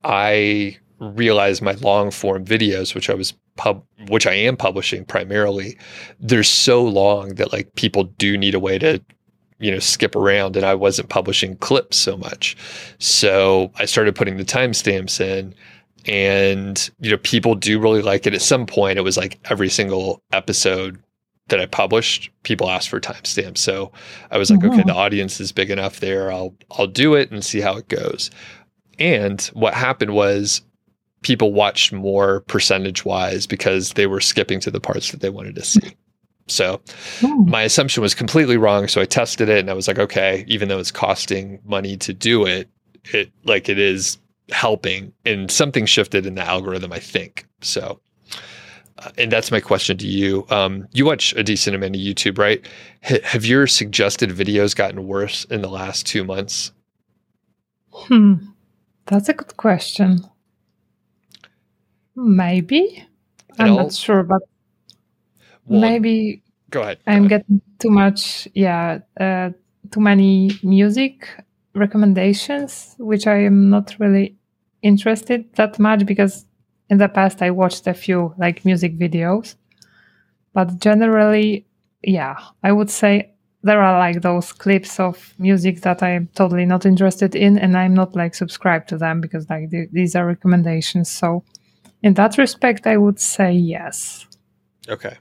I 0.03 0.77
realized 0.99 1.61
my 1.61 1.73
long 1.73 2.11
form 2.11 2.45
videos, 2.45 2.93
which 2.93 3.09
I 3.09 3.13
was 3.13 3.33
pub, 3.59 3.83
which 4.07 4.25
I 4.25 4.33
am 4.33 4.57
publishing 4.57 5.05
primarily, 5.05 5.77
they're 6.19 6.43
so 6.43 6.83
long 6.83 7.35
that 7.35 7.51
like 7.51 7.75
people 7.75 8.05
do 8.05 8.37
need 8.37 8.55
a 8.55 8.59
way 8.59 8.79
to, 8.79 9.01
you 9.59 9.71
know, 9.71 9.79
skip 9.79 10.15
around, 10.15 10.55
and 10.55 10.65
I 10.65 10.75
wasn't 10.75 11.09
publishing 11.09 11.57
clips 11.57 11.97
so 11.97 12.17
much. 12.17 12.55
So 12.99 13.71
I 13.75 13.85
started 13.85 14.15
putting 14.15 14.37
the 14.37 14.45
timestamps 14.45 15.19
in, 15.19 15.53
and 16.05 16.89
you 16.99 17.11
know, 17.11 17.17
people 17.17 17.55
do 17.55 17.79
really 17.79 18.01
like 18.01 18.25
it. 18.25 18.33
At 18.33 18.41
some 18.41 18.65
point, 18.65 18.97
it 18.97 19.03
was 19.03 19.17
like 19.17 19.39
every 19.49 19.69
single 19.69 20.21
episode 20.31 21.01
that 21.49 21.59
I 21.59 21.65
published, 21.65 22.29
people 22.43 22.69
asked 22.69 22.89
for 22.89 22.99
timestamps. 22.99 23.57
So 23.57 23.91
I 24.31 24.37
was 24.37 24.49
like, 24.49 24.59
mm-hmm. 24.59 24.79
okay, 24.79 24.83
the 24.83 24.95
audience 24.95 25.39
is 25.39 25.51
big 25.51 25.69
enough 25.69 25.99
there. 25.99 26.31
I'll 26.31 26.55
I'll 26.71 26.87
do 26.87 27.15
it 27.15 27.31
and 27.31 27.43
see 27.43 27.59
how 27.59 27.75
it 27.75 27.89
goes. 27.89 28.31
And 28.99 29.41
what 29.53 29.73
happened 29.73 30.13
was 30.13 30.61
people 31.21 31.53
watched 31.53 31.91
more 31.91 32.41
percentage 32.41 33.05
wise 33.05 33.47
because 33.47 33.93
they 33.93 34.07
were 34.07 34.21
skipping 34.21 34.59
to 34.61 34.71
the 34.71 34.79
parts 34.79 35.11
that 35.11 35.21
they 35.21 35.29
wanted 35.29 35.55
to 35.55 35.63
see. 35.63 35.95
So 36.47 36.81
hmm. 37.19 37.49
my 37.49 37.63
assumption 37.63 38.01
was 38.01 38.15
completely 38.15 38.57
wrong. 38.57 38.87
So 38.87 39.01
I 39.01 39.05
tested 39.05 39.49
it 39.49 39.59
and 39.59 39.69
I 39.69 39.73
was 39.73 39.87
like, 39.87 39.99
okay, 39.99 40.43
even 40.47 40.67
though 40.67 40.79
it's 40.79 40.91
costing 40.91 41.59
money 41.65 41.97
to 41.97 42.13
do 42.13 42.45
it, 42.45 42.69
it 43.13 43.31
like 43.43 43.69
it 43.69 43.79
is 43.79 44.17
helping 44.51 45.13
and 45.25 45.51
something 45.51 45.85
shifted 45.85 46.25
in 46.25 46.35
the 46.35 46.41
algorithm, 46.41 46.91
I 46.91 46.99
think. 46.99 47.45
So, 47.61 47.99
uh, 48.97 49.11
and 49.17 49.31
that's 49.31 49.51
my 49.51 49.59
question 49.59 49.97
to 49.97 50.07
you. 50.07 50.45
Um, 50.49 50.87
you 50.91 51.05
watch 51.05 51.33
a 51.35 51.43
decent 51.43 51.75
amount 51.75 51.95
of 51.95 52.01
YouTube, 52.01 52.37
right? 52.37 52.65
H- 53.03 53.23
have 53.23 53.45
your 53.45 53.67
suggested 53.67 54.31
videos 54.31 54.75
gotten 54.75 55.07
worse 55.07 55.45
in 55.45 55.61
the 55.61 55.69
last 55.69 56.05
two 56.05 56.23
months? 56.23 56.71
Hmm. 57.91 58.35
That's 59.09 59.27
a 59.27 59.33
good 59.33 59.57
question. 59.57 60.23
Maybe. 62.15 63.03
I'm 63.57 63.75
not 63.75 63.93
sure, 63.93 64.21
but 64.23 64.41
maybe 65.67 66.43
go 66.69 66.81
ahead. 66.81 66.99
Go 67.05 67.11
I'm 67.11 67.25
ahead. 67.25 67.29
getting 67.29 67.61
too 67.79 67.89
much, 67.89 68.47
yeah, 68.53 68.99
uh, 69.19 69.49
too 69.91 69.99
many 69.99 70.51
music 70.61 71.27
recommendations, 71.73 72.95
which 72.99 73.25
I 73.25 73.39
am 73.45 73.69
not 73.71 73.95
really 73.99 74.37
interested 74.83 75.51
that 75.55 75.79
much 75.79 76.05
because 76.05 76.45
in 76.89 76.99
the 76.99 77.09
past 77.09 77.41
I 77.41 77.49
watched 77.49 77.87
a 77.87 77.93
few 77.95 78.35
like 78.37 78.63
music 78.63 78.97
videos. 78.99 79.55
But 80.53 80.79
generally, 80.79 81.65
yeah, 82.03 82.37
I 82.63 82.71
would 82.71 82.91
say 82.91 83.33
there 83.61 83.81
are 83.81 83.99
like 83.99 84.21
those 84.21 84.53
clips 84.53 84.99
of 84.99 85.33
music 85.37 85.81
that 85.81 86.01
I'm 86.01 86.29
totally 86.35 86.65
not 86.65 86.85
interested 86.85 87.35
in, 87.35 87.57
and 87.57 87.77
I'm 87.77 87.93
not 87.93 88.15
like 88.15 88.35
subscribed 88.35 88.87
to 88.89 88.97
them 88.97 89.19
because 89.21 89.49
like 89.49 89.69
th- 89.69 89.89
these 89.91 90.15
are 90.15 90.25
recommendations. 90.25 91.09
So, 91.11 91.43
in 92.01 92.13
that 92.13 92.37
respect, 92.37 92.87
I 92.87 92.97
would 92.97 93.19
say 93.19 93.51
yes. 93.51 94.25
Okay. 94.87 95.17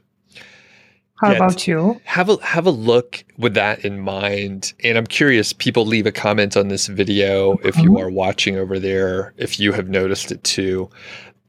How 1.20 1.30
yeah, 1.30 1.36
about 1.36 1.66
you? 1.66 2.00
Have 2.04 2.28
a 2.28 2.36
have 2.44 2.66
a 2.66 2.70
look 2.70 3.24
with 3.38 3.54
that 3.54 3.84
in 3.84 3.98
mind. 3.98 4.72
And 4.84 4.96
I'm 4.96 5.06
curious, 5.06 5.52
people 5.52 5.84
leave 5.84 6.06
a 6.06 6.12
comment 6.12 6.56
on 6.56 6.68
this 6.68 6.86
video 6.86 7.56
if 7.64 7.76
you 7.76 7.90
mm-hmm. 7.90 8.04
are 8.04 8.10
watching 8.10 8.56
over 8.56 8.78
there, 8.78 9.34
if 9.36 9.58
you 9.58 9.72
have 9.72 9.88
noticed 9.88 10.30
it 10.30 10.44
too. 10.44 10.88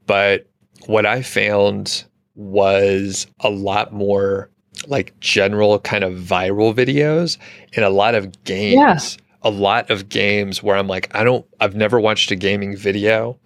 But 0.08 0.48
what 0.88 1.06
I 1.06 1.22
found 1.22 2.04
was 2.34 3.28
a 3.42 3.50
lot 3.50 3.94
more 3.94 4.50
like 4.88 5.20
general 5.20 5.80
kind 5.80 6.04
of 6.04 6.14
viral 6.14 6.74
videos 6.74 7.38
and 7.76 7.86
a 7.86 7.90
lot 7.90 8.16
of 8.16 8.44
games. 8.44 8.76
Yeah. 8.76 9.00
A 9.42 9.50
lot 9.50 9.90
of 9.90 10.10
games 10.10 10.62
where 10.62 10.76
I'm 10.76 10.88
like, 10.88 11.14
I 11.16 11.24
don't, 11.24 11.46
I've 11.62 11.76
never 11.76 11.98
watched 12.00 12.30
a 12.30 12.36
gaming 12.36 12.76
video. 12.76 13.40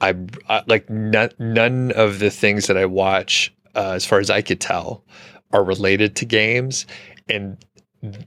I, 0.00 0.14
I 0.48 0.62
like 0.66 0.88
none, 0.88 1.30
none 1.38 1.92
of 1.92 2.20
the 2.20 2.30
things 2.30 2.66
that 2.68 2.78
I 2.78 2.86
watch, 2.86 3.54
uh, 3.74 3.90
as 3.90 4.06
far 4.06 4.18
as 4.18 4.30
I 4.30 4.40
could 4.40 4.60
tell, 4.60 5.04
are 5.52 5.62
related 5.62 6.16
to 6.16 6.24
games. 6.24 6.86
And 7.28 7.58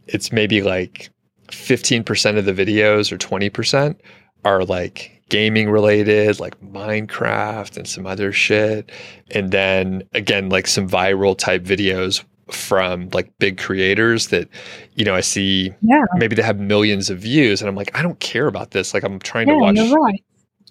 it's 0.06 0.32
maybe 0.32 0.62
like 0.62 1.10
15% 1.48 2.38
of 2.38 2.46
the 2.46 2.54
videos 2.54 3.12
or 3.12 3.18
20% 3.18 3.96
are 4.46 4.64
like 4.64 5.20
gaming 5.30 5.70
related, 5.70 6.40
like 6.40 6.60
Minecraft 6.62 7.78
and 7.78 7.88
some 7.88 8.06
other 8.06 8.32
shit. 8.32 8.92
And 9.32 9.52
then 9.52 10.04
again, 10.14 10.50
like 10.50 10.68
some 10.68 10.88
viral 10.88 11.38
type 11.38 11.64
videos 11.64 12.24
from 12.52 13.10
like 13.14 13.32
big 13.40 13.58
creators 13.58 14.28
that 14.28 14.48
you 14.96 15.06
know 15.06 15.16
I 15.16 15.22
see 15.22 15.74
yeah. 15.82 16.04
maybe 16.16 16.36
they 16.36 16.42
have 16.42 16.60
millions 16.60 17.10
of 17.10 17.20
views 17.20 17.62
and 17.62 17.70
I'm 17.70 17.76
like 17.76 17.96
I 17.96 18.02
don't 18.02 18.20
care 18.20 18.48
about 18.48 18.72
this 18.72 18.94
like 18.94 19.04
I'm 19.04 19.20
trying 19.20 19.48
yeah, 19.48 19.56
to 19.56 19.60
watch 19.60 19.76
you're 19.76 20.00
right. 20.00 20.24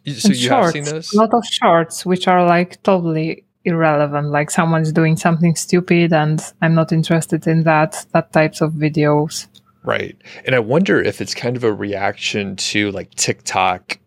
So 0.07 0.29
and 0.29 0.37
you 0.37 0.49
shorts, 0.49 0.65
have 0.65 0.73
seen 0.73 0.85
those? 0.85 1.13
A 1.13 1.19
lot 1.19 1.35
of 1.35 1.45
shorts 1.45 2.07
which 2.07 2.29
are 2.29 2.47
like 2.47 2.83
totally 2.83 3.45
irrelevant 3.65 4.29
like 4.29 4.51
someone's 4.51 4.93
doing 4.93 5.17
something 5.17 5.55
stupid 5.55 6.13
and 6.13 6.41
I'm 6.63 6.75
not 6.75 6.93
interested 6.93 7.47
in 7.47 7.65
that 7.65 8.07
that 8.13 8.33
types 8.33 8.61
of 8.61 8.73
videos. 8.73 9.47
Right. 9.85 10.17
And 10.45 10.55
I 10.55 10.59
wonder 10.59 11.01
if 11.01 11.21
it's 11.21 11.35
kind 11.35 11.57
of 11.57 11.65
a 11.65 11.73
reaction 11.73 12.57
to 12.57 12.91
like 12.93 13.15
TikTok 13.15 13.99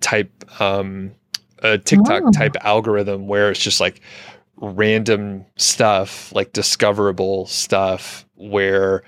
type 0.00 0.30
um 0.60 1.12
a 1.62 1.78
TikTok 1.78 2.22
oh. 2.26 2.30
type 2.32 2.56
algorithm 2.62 3.26
where 3.26 3.50
it's 3.50 3.60
just 3.60 3.80
like 3.80 4.00
random 4.58 5.44
stuff, 5.56 6.32
like 6.34 6.52
discoverable 6.52 7.46
stuff 7.46 8.26
where 8.34 9.02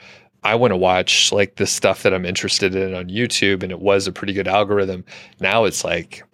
I 0.44 0.54
want 0.54 0.72
to 0.72 0.76
watch 0.76 1.32
like 1.32 1.56
the 1.56 1.66
stuff 1.66 2.02
that 2.02 2.14
I'm 2.14 2.24
interested 2.24 2.74
in 2.74 2.94
on 2.94 3.08
YouTube 3.08 3.62
and 3.62 3.72
it 3.72 3.80
was 3.80 4.06
a 4.06 4.12
pretty 4.12 4.32
good 4.32 4.48
algorithm. 4.48 5.04
Now 5.40 5.64
it's 5.64 5.84
like 5.84 6.24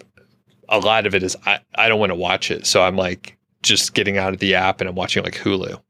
a 0.68 0.79
lot 0.79 1.07
of 1.07 1.14
it 1.14 1.22
is 1.22 1.37
I, 1.46 1.61
I 1.77 1.88
don't 1.88 2.00
want 2.00 2.11
to 2.11 2.16
watch 2.16 2.50
it. 2.50 2.66
So 2.66 2.83
I'm 2.83 2.96
like 2.96 3.37
just 3.62 3.94
getting 3.94 4.18
out 4.18 4.35
of 4.35 4.40
the 4.40 4.55
app 4.55 4.81
and 4.81 4.88
I'm 4.88 4.94
watching 4.94 5.22
like 5.24 5.37
Hulu 5.37 5.81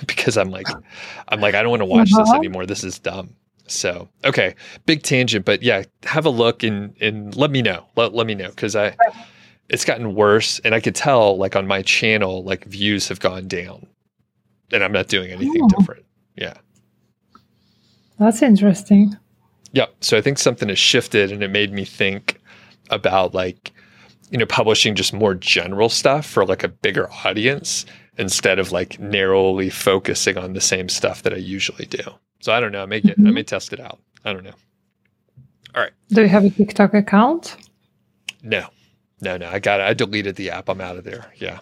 because 0.06 0.36
I'm 0.36 0.50
like 0.50 0.66
I'm 1.28 1.40
like 1.40 1.54
I 1.54 1.62
don't 1.62 1.70
want 1.70 1.80
to 1.80 1.86
watch 1.86 2.12
uh-huh. 2.12 2.24
this 2.24 2.34
anymore. 2.34 2.66
This 2.66 2.82
is 2.82 2.98
dumb. 2.98 3.34
So 3.68 4.08
okay, 4.24 4.56
big 4.86 5.04
tangent, 5.04 5.44
but 5.44 5.62
yeah, 5.62 5.84
have 6.02 6.26
a 6.26 6.30
look 6.30 6.64
and 6.64 6.96
and 7.00 7.36
let 7.36 7.52
me 7.52 7.62
know. 7.62 7.86
Let 7.94 8.14
let 8.14 8.26
me 8.26 8.34
know 8.34 8.48
because 8.48 8.74
I 8.74 8.96
it's 9.70 9.84
gotten 9.84 10.14
worse 10.14 10.58
and 10.64 10.74
i 10.74 10.80
could 10.80 10.94
tell 10.94 11.38
like 11.38 11.56
on 11.56 11.66
my 11.66 11.80
channel 11.80 12.42
like 12.42 12.64
views 12.66 13.08
have 13.08 13.20
gone 13.20 13.48
down. 13.48 13.86
And 14.72 14.84
i'm 14.84 14.92
not 14.92 15.08
doing 15.08 15.30
anything 15.30 15.62
oh. 15.62 15.68
different. 15.78 16.04
Yeah. 16.36 16.54
That's 18.18 18.42
interesting. 18.42 19.16
Yeah. 19.72 19.86
So 20.00 20.18
i 20.18 20.20
think 20.20 20.38
something 20.38 20.68
has 20.68 20.78
shifted 20.78 21.32
and 21.32 21.42
it 21.42 21.50
made 21.50 21.72
me 21.72 21.84
think 21.84 22.40
about 22.90 23.32
like 23.32 23.72
you 24.30 24.38
know 24.38 24.46
publishing 24.46 24.94
just 24.94 25.12
more 25.12 25.34
general 25.34 25.88
stuff 25.88 26.26
for 26.26 26.44
like 26.44 26.64
a 26.64 26.68
bigger 26.68 27.08
audience 27.24 27.86
instead 28.18 28.58
of 28.58 28.72
like 28.72 28.98
narrowly 28.98 29.70
focusing 29.70 30.36
on 30.36 30.52
the 30.52 30.60
same 30.60 30.88
stuff 30.88 31.22
that 31.22 31.32
i 31.32 31.36
usually 31.36 31.86
do. 31.86 32.02
So 32.40 32.52
i 32.52 32.58
don't 32.58 32.72
know. 32.72 32.82
I 32.82 32.86
may 32.86 33.00
get 33.00 33.18
mm-hmm. 33.18 33.28
i 33.28 33.30
may 33.30 33.44
test 33.44 33.72
it 33.72 33.80
out. 33.80 34.00
I 34.24 34.32
don't 34.32 34.44
know. 34.44 34.58
All 35.76 35.82
right. 35.82 35.92
Do 36.08 36.22
you 36.22 36.28
have 36.28 36.44
a 36.44 36.50
tiktok 36.50 36.94
account? 36.94 37.56
No 38.42 38.66
no, 39.20 39.36
no, 39.36 39.48
I 39.48 39.58
got 39.58 39.80
it. 39.80 39.84
I 39.84 39.94
deleted 39.94 40.36
the 40.36 40.50
app. 40.50 40.68
I'm 40.68 40.80
out 40.80 40.96
of 40.96 41.04
there. 41.04 41.32
Yeah. 41.36 41.60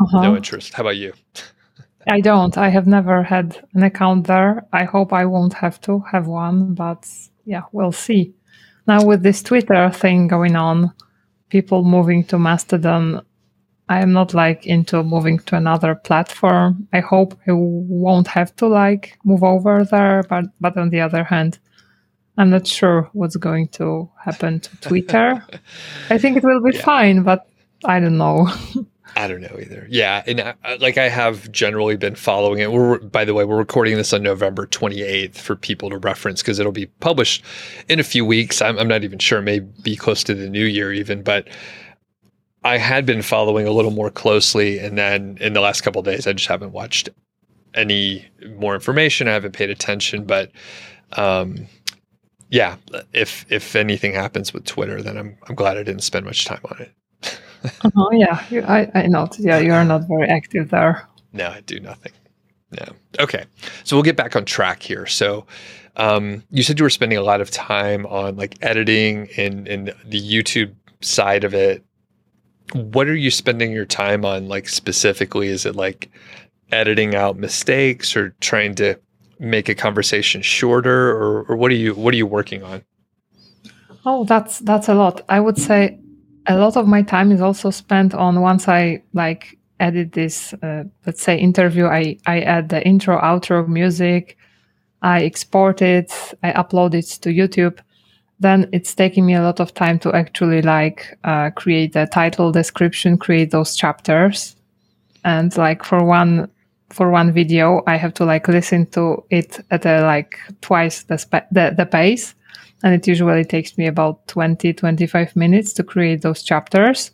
Uh-huh. 0.00 0.22
No 0.22 0.36
interest. 0.36 0.74
How 0.74 0.82
about 0.82 0.96
you? 0.96 1.12
I 2.08 2.20
don't. 2.20 2.56
I 2.56 2.68
have 2.68 2.86
never 2.86 3.22
had 3.22 3.64
an 3.74 3.82
account 3.82 4.26
there. 4.26 4.64
I 4.72 4.84
hope 4.84 5.12
I 5.12 5.24
won't 5.24 5.54
have 5.54 5.80
to 5.82 6.00
have 6.12 6.28
one, 6.28 6.74
but 6.74 7.08
yeah, 7.44 7.62
we'll 7.72 7.92
see. 7.92 8.32
Now, 8.86 9.04
with 9.04 9.22
this 9.22 9.42
Twitter 9.42 9.90
thing 9.90 10.28
going 10.28 10.54
on, 10.54 10.92
people 11.48 11.82
moving 11.82 12.22
to 12.24 12.38
Mastodon, 12.38 13.22
I 13.88 14.00
am 14.00 14.12
not 14.12 14.34
like 14.34 14.66
into 14.66 15.02
moving 15.02 15.38
to 15.40 15.56
another 15.56 15.96
platform. 15.96 16.86
I 16.92 17.00
hope 17.00 17.34
I 17.48 17.52
won't 17.52 18.28
have 18.28 18.54
to 18.56 18.68
like 18.68 19.18
move 19.24 19.42
over 19.42 19.84
there, 19.84 20.22
but 20.28 20.44
but 20.60 20.76
on 20.76 20.90
the 20.90 21.00
other 21.00 21.24
hand, 21.24 21.58
I'm 22.38 22.50
not 22.50 22.66
sure 22.66 23.08
what's 23.12 23.36
going 23.36 23.68
to 23.68 24.10
happen 24.22 24.60
to 24.60 24.76
Twitter. 24.80 25.44
I 26.10 26.18
think 26.18 26.36
it 26.36 26.44
will 26.44 26.62
be 26.62 26.76
yeah. 26.76 26.82
fine, 26.82 27.22
but 27.22 27.48
I 27.84 28.00
don't 28.00 28.18
know. 28.18 28.48
I 29.16 29.28
don't 29.28 29.40
know 29.40 29.56
either. 29.58 29.86
Yeah, 29.88 30.22
and 30.26 30.54
I, 30.62 30.74
like 30.76 30.98
I 30.98 31.08
have 31.08 31.50
generally 31.50 31.96
been 31.96 32.16
following 32.16 32.58
it. 32.58 32.70
We're 32.70 32.98
by 32.98 33.24
the 33.24 33.32
way, 33.32 33.44
we're 33.44 33.56
recording 33.56 33.96
this 33.96 34.12
on 34.12 34.22
November 34.22 34.66
28th 34.66 35.36
for 35.36 35.56
people 35.56 35.88
to 35.88 35.96
reference 35.96 36.42
because 36.42 36.58
it'll 36.58 36.72
be 36.72 36.86
published 36.86 37.42
in 37.88 37.98
a 37.98 38.04
few 38.04 38.26
weeks. 38.26 38.60
I'm, 38.60 38.78
I'm 38.78 38.88
not 38.88 39.04
even 39.04 39.18
sure; 39.18 39.38
it 39.38 39.42
may 39.42 39.60
be 39.60 39.96
close 39.96 40.22
to 40.24 40.34
the 40.34 40.50
new 40.50 40.66
year 40.66 40.92
even. 40.92 41.22
But 41.22 41.48
I 42.62 42.76
had 42.76 43.06
been 43.06 43.22
following 43.22 43.66
a 43.66 43.70
little 43.70 43.90
more 43.90 44.10
closely, 44.10 44.78
and 44.78 44.98
then 44.98 45.38
in 45.40 45.54
the 45.54 45.60
last 45.60 45.80
couple 45.80 46.02
days, 46.02 46.26
I 46.26 46.34
just 46.34 46.48
haven't 46.48 46.72
watched 46.72 47.08
any 47.74 48.26
more 48.56 48.74
information. 48.74 49.28
I 49.28 49.32
haven't 49.32 49.52
paid 49.52 49.70
attention, 49.70 50.24
but 50.24 50.50
um, 51.12 51.68
yeah, 52.50 52.76
if 53.12 53.44
if 53.48 53.74
anything 53.74 54.14
happens 54.14 54.52
with 54.52 54.64
Twitter, 54.64 55.02
then 55.02 55.16
I'm 55.16 55.36
I'm 55.48 55.54
glad 55.54 55.76
I 55.76 55.82
didn't 55.82 56.02
spend 56.02 56.24
much 56.26 56.44
time 56.44 56.60
on 56.64 56.80
it. 56.80 57.40
oh 57.96 58.10
yeah, 58.12 58.44
you, 58.50 58.62
I 58.62 58.90
I 58.94 59.06
noticed. 59.06 59.40
Yeah, 59.40 59.58
you 59.58 59.72
are 59.72 59.84
not 59.84 60.06
very 60.08 60.28
active 60.28 60.70
there. 60.70 61.08
No, 61.32 61.48
I 61.48 61.60
do 61.60 61.80
nothing. 61.80 62.12
No. 62.70 62.86
Okay, 63.20 63.44
so 63.84 63.96
we'll 63.96 64.02
get 64.02 64.16
back 64.16 64.36
on 64.36 64.44
track 64.44 64.82
here. 64.82 65.06
So, 65.06 65.46
um, 65.96 66.42
you 66.50 66.62
said 66.62 66.78
you 66.78 66.84
were 66.84 66.90
spending 66.90 67.18
a 67.18 67.22
lot 67.22 67.40
of 67.40 67.50
time 67.50 68.06
on 68.06 68.36
like 68.36 68.56
editing 68.62 69.28
and 69.36 69.66
and 69.66 69.94
the 70.04 70.20
YouTube 70.20 70.74
side 71.00 71.44
of 71.44 71.54
it. 71.54 71.84
What 72.72 73.08
are 73.08 73.14
you 73.14 73.30
spending 73.30 73.72
your 73.72 73.86
time 73.86 74.24
on? 74.24 74.48
Like 74.48 74.68
specifically, 74.68 75.48
is 75.48 75.66
it 75.66 75.76
like 75.76 76.10
editing 76.72 77.14
out 77.14 77.36
mistakes 77.36 78.16
or 78.16 78.34
trying 78.40 78.74
to 78.76 78.98
make 79.38 79.68
a 79.68 79.74
conversation 79.74 80.42
shorter 80.42 81.10
or, 81.10 81.44
or 81.44 81.56
what 81.56 81.70
are 81.70 81.74
you 81.74 81.94
what 81.94 82.14
are 82.14 82.16
you 82.16 82.26
working 82.26 82.62
on? 82.62 82.84
Oh 84.04 84.24
that's 84.24 84.60
that's 84.60 84.88
a 84.88 84.94
lot. 84.94 85.22
I 85.28 85.40
would 85.40 85.58
say 85.58 85.98
a 86.46 86.56
lot 86.56 86.76
of 86.76 86.86
my 86.86 87.02
time 87.02 87.32
is 87.32 87.40
also 87.40 87.70
spent 87.70 88.14
on 88.14 88.40
once 88.40 88.68
i 88.68 89.02
like 89.14 89.58
edit 89.80 90.12
this 90.12 90.54
uh, 90.62 90.84
let's 91.04 91.20
say 91.20 91.36
interview 91.36 91.86
i 91.86 92.16
i 92.26 92.40
add 92.40 92.68
the 92.68 92.80
intro 92.86 93.20
outro 93.20 93.66
music 93.66 94.38
i 95.02 95.24
export 95.24 95.82
it 95.82 96.12
i 96.44 96.52
upload 96.52 96.94
it 96.94 97.04
to 97.20 97.30
youtube 97.30 97.80
then 98.38 98.68
it's 98.72 98.94
taking 98.94 99.24
me 99.24 99.34
a 99.34 99.42
lot 99.42 99.60
of 99.60 99.72
time 99.72 99.98
to 100.00 100.12
actually 100.14 100.62
like 100.62 101.18
uh, 101.24 101.50
create 101.50 101.92
the 101.92 102.06
title 102.06 102.52
description 102.52 103.16
create 103.16 103.50
those 103.50 103.74
chapters. 103.74 104.56
And 105.24 105.56
like 105.56 105.84
for 105.84 106.04
one 106.04 106.50
for 106.90 107.10
one 107.10 107.32
video, 107.32 107.82
I 107.86 107.96
have 107.96 108.14
to 108.14 108.24
like 108.24 108.48
listen 108.48 108.86
to 108.90 109.24
it 109.30 109.60
at 109.70 109.86
a, 109.86 110.02
like 110.02 110.38
twice 110.60 111.02
the, 111.04 111.16
the, 111.50 111.74
the 111.76 111.86
pace. 111.86 112.34
And 112.82 112.94
it 112.94 113.06
usually 113.06 113.44
takes 113.44 113.76
me 113.78 113.86
about 113.86 114.26
20, 114.28 114.72
25 114.72 115.34
minutes 115.34 115.72
to 115.74 115.82
create 115.82 116.22
those 116.22 116.42
chapters. 116.42 117.10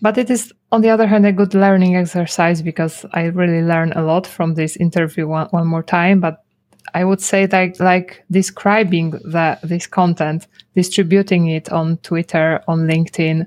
But 0.00 0.18
it 0.18 0.30
is, 0.30 0.52
on 0.70 0.80
the 0.82 0.90
other 0.90 1.06
hand, 1.06 1.26
a 1.26 1.32
good 1.32 1.54
learning 1.54 1.96
exercise 1.96 2.62
because 2.62 3.04
I 3.12 3.24
really 3.24 3.62
learn 3.62 3.92
a 3.92 4.02
lot 4.02 4.26
from 4.26 4.54
this 4.54 4.76
interview 4.76 5.26
one, 5.26 5.48
one 5.48 5.66
more 5.66 5.82
time. 5.82 6.20
But 6.20 6.44
I 6.94 7.04
would 7.04 7.20
say 7.20 7.46
that 7.46 7.80
like 7.80 8.24
describing 8.30 9.10
the, 9.10 9.58
this 9.62 9.86
content, 9.86 10.46
distributing 10.74 11.48
it 11.48 11.70
on 11.70 11.96
Twitter, 11.98 12.62
on 12.68 12.86
LinkedIn, 12.86 13.46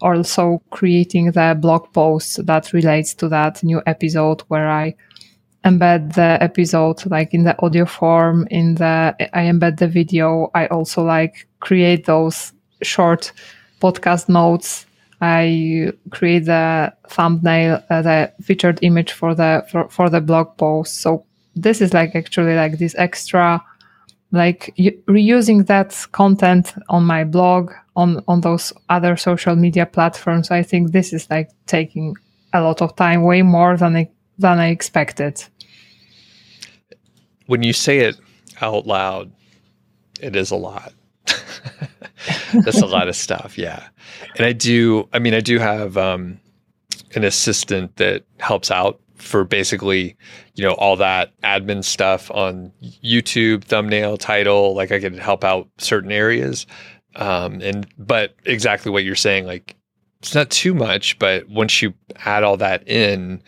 also 0.00 0.62
creating 0.70 1.32
the 1.32 1.56
blog 1.60 1.92
post 1.92 2.44
that 2.46 2.72
relates 2.72 3.14
to 3.14 3.28
that 3.28 3.62
new 3.62 3.82
episode 3.86 4.42
where 4.48 4.68
I 4.68 4.94
embed 5.64 6.14
the 6.14 6.42
episode 6.42 7.04
like 7.10 7.34
in 7.34 7.44
the 7.44 7.60
audio 7.62 7.84
form 7.84 8.46
in 8.50 8.76
the 8.76 9.14
i 9.34 9.42
embed 9.42 9.78
the 9.78 9.88
video. 9.88 10.50
I 10.54 10.66
also 10.68 11.02
like 11.02 11.46
create 11.60 12.06
those 12.06 12.52
short 12.82 13.32
podcast 13.80 14.28
notes. 14.28 14.86
I 15.20 15.92
create 16.10 16.46
the 16.46 16.94
thumbnail 17.08 17.82
uh, 17.90 18.02
the 18.02 18.32
featured 18.40 18.78
image 18.82 19.12
for 19.12 19.34
the 19.34 19.66
for, 19.70 19.88
for 19.90 20.08
the 20.08 20.20
blog 20.20 20.56
post. 20.56 21.02
So 21.02 21.26
this 21.54 21.82
is 21.82 21.92
like 21.92 22.14
actually 22.14 22.54
like 22.54 22.78
this 22.78 22.94
extra 22.96 23.62
like 24.32 24.72
reusing 25.08 25.66
that 25.66 26.06
content 26.12 26.72
on 26.88 27.04
my 27.04 27.24
blog 27.24 27.72
on 27.96 28.22
on 28.28 28.40
those 28.40 28.72
other 28.88 29.16
social 29.16 29.56
media 29.56 29.84
platforms 29.84 30.50
i 30.50 30.62
think 30.62 30.92
this 30.92 31.12
is 31.12 31.28
like 31.30 31.50
taking 31.66 32.14
a 32.52 32.60
lot 32.60 32.80
of 32.80 32.94
time 32.96 33.22
way 33.22 33.42
more 33.42 33.76
than 33.76 33.96
i 33.96 34.08
than 34.38 34.58
i 34.58 34.68
expected. 34.68 35.44
When 37.46 37.62
you 37.62 37.72
say 37.72 37.98
it 37.98 38.16
out 38.60 38.86
loud 38.86 39.32
it 40.20 40.36
is 40.36 40.50
a 40.50 40.56
lot. 40.56 40.92
That's 42.52 42.82
a 42.82 42.86
lot 42.86 43.08
of 43.08 43.16
stuff 43.16 43.58
yeah. 43.58 43.88
And 44.36 44.46
i 44.46 44.52
do 44.52 45.08
i 45.12 45.18
mean 45.18 45.34
i 45.34 45.40
do 45.40 45.58
have 45.58 45.96
um, 45.96 46.38
an 47.14 47.24
assistant 47.24 47.96
that 47.96 48.24
helps 48.38 48.70
out 48.70 49.00
for 49.20 49.44
basically, 49.44 50.16
you 50.60 50.66
know, 50.66 50.74
all 50.74 50.96
that 50.96 51.32
admin 51.40 51.82
stuff 51.82 52.30
on 52.32 52.70
YouTube, 53.02 53.64
thumbnail, 53.64 54.18
title. 54.18 54.74
Like 54.74 54.92
I 54.92 55.00
could 55.00 55.18
help 55.18 55.42
out 55.42 55.66
certain 55.78 56.12
areas. 56.12 56.66
Um, 57.16 57.62
and 57.62 57.88
but 57.96 58.34
exactly 58.44 58.92
what 58.92 59.02
you're 59.02 59.14
saying, 59.14 59.46
like 59.46 59.74
it's 60.18 60.34
not 60.34 60.50
too 60.50 60.74
much, 60.74 61.18
but 61.18 61.48
once 61.48 61.80
you 61.80 61.94
add 62.26 62.42
all 62.42 62.58
that 62.58 62.86
in, 62.86 63.42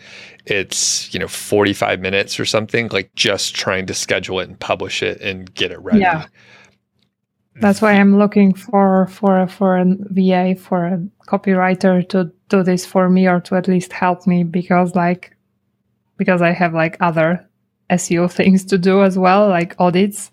it's 0.47 1.13
you 1.13 1.19
know 1.19 1.27
45 1.27 1.99
minutes 1.99 2.39
or 2.39 2.45
something. 2.45 2.87
Like 2.87 3.13
just 3.13 3.53
trying 3.53 3.85
to 3.85 3.93
schedule 3.93 4.39
it 4.39 4.49
and 4.49 4.59
publish 4.59 5.03
it 5.03 5.21
and 5.21 5.53
get 5.53 5.71
it 5.71 5.79
ready. 5.81 5.99
Yeah. 5.99 6.25
That's 7.61 7.79
why 7.79 7.91
I'm 7.91 8.17
looking 8.17 8.55
for 8.55 9.05
for 9.05 9.45
for 9.45 9.77
a 9.77 9.85
VA 9.85 10.55
for 10.55 10.87
a 10.87 10.97
copywriter 11.27 12.09
to 12.09 12.31
do 12.49 12.63
this 12.63 12.87
for 12.87 13.07
me 13.07 13.27
or 13.27 13.39
to 13.41 13.55
at 13.55 13.67
least 13.67 13.93
help 13.93 14.25
me 14.25 14.43
because 14.43 14.95
like 14.95 15.32
because 16.17 16.41
I 16.41 16.51
have 16.51 16.73
like 16.73 16.97
other 16.99 17.45
SEO 17.89 18.31
things 18.39 18.63
to 18.65 18.77
do 18.77 19.03
as 19.03 19.17
well, 19.17 19.47
like 19.47 19.75
audits 19.79 20.31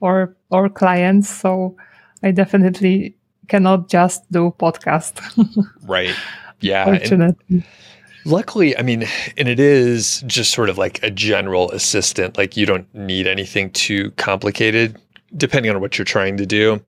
or 0.00 0.36
or 0.50 0.68
clients. 0.68 1.28
So 1.28 1.76
I 2.22 2.30
definitely 2.30 3.16
cannot 3.48 3.88
just 3.88 4.30
do 4.32 4.54
podcast. 4.58 5.20
right. 5.86 6.14
Yeah. 6.60 6.86
luckily, 8.24 8.76
I 8.76 8.82
mean, 8.82 9.06
and 9.36 9.48
it 9.48 9.60
is 9.60 10.22
just 10.26 10.52
sort 10.52 10.70
of 10.70 10.78
like 10.78 11.02
a 11.02 11.10
general 11.10 11.70
assistant. 11.72 12.36
Like 12.36 12.56
you 12.56 12.66
don't 12.66 12.92
need 12.94 13.26
anything 13.26 13.70
too 13.70 14.10
complicated, 14.12 14.98
depending 15.36 15.70
on 15.70 15.80
what 15.80 15.98
you're 15.98 16.04
trying 16.04 16.36
to 16.38 16.46
do. 16.46 16.82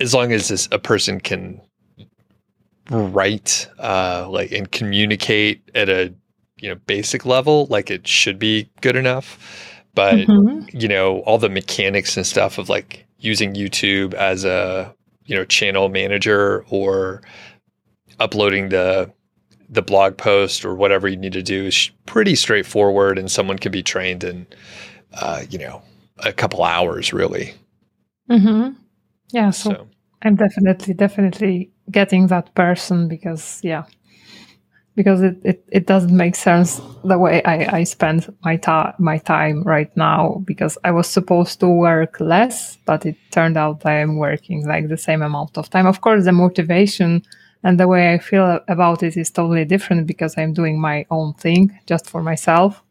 As 0.00 0.12
long 0.12 0.32
as 0.32 0.48
this, 0.48 0.68
a 0.72 0.78
person 0.78 1.20
can 1.20 1.60
write, 2.90 3.68
uh, 3.78 4.28
like 4.28 4.52
and 4.52 4.70
communicate 4.70 5.62
at 5.74 5.88
a 5.88 6.12
you 6.58 6.68
know 6.68 6.74
basic 6.86 7.24
level 7.26 7.66
like 7.66 7.90
it 7.90 8.06
should 8.06 8.38
be 8.38 8.68
good 8.80 8.96
enough 8.96 9.38
but 9.94 10.14
mm-hmm. 10.14 10.64
you 10.76 10.88
know 10.88 11.20
all 11.20 11.38
the 11.38 11.48
mechanics 11.48 12.16
and 12.16 12.26
stuff 12.26 12.58
of 12.58 12.68
like 12.68 13.06
using 13.18 13.54
youtube 13.54 14.14
as 14.14 14.44
a 14.44 14.94
you 15.26 15.36
know 15.36 15.44
channel 15.44 15.88
manager 15.88 16.64
or 16.70 17.20
uploading 18.18 18.70
the 18.70 19.10
the 19.68 19.82
blog 19.82 20.16
post 20.16 20.64
or 20.64 20.74
whatever 20.74 21.08
you 21.08 21.16
need 21.16 21.32
to 21.32 21.42
do 21.42 21.66
is 21.66 21.90
pretty 22.06 22.34
straightforward 22.34 23.18
and 23.18 23.30
someone 23.30 23.58
can 23.58 23.72
be 23.72 23.82
trained 23.82 24.22
in 24.22 24.46
uh, 25.14 25.42
you 25.50 25.58
know 25.58 25.82
a 26.18 26.32
couple 26.32 26.62
hours 26.62 27.12
really 27.12 27.52
mm-hmm. 28.30 28.70
yeah 29.32 29.50
so, 29.50 29.70
so 29.70 29.88
i'm 30.22 30.36
definitely 30.36 30.94
definitely 30.94 31.70
getting 31.90 32.28
that 32.28 32.54
person 32.54 33.08
because 33.08 33.60
yeah 33.62 33.84
because 34.96 35.22
it, 35.22 35.36
it, 35.44 35.64
it 35.70 35.86
doesn't 35.86 36.16
make 36.16 36.34
sense 36.34 36.80
the 37.04 37.18
way 37.18 37.42
I, 37.44 37.78
I 37.78 37.84
spend 37.84 38.34
my, 38.42 38.56
ta- 38.56 38.94
my 38.98 39.18
time 39.18 39.62
right 39.62 39.94
now 39.96 40.42
because 40.44 40.78
I 40.82 40.90
was 40.90 41.06
supposed 41.06 41.60
to 41.60 41.68
work 41.68 42.18
less, 42.18 42.78
but 42.86 43.04
it 43.06 43.16
turned 43.30 43.58
out 43.58 43.84
I 43.84 44.00
am 44.00 44.16
working 44.16 44.66
like 44.66 44.88
the 44.88 44.96
same 44.96 45.22
amount 45.22 45.58
of 45.58 45.68
time. 45.70 45.86
Of 45.86 46.00
course, 46.00 46.24
the 46.24 46.32
motivation 46.32 47.22
and 47.62 47.78
the 47.78 47.86
way 47.86 48.14
I 48.14 48.18
feel 48.18 48.60
about 48.68 49.02
it 49.02 49.16
is 49.16 49.30
totally 49.30 49.66
different 49.66 50.06
because 50.06 50.36
I'm 50.38 50.54
doing 50.54 50.80
my 50.80 51.04
own 51.10 51.34
thing 51.34 51.78
just 51.86 52.08
for 52.08 52.22
myself. 52.22 52.82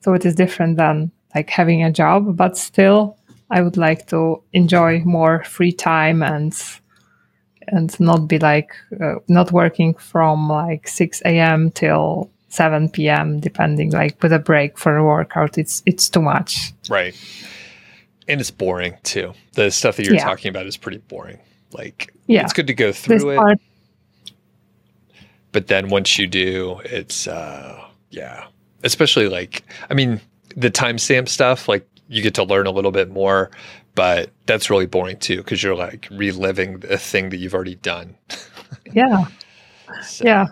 So 0.00 0.14
it 0.14 0.24
is 0.24 0.34
different 0.34 0.78
than 0.78 1.12
like 1.34 1.50
having 1.50 1.84
a 1.84 1.92
job, 1.92 2.36
but 2.36 2.56
still, 2.56 3.18
I 3.50 3.62
would 3.62 3.76
like 3.76 4.06
to 4.08 4.42
enjoy 4.52 5.02
more 5.04 5.44
free 5.44 5.72
time 5.72 6.22
and 6.22 6.52
and 7.68 7.98
not 8.00 8.28
be 8.28 8.38
like 8.38 8.72
uh, 9.00 9.16
not 9.28 9.52
working 9.52 9.94
from 9.94 10.48
like 10.48 10.88
6 10.88 11.22
a.m. 11.24 11.70
till 11.70 12.30
7 12.48 12.88
p.m. 12.88 13.40
depending 13.40 13.90
like 13.92 14.22
with 14.22 14.32
a 14.32 14.38
break 14.38 14.78
for 14.78 14.96
a 14.96 15.04
workout 15.04 15.58
it's 15.58 15.82
it's 15.86 16.08
too 16.08 16.22
much 16.22 16.72
right 16.88 17.14
and 18.28 18.40
it's 18.40 18.50
boring 18.50 18.96
too 19.02 19.32
the 19.54 19.70
stuff 19.70 19.96
that 19.96 20.06
you're 20.06 20.14
yeah. 20.14 20.24
talking 20.24 20.48
about 20.48 20.66
is 20.66 20.76
pretty 20.76 20.98
boring 20.98 21.38
like 21.72 22.12
yeah 22.26 22.42
it's 22.42 22.52
good 22.52 22.66
to 22.66 22.74
go 22.74 22.92
through 22.92 23.18
this 23.18 23.24
it 23.24 23.36
part- 23.36 23.60
but 25.52 25.66
then 25.66 25.88
once 25.88 26.18
you 26.18 26.26
do 26.26 26.80
it's 26.84 27.26
uh 27.26 27.82
yeah 28.10 28.46
especially 28.84 29.28
like 29.28 29.62
i 29.90 29.94
mean 29.94 30.20
the 30.56 30.70
timestamp 30.70 31.28
stuff 31.28 31.68
like 31.68 31.86
you 32.08 32.22
get 32.22 32.34
to 32.34 32.44
learn 32.44 32.66
a 32.66 32.70
little 32.70 32.92
bit 32.92 33.10
more 33.10 33.50
but 33.96 34.30
that's 34.44 34.70
really 34.70 34.86
boring 34.86 35.16
too 35.16 35.38
because 35.38 35.62
you're 35.62 35.74
like 35.74 36.06
reliving 36.12 36.84
a 36.88 36.96
thing 36.96 37.30
that 37.30 37.38
you've 37.38 37.54
already 37.54 37.74
done 37.74 38.14
yeah 38.92 39.24
so. 40.02 40.24
yeah 40.24 40.46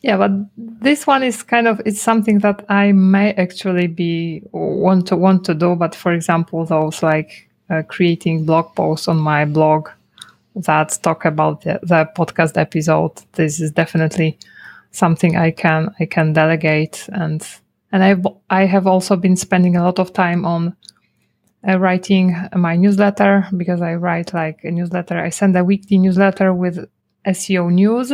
yeah 0.00 0.16
but 0.16 0.30
this 0.56 1.06
one 1.06 1.22
is 1.22 1.42
kind 1.42 1.68
of 1.68 1.82
it's 1.84 2.00
something 2.00 2.38
that 2.38 2.64
i 2.70 2.92
may 2.92 3.34
actually 3.34 3.86
be 3.86 4.40
want 4.52 5.06
to 5.06 5.16
want 5.16 5.44
to 5.44 5.52
do 5.54 5.74
but 5.74 5.94
for 5.94 6.12
example 6.12 6.64
those 6.64 7.02
like 7.02 7.50
uh, 7.68 7.82
creating 7.82 8.46
blog 8.46 8.74
posts 8.74 9.08
on 9.08 9.18
my 9.18 9.44
blog 9.44 9.90
that 10.54 10.98
talk 11.02 11.24
about 11.24 11.60
the, 11.62 11.78
the 11.82 12.08
podcast 12.16 12.56
episode 12.56 13.12
this 13.32 13.60
is 13.60 13.70
definitely 13.72 14.38
something 14.92 15.36
i 15.36 15.50
can 15.50 15.94
i 16.00 16.06
can 16.06 16.32
delegate 16.32 17.08
and 17.12 17.46
and 17.92 18.02
i 18.04 18.16
i 18.50 18.64
have 18.64 18.86
also 18.86 19.16
been 19.16 19.36
spending 19.36 19.76
a 19.76 19.82
lot 19.82 19.98
of 19.98 20.12
time 20.12 20.44
on 20.44 20.74
uh, 21.66 21.78
writing 21.78 22.36
my 22.54 22.76
newsletter 22.76 23.46
because 23.56 23.80
I 23.82 23.94
write 23.94 24.32
like 24.34 24.64
a 24.64 24.70
newsletter. 24.70 25.18
I 25.18 25.30
send 25.30 25.56
a 25.56 25.64
weekly 25.64 25.98
newsletter 25.98 26.52
with 26.54 26.88
SEO 27.26 27.72
news. 27.72 28.12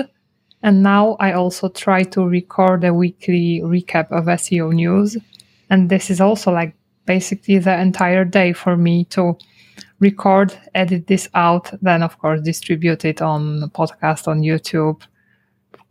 And 0.62 0.82
now 0.82 1.16
I 1.20 1.32
also 1.32 1.68
try 1.68 2.04
to 2.04 2.26
record 2.26 2.84
a 2.84 2.94
weekly 2.94 3.60
recap 3.62 4.10
of 4.10 4.24
SEO 4.24 4.72
news. 4.72 5.16
And 5.68 5.90
this 5.90 6.10
is 6.10 6.20
also 6.20 6.52
like 6.52 6.74
basically 7.04 7.58
the 7.58 7.78
entire 7.78 8.24
day 8.24 8.54
for 8.54 8.76
me 8.76 9.04
to 9.06 9.36
record, 10.00 10.58
edit 10.74 11.06
this 11.06 11.28
out, 11.34 11.70
then 11.82 12.02
of 12.02 12.18
course 12.18 12.40
distribute 12.40 13.04
it 13.04 13.20
on 13.20 13.70
podcast 13.70 14.26
on 14.26 14.40
YouTube, 14.40 15.02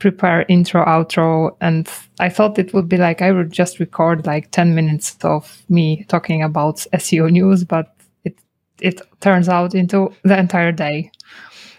prepare 0.04 0.46
intro, 0.50 0.84
outro. 0.84 1.56
And 1.62 1.90
I 2.20 2.28
thought 2.28 2.60
it 2.60 2.74
would 2.74 2.90
be 2.90 2.98
like 2.98 3.22
I 3.22 3.32
would 3.32 3.54
just 3.54 3.80
record 3.80 4.26
like 4.26 4.52
10 4.52 4.76
minutes 4.76 5.16
of 5.24 5.64
me 5.70 6.04
talking 6.10 6.44
about 6.44 6.86
SEO 6.94 7.32
news, 7.32 7.64
but 7.64 7.96
it 8.26 8.38
it 8.82 9.02
turns 9.22 9.48
out 9.48 9.74
into 9.74 10.14
the 10.24 10.38
entire 10.38 10.74
day. 10.74 11.10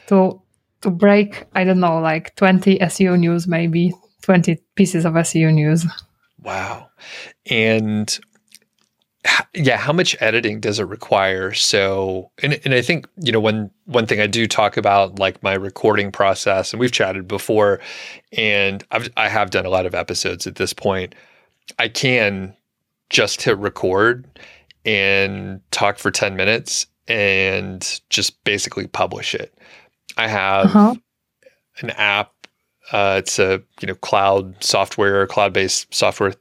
To 0.07 0.41
to 0.81 0.91
break, 0.91 1.45
I 1.55 1.65
don't 1.65 1.81
know, 1.81 2.01
like 2.01 2.35
20 2.37 2.79
SEO 2.79 3.19
news, 3.19 3.47
maybe 3.47 3.93
20 4.23 4.57
pieces 4.75 5.05
of 5.05 5.13
SEO 5.15 5.53
news. 5.53 5.87
Wow. 6.43 6.89
And 7.51 8.19
yeah 9.55 9.77
how 9.77 9.93
much 9.93 10.17
editing 10.21 10.61
does 10.61 10.79
it 10.79 10.85
require? 10.85 11.53
So 11.53 12.31
and, 12.43 12.61
and 12.65 12.75
i 12.75 12.83
think 12.83 13.09
you 13.17 13.33
know 13.33 13.41
one 13.41 13.71
one 13.87 14.07
thing 14.07 14.21
i 14.21 14.27
do 14.27 14.47
talk 14.47 14.77
about 14.77 15.19
like 15.19 15.43
my 15.43 15.55
recording 15.55 16.13
process 16.13 16.73
and 16.73 16.81
we've 16.81 16.93
chatted 16.93 17.27
before 17.29 17.81
and 18.37 18.85
I've, 18.91 19.11
i 19.17 19.29
have 19.29 19.51
done 19.51 19.67
a 19.67 19.71
lot 19.71 19.87
of 19.87 19.95
episodes 19.95 20.47
at 20.47 20.57
this 20.57 20.73
point. 20.73 21.15
I 21.79 21.89
can 21.89 22.55
just 23.11 23.43
hit 23.43 23.57
record 23.59 24.27
and 24.85 25.61
talk 25.71 25.99
for 25.99 26.11
10 26.11 26.37
minutes 26.37 26.87
and 27.09 28.01
just 28.11 28.43
basically 28.45 28.87
publish 28.87 29.35
it. 29.35 29.57
I 30.17 30.29
have 30.29 30.67
uh-huh. 30.67 30.95
an 31.81 31.91
app 31.91 32.35
uh, 32.93 33.17
it's 33.19 33.39
a 33.39 33.63
you 33.81 33.89
know 33.89 33.95
cloud 33.95 34.63
software 34.63 35.27
cloud-based 35.27 35.93
software 35.93 36.35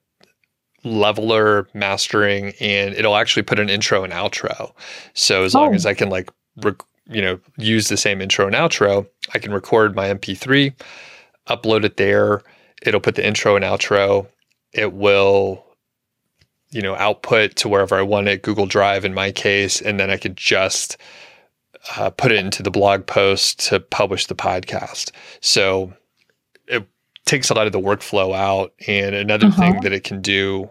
leveler 0.83 1.67
mastering 1.73 2.53
and 2.59 2.93
it'll 2.95 3.15
actually 3.15 3.43
put 3.43 3.59
an 3.59 3.69
intro 3.69 4.03
and 4.03 4.13
outro. 4.13 4.73
So 5.13 5.43
as 5.43 5.55
oh. 5.55 5.61
long 5.61 5.75
as 5.75 5.85
I 5.85 5.93
can 5.93 6.09
like 6.09 6.31
rec- 6.57 6.83
you 7.07 7.21
know 7.21 7.39
use 7.57 7.89
the 7.89 7.97
same 7.97 8.21
intro 8.21 8.47
and 8.47 8.55
outro, 8.55 9.07
I 9.33 9.39
can 9.39 9.53
record 9.53 9.95
my 9.95 10.07
MP3, 10.07 10.73
upload 11.47 11.83
it 11.83 11.97
there. 11.97 12.41
It'll 12.81 12.99
put 12.99 13.15
the 13.15 13.25
intro 13.25 13.55
and 13.55 13.63
outro. 13.63 14.27
It 14.73 14.93
will 14.93 15.63
you 16.73 16.81
know, 16.81 16.95
output 16.95 17.55
to 17.57 17.69
wherever 17.69 17.95
I 17.95 18.01
want 18.01 18.27
it, 18.27 18.41
Google 18.41 18.65
Drive 18.65 19.05
in 19.05 19.13
my 19.13 19.31
case, 19.31 19.79
and 19.79 19.99
then 19.99 20.09
I 20.09 20.17
could 20.17 20.35
just 20.35 20.97
uh, 21.95 22.09
put 22.09 22.31
it 22.31 22.37
into 22.37 22.63
the 22.63 22.71
blog 22.71 23.05
post 23.05 23.59
to 23.67 23.79
publish 23.79 24.25
the 24.25 24.35
podcast. 24.35 25.11
So 25.39 25.93
it 26.67 26.87
takes 27.25 27.49
a 27.49 27.53
lot 27.53 27.65
of 27.65 27.73
the 27.73 27.79
workflow 27.79 28.35
out. 28.35 28.73
And 28.87 29.15
another 29.15 29.47
uh-huh. 29.47 29.61
thing 29.61 29.81
that 29.81 29.93
it 29.93 30.03
can 30.03 30.21
do 30.21 30.69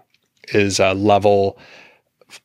is 0.49 0.81
uh, 0.81 0.95
level 0.95 1.59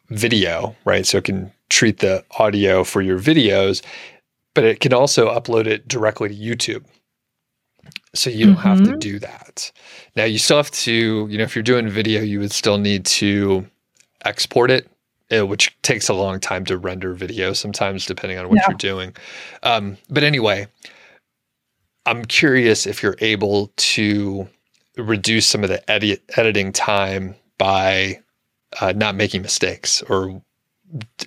video, 0.09 0.75
right? 0.85 1.05
So 1.05 1.17
it 1.17 1.23
can 1.23 1.51
treat 1.69 1.99
the 1.99 2.23
audio 2.39 2.83
for 2.83 3.01
your 3.01 3.19
videos, 3.19 3.83
but 4.53 4.63
it 4.63 4.79
can 4.79 4.93
also 4.93 5.29
upload 5.29 5.67
it 5.67 5.87
directly 5.87 6.29
to 6.29 6.35
YouTube. 6.35 6.85
So 8.15 8.29
you 8.29 8.45
don't 8.47 8.55
mm-hmm. 8.55 8.67
have 8.67 8.77
to 8.79 8.83
mm-hmm. 8.91 8.99
do 8.99 9.19
that. 9.19 9.71
Now 10.15 10.23
you 10.23 10.37
still 10.37 10.57
have 10.57 10.71
to, 10.71 11.27
you 11.29 11.37
know, 11.37 11.43
if 11.43 11.55
you're 11.55 11.63
doing 11.63 11.89
video, 11.89 12.21
you 12.21 12.39
would 12.39 12.51
still 12.51 12.77
need 12.77 13.05
to 13.05 13.67
export 14.25 14.71
it, 14.71 14.89
uh, 15.31 15.45
which 15.45 15.77
takes 15.81 16.09
a 16.09 16.13
long 16.13 16.39
time 16.39 16.65
to 16.65 16.77
render 16.77 17.13
video 17.13 17.53
sometimes, 17.53 18.05
depending 18.05 18.39
on 18.39 18.49
what 18.49 18.55
yeah. 18.55 18.65
you're 18.69 18.77
doing. 18.77 19.15
Um, 19.63 19.97
but 20.09 20.23
anyway, 20.23 20.67
I'm 22.07 22.23
curious 22.23 22.87
if 22.87 23.03
you're 23.03 23.17
able 23.19 23.71
to 23.75 24.47
reduce 24.97 25.45
some 25.45 25.63
of 25.63 25.69
the 25.69 25.87
edit- 25.91 26.23
editing 26.37 26.71
time 26.71 27.35
by 27.57 28.21
uh, 28.79 28.93
not 28.95 29.15
making 29.15 29.41
mistakes, 29.41 30.01
or 30.03 30.41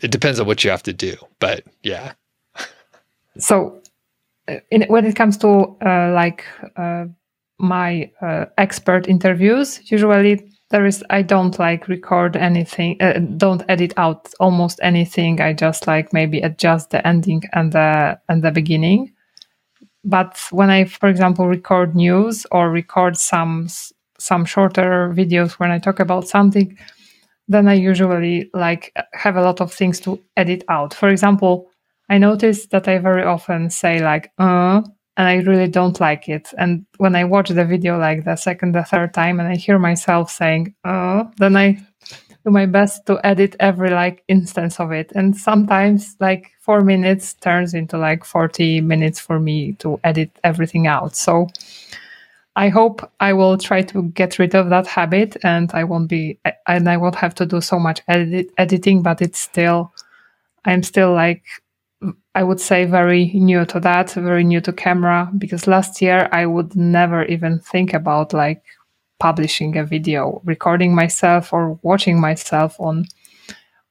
it 0.02 0.10
depends 0.10 0.40
on 0.40 0.46
what 0.46 0.64
you 0.64 0.70
have 0.70 0.82
to 0.84 0.92
do. 0.92 1.16
But 1.38 1.64
yeah. 1.82 2.12
So 3.38 3.80
in, 4.70 4.82
when 4.88 5.06
it 5.06 5.14
comes 5.14 5.36
to 5.38 5.76
uh, 5.86 6.12
like 6.12 6.44
uh, 6.76 7.04
my 7.58 8.10
uh, 8.20 8.46
expert 8.58 9.06
interviews, 9.06 9.80
usually 9.90 10.50
there 10.70 10.84
is 10.84 11.04
I 11.10 11.22
don't 11.22 11.56
like 11.58 11.86
record 11.86 12.36
anything, 12.36 13.00
uh, 13.00 13.20
don't 13.36 13.62
edit 13.68 13.94
out 13.96 14.28
almost 14.40 14.80
anything. 14.82 15.40
I 15.40 15.52
just 15.52 15.86
like 15.86 16.12
maybe 16.12 16.40
adjust 16.40 16.90
the 16.90 17.06
ending 17.06 17.44
and 17.52 17.72
the 17.72 18.18
and 18.28 18.42
the 18.42 18.50
beginning. 18.50 19.12
But 20.04 20.38
when 20.50 20.70
I, 20.70 20.84
for 20.84 21.08
example, 21.08 21.46
record 21.46 21.94
news 21.94 22.46
or 22.50 22.70
record 22.70 23.16
some 23.16 23.68
some 24.18 24.44
shorter 24.44 25.12
videos 25.14 25.52
when 25.52 25.70
I 25.70 25.78
talk 25.78 25.98
about 26.00 26.28
something, 26.28 26.76
then 27.48 27.68
I 27.68 27.74
usually 27.74 28.50
like 28.54 28.94
have 29.14 29.36
a 29.36 29.42
lot 29.42 29.60
of 29.60 29.72
things 29.72 30.00
to 30.00 30.20
edit 30.36 30.64
out. 30.68 30.94
For 30.94 31.08
example, 31.08 31.70
I 32.08 32.18
notice 32.18 32.66
that 32.68 32.88
I 32.88 32.98
very 32.98 33.24
often 33.24 33.70
say 33.70 34.02
like 34.02 34.32
uh 34.38 34.82
and 35.16 35.28
I 35.28 35.36
really 35.36 35.68
don't 35.68 36.00
like 36.00 36.28
it. 36.28 36.48
And 36.56 36.86
when 36.98 37.14
I 37.16 37.24
watch 37.24 37.50
the 37.50 37.64
video 37.64 37.98
like 37.98 38.24
the 38.24 38.36
second, 38.36 38.74
the 38.74 38.84
third 38.84 39.12
time 39.12 39.40
and 39.40 39.48
I 39.48 39.56
hear 39.56 39.78
myself 39.78 40.30
saying 40.30 40.74
uh 40.84 41.24
then 41.38 41.56
I 41.56 41.78
do 42.44 42.50
my 42.50 42.66
best 42.66 43.06
to 43.06 43.20
edit 43.24 43.56
every 43.60 43.90
like 43.90 44.22
instance 44.28 44.80
of 44.80 44.92
it. 44.92 45.12
And 45.14 45.36
sometimes 45.36 46.16
like 46.20 46.52
four 46.60 46.80
minutes 46.80 47.34
turns 47.34 47.74
into 47.74 47.98
like 47.98 48.24
40 48.24 48.80
minutes 48.80 49.20
for 49.20 49.38
me 49.38 49.72
to 49.74 50.00
edit 50.04 50.30
everything 50.44 50.86
out. 50.86 51.16
So 51.16 51.48
I 52.56 52.68
hope 52.68 53.10
I 53.20 53.32
will 53.32 53.58
try 53.58 53.82
to 53.82 54.02
get 54.10 54.38
rid 54.38 54.54
of 54.54 54.70
that 54.70 54.86
habit 54.86 55.36
and 55.44 55.70
I 55.72 55.84
won't 55.84 56.08
be 56.08 56.38
and 56.66 56.88
I 56.88 56.96
won't 56.96 57.14
have 57.16 57.34
to 57.36 57.46
do 57.46 57.60
so 57.60 57.78
much 57.78 58.00
edit, 58.08 58.50
editing, 58.58 59.02
but 59.02 59.22
it's 59.22 59.38
still 59.38 59.92
I'm 60.64 60.82
still 60.82 61.12
like 61.12 61.44
I 62.34 62.42
would 62.42 62.60
say 62.60 62.86
very 62.86 63.26
new 63.34 63.64
to 63.66 63.80
that, 63.80 64.12
very 64.12 64.44
new 64.44 64.60
to 64.62 64.72
camera 64.72 65.30
because 65.36 65.66
last 65.66 66.00
year 66.00 66.28
I 66.32 66.46
would 66.46 66.74
never 66.74 67.24
even 67.26 67.58
think 67.58 67.92
about 67.92 68.32
like 68.32 68.62
publishing 69.20 69.76
a 69.76 69.84
video, 69.84 70.40
recording 70.44 70.94
myself 70.94 71.52
or 71.52 71.78
watching 71.82 72.20
myself 72.20 72.80
on 72.80 73.04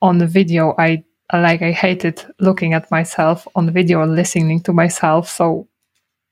on 0.01 0.17
the 0.17 0.27
video. 0.27 0.75
I 0.77 1.03
like 1.31 1.61
I 1.61 1.71
hated 1.71 2.25
looking 2.39 2.73
at 2.73 2.91
myself 2.91 3.47
on 3.55 3.71
video 3.71 3.99
or 3.99 4.07
listening 4.07 4.61
to 4.61 4.73
myself. 4.73 5.29
So 5.29 5.67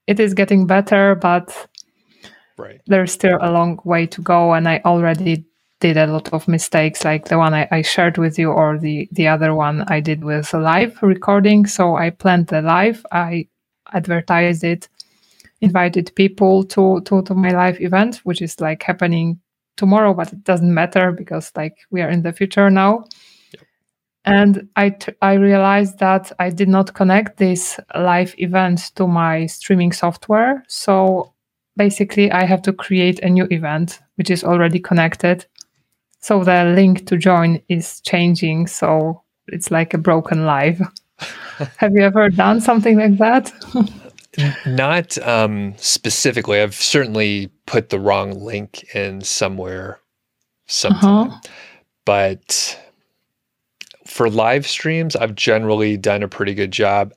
it 0.08 0.20
is 0.20 0.34
getting 0.34 0.66
better, 0.68 1.16
but 1.16 1.68
right. 2.58 2.82
there's 2.88 3.12
still 3.12 3.38
a 3.42 3.52
long 3.52 3.80
way 3.84 4.08
to 4.08 4.22
go 4.22 4.54
and 4.54 4.68
I 4.68 4.82
already 4.84 5.46
did 5.80 5.98
a 5.98 6.08
lot 6.08 6.34
of 6.34 6.48
mistakes 6.48 7.06
like 7.06 7.26
the 7.26 7.38
one 7.38 7.54
I, 7.54 7.68
I, 7.72 7.82
shared 7.84 8.18
with 8.18 8.40
you 8.40 8.52
or 8.52 8.80
the 8.80 9.08
the 9.12 9.28
other 9.28 9.54
one 9.54 9.84
I 9.88 10.00
did 10.00 10.24
with 10.24 10.52
a 10.54 10.58
live 10.58 10.98
recording. 11.04 11.68
So 11.68 11.96
I 11.96 12.10
planned 12.10 12.48
the 12.48 12.64
live, 12.64 13.06
I 13.12 13.48
advertised 13.94 14.64
it, 14.64 14.90
invited 15.62 16.14
people 16.16 16.64
to, 16.66 17.02
to 17.02 17.22
to 17.24 17.34
my 17.34 17.52
live 17.52 17.82
event, 17.82 18.18
which 18.24 18.42
is 18.42 18.60
like 18.60 18.84
happening 18.84 19.40
tomorrow, 19.76 20.14
but 20.14 20.34
it 20.34 20.44
doesn't 20.44 20.74
matter 20.74 21.12
because 21.12 21.52
like 21.56 21.76
we 21.92 22.02
are 22.02 22.10
in 22.10 22.24
the 22.24 22.34
future 22.34 22.70
now. 22.70 23.06
And 24.26 24.68
I, 24.76 24.90
t- 24.90 25.14
I 25.22 25.34
realized 25.34 26.00
that 26.00 26.34
I 26.38 26.50
did 26.50 26.68
not 26.68 26.94
connect 26.94 27.38
this 27.38 27.80
live 27.96 28.36
event 28.38 28.92
to 28.96 29.08
my 29.08 29.46
streaming 29.46 29.94
software. 29.94 30.64
So 30.68 31.34
basically, 31.78 32.30
I 32.30 32.44
have 32.44 32.62
to 32.64 32.74
create 32.74 33.20
a 33.20 33.30
new 33.30 33.48
event, 33.52 34.00
which 34.16 34.30
is 34.30 34.44
already 34.44 34.80
connected 34.80 35.46
so 36.20 36.44
the 36.44 36.66
link 36.76 37.06
to 37.08 37.18
join 37.18 37.62
is 37.70 38.02
changing 38.02 38.68
so 38.68 39.24
it's 39.48 39.72
like 39.72 39.94
a 39.94 39.98
broken 39.98 40.46
live 40.46 40.82
have 41.78 41.94
you 41.94 42.02
ever 42.02 42.30
done 42.30 42.60
something 42.60 42.98
like 42.98 43.18
that 43.18 43.52
not 44.66 45.18
um, 45.20 45.74
specifically 45.78 46.62
i've 46.62 46.76
certainly 46.76 47.50
put 47.66 47.90
the 47.90 48.00
wrong 48.00 48.32
link 48.32 48.84
in 48.96 49.22
somewhere 49.22 50.00
sometime 50.68 51.30
uh-huh. 51.30 51.40
but 52.06 52.80
for 54.06 54.30
live 54.30 54.68
streams 54.68 55.16
i've 55.16 55.36
generally 55.36 55.98
done 55.98 56.24
a 56.24 56.28
pretty 56.28 56.54
good 56.54 56.72
job 56.72 57.14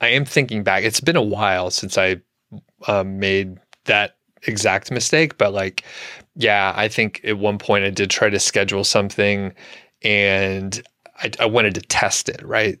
i 0.00 0.08
am 0.08 0.24
thinking 0.24 0.62
back 0.62 0.84
it's 0.84 1.00
been 1.00 1.16
a 1.16 1.22
while 1.22 1.70
since 1.70 1.96
i 1.96 2.16
um, 2.86 3.18
made 3.18 3.58
that 3.84 4.16
exact 4.46 4.90
mistake 4.90 5.38
but 5.38 5.52
like 5.52 5.84
yeah, 6.34 6.72
I 6.76 6.88
think 6.88 7.20
at 7.24 7.38
one 7.38 7.58
point 7.58 7.84
I 7.84 7.90
did 7.90 8.10
try 8.10 8.30
to 8.30 8.40
schedule 8.40 8.84
something 8.84 9.52
and 10.02 10.82
I, 11.16 11.30
I 11.40 11.46
wanted 11.46 11.74
to 11.74 11.82
test 11.82 12.28
it, 12.28 12.42
right? 12.42 12.78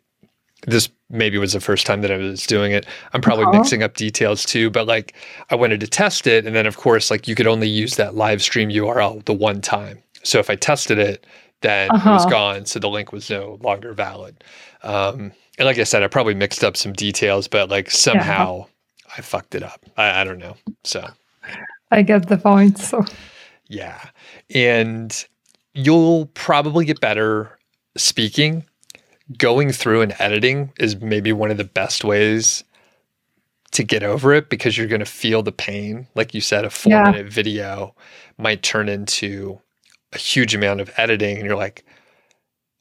This 0.66 0.88
maybe 1.10 1.38
was 1.38 1.52
the 1.52 1.60
first 1.60 1.86
time 1.86 2.02
that 2.02 2.12
I 2.12 2.16
was 2.16 2.46
doing 2.46 2.72
it. 2.72 2.86
I'm 3.12 3.20
probably 3.20 3.44
uh-huh. 3.44 3.58
mixing 3.58 3.82
up 3.82 3.94
details 3.94 4.44
too, 4.44 4.70
but 4.70 4.86
like 4.86 5.14
I 5.50 5.54
wanted 5.54 5.80
to 5.80 5.86
test 5.86 6.26
it. 6.26 6.46
And 6.46 6.54
then, 6.54 6.66
of 6.66 6.76
course, 6.76 7.10
like 7.10 7.26
you 7.26 7.34
could 7.34 7.46
only 7.46 7.68
use 7.68 7.96
that 7.96 8.14
live 8.14 8.42
stream 8.42 8.68
URL 8.68 9.24
the 9.24 9.32
one 9.32 9.60
time. 9.60 10.02
So 10.22 10.38
if 10.38 10.48
I 10.48 10.56
tested 10.56 10.98
it, 10.98 11.26
then 11.62 11.90
uh-huh. 11.90 12.10
it 12.10 12.12
was 12.12 12.22
uh-huh. 12.22 12.30
gone. 12.30 12.66
So 12.66 12.78
the 12.78 12.88
link 12.88 13.12
was 13.12 13.28
no 13.28 13.58
longer 13.62 13.92
valid. 13.92 14.42
Um, 14.82 15.32
and 15.58 15.66
like 15.66 15.78
I 15.78 15.84
said, 15.84 16.02
I 16.02 16.08
probably 16.08 16.34
mixed 16.34 16.64
up 16.64 16.76
some 16.76 16.92
details, 16.92 17.48
but 17.48 17.68
like 17.68 17.90
somehow 17.90 18.58
yeah. 18.58 19.12
I 19.18 19.20
fucked 19.20 19.54
it 19.54 19.62
up. 19.62 19.84
I, 19.96 20.20
I 20.20 20.24
don't 20.24 20.38
know. 20.38 20.56
So 20.84 21.06
I 21.90 22.02
get 22.02 22.28
the 22.28 22.38
point. 22.38 22.78
So 22.78 23.04
yeah. 23.68 24.00
And 24.54 25.26
you'll 25.74 26.26
probably 26.34 26.84
get 26.84 27.00
better 27.00 27.58
speaking. 27.96 28.64
Going 29.38 29.72
through 29.72 30.02
and 30.02 30.14
editing 30.18 30.72
is 30.78 31.00
maybe 31.00 31.32
one 31.32 31.50
of 31.50 31.56
the 31.56 31.64
best 31.64 32.04
ways 32.04 32.64
to 33.72 33.82
get 33.82 34.02
over 34.02 34.34
it 34.34 34.50
because 34.50 34.76
you're 34.76 34.86
going 34.86 35.00
to 35.00 35.06
feel 35.06 35.42
the 35.42 35.52
pain. 35.52 36.06
Like 36.14 36.34
you 36.34 36.40
said, 36.40 36.64
a 36.64 36.70
four 36.70 36.92
yeah. 36.92 37.10
minute 37.10 37.32
video 37.32 37.94
might 38.38 38.62
turn 38.62 38.88
into 38.88 39.60
a 40.12 40.18
huge 40.18 40.54
amount 40.54 40.80
of 40.80 40.90
editing, 40.96 41.38
and 41.38 41.46
you're 41.46 41.56
like, 41.56 41.84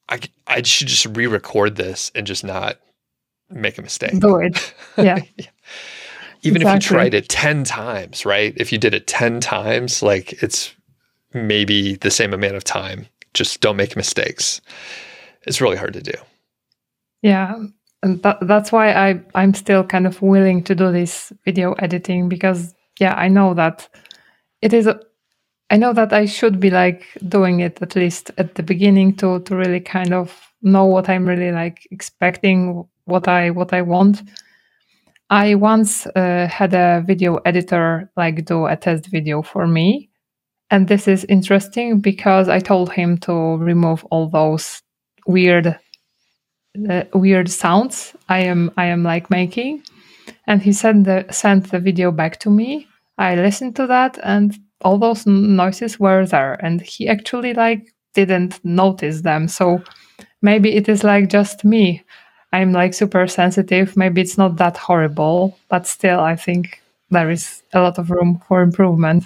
I, 0.09 0.19
I 0.47 0.61
should 0.63 0.87
just 0.87 1.05
re 1.05 1.27
record 1.27 1.77
this 1.77 2.11
and 2.15 2.27
just 2.27 2.43
not 2.43 2.77
make 3.49 3.77
a 3.77 3.81
mistake. 3.81 4.19
Yeah. 4.97 5.19
yeah 5.37 5.45
even 6.43 6.61
exactly. 6.61 6.77
if 6.77 6.83
you 6.83 6.97
tried 6.97 7.13
it 7.13 7.29
10 7.29 7.63
times, 7.63 8.25
right? 8.25 8.53
If 8.57 8.71
you 8.71 8.77
did 8.77 8.93
it 8.93 9.07
10 9.07 9.39
times, 9.39 10.01
like 10.01 10.41
it's 10.41 10.73
maybe 11.33 11.95
the 11.95 12.11
same 12.11 12.33
amount 12.33 12.55
of 12.55 12.63
time. 12.63 13.07
Just 13.33 13.61
don't 13.61 13.77
make 13.77 13.95
mistakes. 13.95 14.59
It's 15.43 15.61
really 15.61 15.77
hard 15.77 15.93
to 15.93 16.01
do. 16.01 16.13
Yeah. 17.21 17.55
And 18.03 18.21
that, 18.23 18.37
that's 18.41 18.71
why 18.71 18.93
I, 18.93 19.21
I'm 19.35 19.53
still 19.53 19.83
kind 19.83 20.07
of 20.07 20.21
willing 20.21 20.63
to 20.63 20.75
do 20.75 20.91
this 20.91 21.31
video 21.45 21.73
editing 21.73 22.29
because, 22.29 22.73
yeah, 22.99 23.13
I 23.13 23.27
know 23.27 23.53
that 23.53 23.87
it 24.61 24.73
is, 24.73 24.87
a, 24.87 24.99
I 25.69 25.77
know 25.77 25.93
that 25.93 26.11
I 26.11 26.25
should 26.25 26.59
be 26.59 26.71
like 26.71 27.05
doing 27.27 27.59
it 27.59 27.81
at 27.81 27.95
least 27.95 28.31
at 28.37 28.55
the 28.55 28.63
beginning 28.63 29.15
to, 29.17 29.39
to 29.41 29.55
really 29.55 29.79
kind 29.79 30.13
of 30.13 30.35
know 30.63 30.85
what 30.85 31.09
I'm 31.09 31.27
really 31.27 31.51
like 31.51 31.87
expecting, 31.91 32.87
what 33.05 33.27
I, 33.27 33.51
what 33.51 33.71
I 33.73 33.81
want 33.83 34.23
I 35.31 35.55
once 35.55 36.05
uh, 36.07 36.47
had 36.51 36.73
a 36.73 37.01
video 37.07 37.37
editor 37.45 38.11
like 38.17 38.43
do 38.43 38.65
a 38.65 38.75
test 38.75 39.07
video 39.07 39.41
for 39.41 39.65
me. 39.65 40.09
And 40.69 40.89
this 40.89 41.07
is 41.07 41.23
interesting 41.29 42.01
because 42.01 42.49
I 42.49 42.59
told 42.59 42.91
him 42.91 43.17
to 43.19 43.55
remove 43.55 44.03
all 44.11 44.27
those 44.27 44.81
weird 45.25 45.79
uh, 46.89 47.03
weird 47.13 47.49
sounds 47.49 48.15
I 48.29 48.39
am 48.39 48.71
I 48.77 48.85
am 48.85 49.03
like 49.03 49.29
making. 49.29 49.83
And 50.47 50.61
he 50.61 50.73
sent 50.73 51.05
the 51.05 51.25
sent 51.31 51.71
the 51.71 51.79
video 51.79 52.11
back 52.11 52.39
to 52.39 52.49
me. 52.49 52.87
I 53.17 53.35
listened 53.35 53.75
to 53.75 53.87
that 53.87 54.17
and 54.23 54.57
all 54.81 54.97
those 54.97 55.25
noises 55.27 55.99
were 55.99 56.25
there 56.25 56.53
and 56.65 56.81
he 56.81 57.07
actually 57.07 57.53
like 57.53 57.93
didn't 58.13 58.63
notice 58.63 59.21
them. 59.21 59.47
So 59.47 59.83
maybe 60.41 60.75
it 60.75 60.89
is 60.89 61.03
like 61.03 61.29
just 61.29 61.63
me. 61.63 62.03
I'm 62.53 62.73
like 62.73 62.93
super 62.93 63.27
sensitive. 63.27 63.95
Maybe 63.95 64.21
it's 64.21 64.37
not 64.37 64.57
that 64.57 64.77
horrible, 64.77 65.57
but 65.69 65.87
still, 65.87 66.19
I 66.19 66.35
think 66.35 66.81
there 67.09 67.29
is 67.29 67.63
a 67.73 67.81
lot 67.81 67.97
of 67.97 68.11
room 68.11 68.41
for 68.47 68.61
improvement. 68.61 69.23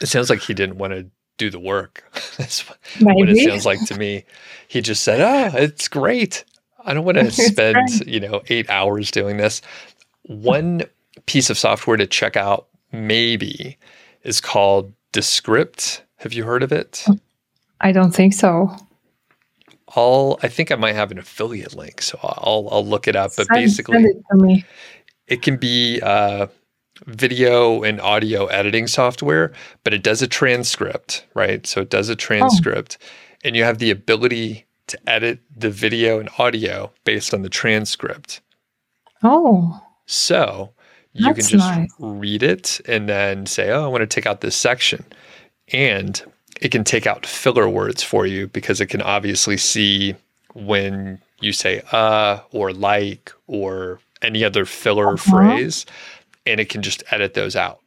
It 0.00 0.06
sounds 0.06 0.28
like 0.28 0.40
he 0.40 0.54
didn't 0.54 0.78
want 0.78 0.92
to 0.92 1.06
do 1.38 1.50
the 1.50 1.60
work. 1.60 2.04
That's 2.36 2.60
what 3.00 3.28
it 3.28 3.48
sounds 3.48 3.66
like 3.66 3.84
to 3.86 3.98
me. 3.98 4.24
He 4.66 4.80
just 4.80 5.02
said, 5.02 5.20
"Ah, 5.20 5.50
oh, 5.54 5.62
it's 5.62 5.86
great. 5.86 6.44
I 6.84 6.94
don't 6.94 7.04
want 7.04 7.18
to 7.18 7.30
spend, 7.30 8.06
you 8.06 8.20
know, 8.20 8.42
8 8.48 8.68
hours 8.70 9.10
doing 9.10 9.36
this." 9.36 9.62
One 10.22 10.82
piece 11.26 11.50
of 11.50 11.58
software 11.58 11.96
to 11.96 12.06
check 12.06 12.36
out 12.36 12.66
maybe 12.92 13.78
is 14.22 14.40
called 14.40 14.92
Descript. 15.12 16.02
Have 16.16 16.32
you 16.32 16.44
heard 16.44 16.62
of 16.62 16.72
it? 16.72 17.04
I 17.80 17.92
don't 17.92 18.12
think 18.12 18.34
so. 18.34 18.74
I'll 19.96 20.38
I 20.42 20.48
think 20.48 20.72
I 20.72 20.76
might 20.76 20.94
have 20.94 21.10
an 21.10 21.18
affiliate 21.18 21.76
link, 21.76 22.02
so 22.02 22.18
I'll 22.22 22.68
I'll 22.70 22.86
look 22.86 23.06
it 23.06 23.16
up. 23.16 23.32
But 23.36 23.46
send, 23.46 23.48
basically, 23.48 24.02
send 24.02 24.50
it, 24.50 24.64
it, 25.28 25.42
can 25.42 25.56
be 25.56 26.00
uh, 26.02 26.48
video 27.06 27.82
and 27.82 28.00
audio 28.00 28.46
editing 28.46 28.86
software, 28.86 29.52
but 29.84 29.94
it 29.94 30.02
does 30.02 30.22
a 30.22 30.26
transcript, 30.26 31.24
right? 31.34 31.66
So 31.66 31.80
it 31.80 31.90
does 31.90 32.08
a 32.08 32.16
transcript, 32.16 32.98
oh. 33.00 33.06
and 33.44 33.56
you 33.56 33.64
have 33.64 33.78
the 33.78 33.90
ability 33.90 34.64
to 34.86 34.98
edit 35.08 35.40
the 35.56 35.70
video 35.70 36.20
and 36.20 36.28
audio 36.38 36.92
based 37.04 37.32
on 37.32 37.42
the 37.42 37.48
transcript. 37.48 38.40
Oh, 39.22 39.80
so 40.06 40.70
you 41.12 41.32
can 41.32 41.44
just 41.44 41.54
nice. 41.54 41.90
read 41.98 42.42
it 42.42 42.80
and 42.86 43.08
then 43.08 43.46
say, 43.46 43.70
"Oh, 43.70 43.84
I 43.84 43.88
want 43.88 44.02
to 44.02 44.06
take 44.06 44.26
out 44.26 44.40
this 44.40 44.56
section," 44.56 45.04
and 45.72 46.22
it 46.60 46.70
can 46.70 46.84
take 46.84 47.06
out 47.06 47.26
filler 47.26 47.68
words 47.68 48.02
for 48.02 48.26
you 48.26 48.48
because 48.48 48.80
it 48.80 48.86
can 48.86 49.02
obviously 49.02 49.56
see 49.56 50.14
when 50.54 51.20
you 51.40 51.52
say 51.52 51.82
uh 51.92 52.38
or 52.52 52.72
like 52.72 53.32
or 53.48 53.98
any 54.22 54.44
other 54.44 54.64
filler 54.64 55.12
uh-huh. 55.12 55.30
phrase 55.30 55.84
and 56.46 56.60
it 56.60 56.68
can 56.68 56.82
just 56.82 57.02
edit 57.10 57.34
those 57.34 57.56
out 57.56 57.80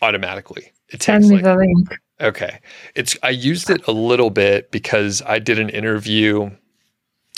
automatically. 0.00 0.72
It 0.88 1.02
Send 1.02 1.28
me 1.28 1.36
like, 1.36 1.44
the 1.44 1.56
link. 1.56 1.88
Okay. 2.22 2.60
It's 2.94 3.16
I 3.22 3.30
used 3.30 3.68
it 3.68 3.86
a 3.86 3.92
little 3.92 4.30
bit 4.30 4.70
because 4.70 5.22
I 5.22 5.38
did 5.40 5.58
an 5.58 5.68
interview 5.68 6.50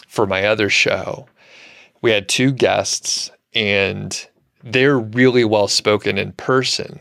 for 0.07 0.27
my 0.27 0.45
other 0.45 0.69
show. 0.69 1.27
We 2.03 2.11
had 2.11 2.29
two 2.29 2.53
guests 2.53 3.31
and 3.55 4.27
they're 4.63 4.99
really 4.99 5.45
well 5.45 5.69
spoken 5.69 6.19
in 6.19 6.33
person. 6.33 7.01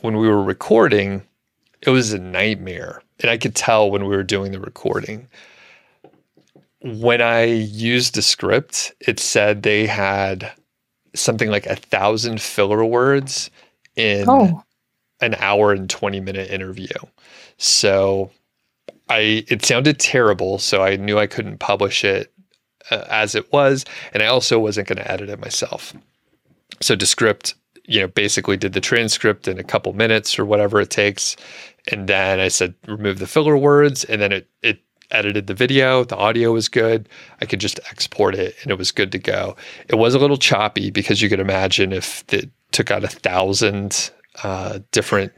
When 0.00 0.16
we 0.16 0.28
were 0.28 0.42
recording, 0.42 1.22
it 1.82 1.90
was 1.90 2.12
a 2.12 2.18
nightmare. 2.18 3.02
And 3.20 3.30
I 3.30 3.38
could 3.38 3.54
tell 3.54 3.90
when 3.90 4.06
we 4.06 4.16
were 4.16 4.22
doing 4.22 4.52
the 4.52 4.60
recording. 4.60 5.28
When 6.82 7.22
I 7.22 7.44
used 7.44 8.14
Descript, 8.14 8.92
it 9.00 9.18
said 9.18 9.62
they 9.62 9.86
had 9.86 10.52
something 11.14 11.50
like 11.50 11.66
a 11.66 11.76
thousand 11.76 12.42
filler 12.42 12.84
words 12.84 13.50
in 13.96 14.28
oh. 14.28 14.62
An 15.20 15.34
hour 15.36 15.72
and 15.72 15.88
20 15.88 16.20
minute 16.20 16.50
interview. 16.50 16.88
So 17.58 18.30
I 19.08 19.44
it 19.48 19.64
sounded 19.64 19.98
terrible, 19.98 20.58
so 20.58 20.82
I 20.82 20.96
knew 20.96 21.18
I 21.18 21.26
couldn't 21.26 21.58
publish 21.58 22.04
it 22.04 22.32
uh, 22.90 23.04
as 23.08 23.34
it 23.34 23.52
was, 23.52 23.84
and 24.12 24.22
I 24.22 24.26
also 24.26 24.58
wasn't 24.58 24.88
going 24.88 24.98
to 24.98 25.10
edit 25.10 25.30
it 25.30 25.40
myself. 25.40 25.94
So 26.80 26.94
Descript 26.94 27.54
you 27.86 28.00
know, 28.00 28.08
basically 28.08 28.56
did 28.56 28.72
the 28.72 28.80
transcript 28.80 29.48
in 29.48 29.58
a 29.58 29.64
couple 29.64 29.92
minutes 29.92 30.38
or 30.38 30.44
whatever 30.44 30.80
it 30.80 30.90
takes. 30.90 31.36
And 31.90 32.08
then 32.08 32.40
I 32.40 32.48
said, 32.48 32.74
remove 32.86 33.18
the 33.18 33.26
filler 33.26 33.56
words. 33.56 34.04
And 34.04 34.20
then 34.20 34.32
it, 34.32 34.48
it 34.62 34.80
edited 35.10 35.46
the 35.46 35.54
video. 35.54 36.04
The 36.04 36.16
audio 36.16 36.52
was 36.52 36.68
good. 36.68 37.08
I 37.40 37.46
could 37.46 37.60
just 37.60 37.78
export 37.90 38.34
it 38.34 38.56
and 38.62 38.72
it 38.72 38.78
was 38.78 38.90
good 38.90 39.12
to 39.12 39.18
go. 39.18 39.56
It 39.88 39.96
was 39.96 40.14
a 40.14 40.18
little 40.18 40.36
choppy 40.36 40.90
because 40.90 41.22
you 41.22 41.28
could 41.28 41.40
imagine 41.40 41.92
if 41.92 42.24
it 42.32 42.50
took 42.72 42.90
out 42.90 43.04
a 43.04 43.08
thousand 43.08 44.10
uh, 44.42 44.80
different 44.92 45.32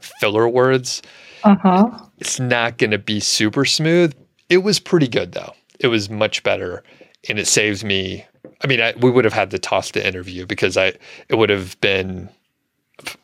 filler 0.00 0.48
words, 0.48 1.02
uh-huh. 1.44 1.90
it's 2.18 2.40
not 2.40 2.78
going 2.78 2.90
to 2.90 2.98
be 2.98 3.20
super 3.20 3.64
smooth. 3.64 4.14
It 4.48 4.58
was 4.58 4.78
pretty 4.78 5.08
good 5.08 5.32
though. 5.32 5.54
It 5.80 5.88
was 5.88 6.08
much 6.08 6.42
better 6.42 6.82
and 7.28 7.38
it 7.38 7.46
saves 7.46 7.84
me 7.84 8.24
I 8.62 8.66
mean, 8.66 8.80
I, 8.80 8.94
we 8.98 9.10
would 9.10 9.24
have 9.24 9.34
had 9.34 9.50
to 9.50 9.58
toss 9.58 9.90
the 9.90 10.06
interview 10.06 10.46
because 10.46 10.76
I 10.76 10.94
it 11.28 11.36
would 11.36 11.50
have 11.50 11.78
been 11.80 12.28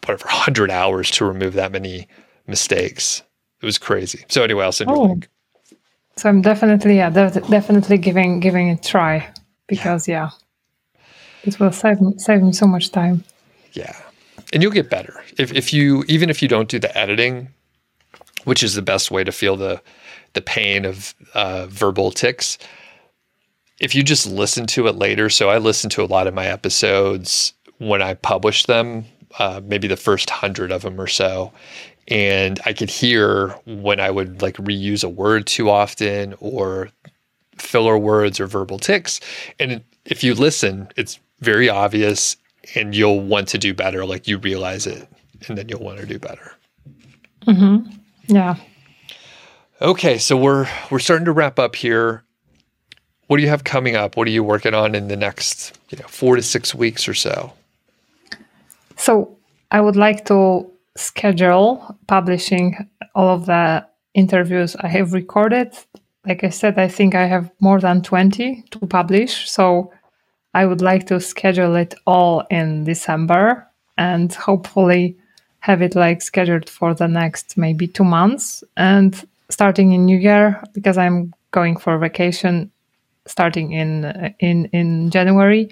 whatever 0.04 0.28
hundred 0.28 0.70
hours 0.70 1.10
to 1.12 1.24
remove 1.24 1.54
that 1.54 1.72
many 1.72 2.08
mistakes. 2.46 3.22
It 3.62 3.66
was 3.66 3.78
crazy. 3.78 4.24
So 4.28 4.42
anyway, 4.42 4.64
I'll 4.64 4.72
send 4.72 4.90
you 4.90 4.96
oh. 4.96 5.04
a 5.04 5.08
link. 5.08 5.28
So 6.16 6.28
I'm 6.28 6.42
definitely 6.42 6.96
yeah, 6.96 7.10
definitely 7.10 7.98
giving 7.98 8.40
giving 8.40 8.68
it 8.68 8.84
a 8.84 8.88
try 8.88 9.32
because 9.66 10.06
yeah, 10.06 10.30
yeah 10.94 11.00
it 11.44 11.58
will 11.58 11.72
save 11.72 11.98
save 12.18 12.42
me 12.42 12.52
so 12.52 12.66
much 12.66 12.90
time. 12.90 13.24
Yeah, 13.72 13.96
and 14.52 14.62
you'll 14.62 14.72
get 14.72 14.90
better 14.90 15.22
if 15.38 15.52
if 15.52 15.72
you 15.72 16.04
even 16.08 16.30
if 16.30 16.42
you 16.42 16.48
don't 16.48 16.68
do 16.68 16.78
the 16.78 16.96
editing, 16.96 17.48
which 18.44 18.62
is 18.62 18.74
the 18.74 18.82
best 18.82 19.10
way 19.10 19.24
to 19.24 19.32
feel 19.32 19.56
the 19.56 19.80
the 20.32 20.40
pain 20.40 20.84
of 20.84 21.14
uh, 21.34 21.66
verbal 21.68 22.10
tics 22.10 22.58
if 23.80 23.94
you 23.94 24.02
just 24.02 24.26
listen 24.26 24.66
to 24.66 24.86
it 24.86 24.96
later, 24.96 25.30
so 25.30 25.48
I 25.48 25.58
listen 25.58 25.90
to 25.90 26.02
a 26.02 26.04
lot 26.04 26.26
of 26.26 26.34
my 26.34 26.46
episodes 26.46 27.54
when 27.78 28.02
I 28.02 28.12
publish 28.12 28.66
them, 28.66 29.06
uh, 29.38 29.62
maybe 29.64 29.88
the 29.88 29.96
first 29.96 30.28
hundred 30.28 30.70
of 30.70 30.82
them 30.82 31.00
or 31.00 31.06
so, 31.06 31.50
and 32.06 32.60
I 32.66 32.74
could 32.74 32.90
hear 32.90 33.48
when 33.64 33.98
I 33.98 34.10
would 34.10 34.42
like 34.42 34.56
reuse 34.56 35.02
a 35.02 35.08
word 35.08 35.46
too 35.46 35.70
often 35.70 36.34
or 36.40 36.90
filler 37.56 37.96
words 37.96 38.38
or 38.38 38.46
verbal 38.46 38.78
tics. 38.78 39.18
And 39.58 39.82
if 40.04 40.22
you 40.22 40.34
listen, 40.34 40.88
it's 40.96 41.18
very 41.40 41.70
obvious 41.70 42.36
and 42.74 42.94
you'll 42.94 43.20
want 43.20 43.48
to 43.48 43.58
do 43.58 43.74
better. 43.74 44.04
Like 44.04 44.28
you 44.28 44.38
realize 44.38 44.86
it 44.86 45.08
and 45.48 45.56
then 45.56 45.68
you'll 45.68 45.82
want 45.82 46.00
to 46.00 46.06
do 46.06 46.18
better. 46.18 46.52
Mm-hmm. 47.46 47.90
Yeah. 48.26 48.56
Okay, 49.82 50.18
so 50.18 50.36
we're 50.36 50.68
we're 50.90 50.98
starting 50.98 51.24
to 51.24 51.32
wrap 51.32 51.58
up 51.58 51.74
here 51.74 52.24
what 53.30 53.36
do 53.36 53.44
you 53.44 53.48
have 53.48 53.62
coming 53.62 53.94
up? 53.94 54.16
What 54.16 54.26
are 54.26 54.32
you 54.32 54.42
working 54.42 54.74
on 54.74 54.96
in 54.96 55.06
the 55.06 55.16
next, 55.16 55.78
you 55.90 55.98
know, 55.98 56.06
four 56.08 56.34
to 56.34 56.42
six 56.42 56.74
weeks 56.74 57.06
or 57.06 57.14
so? 57.14 57.52
So 58.96 59.38
I 59.70 59.80
would 59.80 59.94
like 59.94 60.24
to 60.24 60.68
schedule 60.96 61.96
publishing 62.08 62.90
all 63.14 63.28
of 63.28 63.46
the 63.46 63.86
interviews 64.14 64.74
I 64.74 64.88
have 64.88 65.12
recorded. 65.12 65.72
Like 66.26 66.42
I 66.42 66.48
said, 66.48 66.76
I 66.76 66.88
think 66.88 67.14
I 67.14 67.26
have 67.26 67.52
more 67.60 67.78
than 67.78 68.02
20 68.02 68.64
to 68.68 68.78
publish. 68.88 69.48
So 69.48 69.92
I 70.54 70.66
would 70.66 70.80
like 70.80 71.06
to 71.06 71.20
schedule 71.20 71.76
it 71.76 71.94
all 72.06 72.44
in 72.50 72.84
December 72.84 73.66
and 73.96 74.32
hopefully 74.32 75.16
have 75.60 75.82
it 75.82 75.94
like 75.94 76.22
scheduled 76.22 76.68
for 76.68 76.94
the 76.94 77.06
next 77.06 77.56
maybe 77.56 77.86
two 77.86 78.04
months. 78.04 78.64
And 78.76 79.14
starting 79.48 79.92
in 79.92 80.06
New 80.06 80.18
Year, 80.18 80.62
because 80.72 80.98
I'm 80.98 81.32
going 81.50 81.76
for 81.76 81.98
vacation 81.98 82.70
starting 83.26 83.72
in 83.72 84.34
in 84.38 84.66
in 84.66 85.10
January 85.10 85.70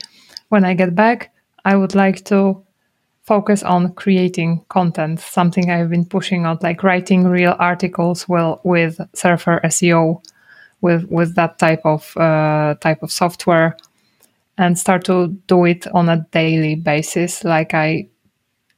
when 0.48 0.64
I 0.64 0.74
get 0.74 0.94
back 0.94 1.32
I 1.64 1.76
would 1.76 1.94
like 1.94 2.24
to 2.26 2.62
focus 3.22 3.62
on 3.62 3.92
creating 3.92 4.64
content 4.68 5.20
something 5.20 5.70
I've 5.70 5.90
been 5.90 6.06
pushing 6.06 6.46
on 6.46 6.58
like 6.62 6.82
writing 6.82 7.24
real 7.24 7.56
articles 7.58 8.28
well 8.28 8.60
with 8.64 9.00
surfer 9.14 9.60
SEO 9.64 10.22
with 10.80 11.04
with 11.10 11.34
that 11.34 11.58
type 11.58 11.82
of 11.84 12.16
uh, 12.16 12.74
type 12.80 13.02
of 13.02 13.12
software 13.12 13.76
and 14.59 14.78
start 14.78 15.04
to 15.04 15.28
do 15.46 15.64
it 15.64 15.86
on 15.94 16.09
a 16.09 16.26
daily 16.32 16.74
basis 16.74 17.44
like 17.44 17.72
I 17.74 18.09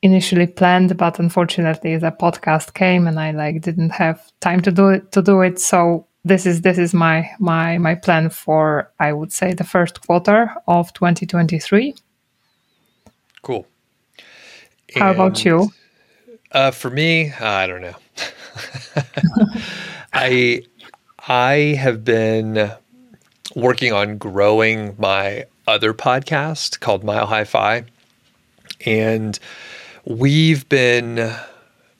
initially 0.03 0.47
planned 0.47 0.97
but 0.97 1.18
unfortunately 1.18 1.97
the 1.97 2.11
podcast 2.11 2.74
came 2.74 3.07
and 3.07 3.18
I 3.18 3.33
like 3.33 3.61
didn't 3.62 3.91
have 3.91 4.31
time 4.41 4.61
to 4.62 4.70
do 4.70 4.89
it 4.91 5.12
to 5.12 5.22
do 5.22 5.41
it 5.41 5.59
so 5.59 6.07
this 6.24 6.47
is 6.47 6.61
this 6.62 6.78
is 6.78 6.93
my 6.93 7.31
my 7.39 7.78
my 7.78 7.95
plan 7.95 8.31
for 8.31 8.93
I 8.99 9.12
would 9.12 9.33
say 9.33 9.55
the 9.55 9.64
first 9.64 10.07
quarter 10.07 10.55
of 10.68 10.93
2023. 10.93 11.95
Cool. 13.43 13.66
How 14.95 15.11
and, 15.11 15.14
about 15.14 15.45
you? 15.45 15.70
Uh, 16.53 16.70
for 16.72 16.91
me, 16.91 17.33
I 17.33 17.66
don't 17.66 17.81
know. 17.81 17.95
I 20.12 20.62
I 21.26 21.55
have 21.78 22.05
been 22.05 22.70
working 23.57 23.93
on 23.93 24.18
growing 24.18 24.95
my 24.99 25.47
other 25.71 25.95
podcast 25.95 26.81
called 26.81 27.05
Mile 27.05 27.27
High 27.27 27.45
Fi, 27.45 27.85
and 28.85 29.39
we've 30.05 30.68
been 30.68 31.35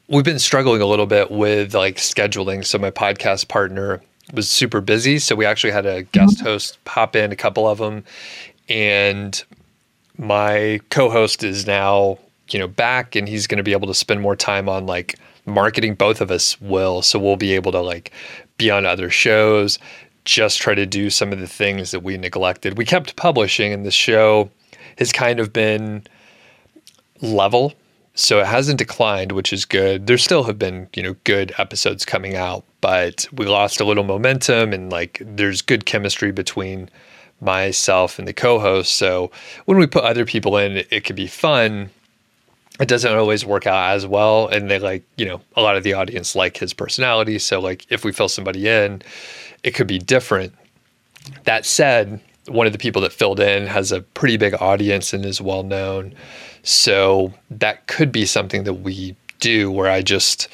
we've 0.09 0.25
been 0.25 0.39
struggling 0.39 0.83
a 0.83 0.87
little 0.87 1.07
bit 1.07 1.31
with 1.31 1.75
like 1.75 1.97
scheduling. 1.97 2.65
So 2.65 2.79
my 2.79 2.91
podcast 2.91 3.49
partner 3.49 4.03
was 4.35 4.49
super 4.49 4.81
busy. 4.81 5.19
So 5.19 5.35
we 5.35 5.47
actually 5.47 5.73
had 5.73 5.87
a 5.87 6.03
guest 6.03 6.39
mm-hmm. 6.39 6.47
host 6.47 6.85
pop 6.85 7.17
in, 7.17 7.33
a 7.33 7.37
couple 7.37 7.69
of 7.69 7.79
them. 7.79 8.05
And 8.69 9.43
my 10.19 10.81
co 10.91 11.09
host 11.09 11.43
is 11.45 11.67
now 11.67 12.19
you 12.53 12.59
know, 12.59 12.69
back 12.69 13.15
and 13.15 13.29
he's 13.29 13.47
going 13.47 13.59
to 13.59 13.63
be 13.63 13.73
able 13.73 13.89
to 13.89 13.95
spend 13.95 14.21
more 14.21 14.37
time 14.37 14.69
on 14.69 14.87
like 14.87 15.19
marketing. 15.47 15.95
Both 15.95 16.21
of 16.21 16.31
us 16.31 16.61
will. 16.61 17.03
So 17.03 17.19
we'll 17.19 17.37
be 17.37 17.53
able 17.53 17.73
to 17.73 17.81
like 17.81 18.13
be 18.59 18.71
on 18.71 18.85
other 18.85 19.11
shows, 19.11 19.79
just 20.25 20.61
try 20.61 20.75
to 20.75 20.87
do 20.87 21.11
some 21.11 21.33
of 21.33 21.41
the 21.41 21.47
things 21.47 21.91
that 21.91 22.01
we 22.01 22.17
neglected. 22.17 22.77
We 22.79 22.85
kept 22.85 23.17
publishing, 23.17 23.73
and 23.73 23.85
the 23.85 23.91
show 23.91 24.51
has 24.99 25.13
kind 25.13 25.41
of 25.41 25.53
been 25.53 26.05
level. 27.21 27.75
So 28.15 28.41
it 28.41 28.47
hasn't 28.47 28.79
declined, 28.79 29.33
which 29.33 29.53
is 29.53 29.65
good. 29.65 30.07
There 30.07 30.19
still 30.19 30.43
have 30.45 30.59
been, 30.59 30.89
you 30.95 31.03
know, 31.03 31.15
good 31.25 31.55
episodes 31.59 32.05
coming 32.05 32.37
out, 32.37 32.65
but 32.81 33.27
we 33.33 33.47
lost 33.47 33.81
a 33.81 33.85
little 33.85 34.05
momentum 34.05 34.73
and 34.73 34.91
like 34.91 35.23
there's 35.25 35.63
good 35.63 35.87
chemistry 35.87 36.33
between 36.33 36.91
myself 37.41 38.19
and 38.19 38.27
the 38.27 38.33
co-host. 38.33 38.97
So 38.97 39.31
when 39.65 39.79
we 39.79 39.87
put 39.87 40.05
other 40.05 40.27
people 40.27 40.57
in, 40.59 40.79
it, 40.79 40.89
it 40.91 41.05
could 41.05 41.17
be 41.17 41.29
fun. 41.29 41.89
It 42.79 42.89
doesn't 42.89 43.15
always 43.15 43.47
work 43.47 43.67
out 43.67 43.95
as 43.95 44.07
well. 44.07 44.49
And 44.49 44.71
they 44.71 44.79
like, 44.79 45.05
you 45.17 45.25
know, 45.25 45.41
a 45.57 45.63
lot 45.63 45.77
of 45.77 45.83
the 45.83 45.95
audience 45.95 46.35
like 46.35 46.57
his 46.57 46.75
personality. 46.75 47.39
So 47.39 47.61
like 47.61 47.87
if 47.91 48.05
we 48.05 48.13
fill 48.13 48.29
somebody 48.29 48.69
in, 48.69 49.03
it 49.63 49.73
could 49.73 49.87
be 49.87 49.99
different. 49.99 50.55
That 51.45 51.67
said, 51.67 52.21
one 52.49 52.67
of 52.67 52.73
the 52.73 52.79
people 52.79 53.03
that 53.03 53.13
filled 53.13 53.41
in 53.41 53.67
has 53.67 53.93
a 53.93 54.01
pretty 54.01 54.37
big 54.37 54.55
audience 54.61 55.13
and 55.13 55.25
is 55.25 55.41
well 55.41 55.63
known. 55.63 56.15
So 56.63 57.33
that 57.51 57.87
could 57.87 58.13
be 58.13 58.27
something 58.27 58.65
that 58.65 58.75
we 58.75 59.17
do 59.39 59.71
where 59.71 59.91
I 59.91 60.03
just, 60.03 60.49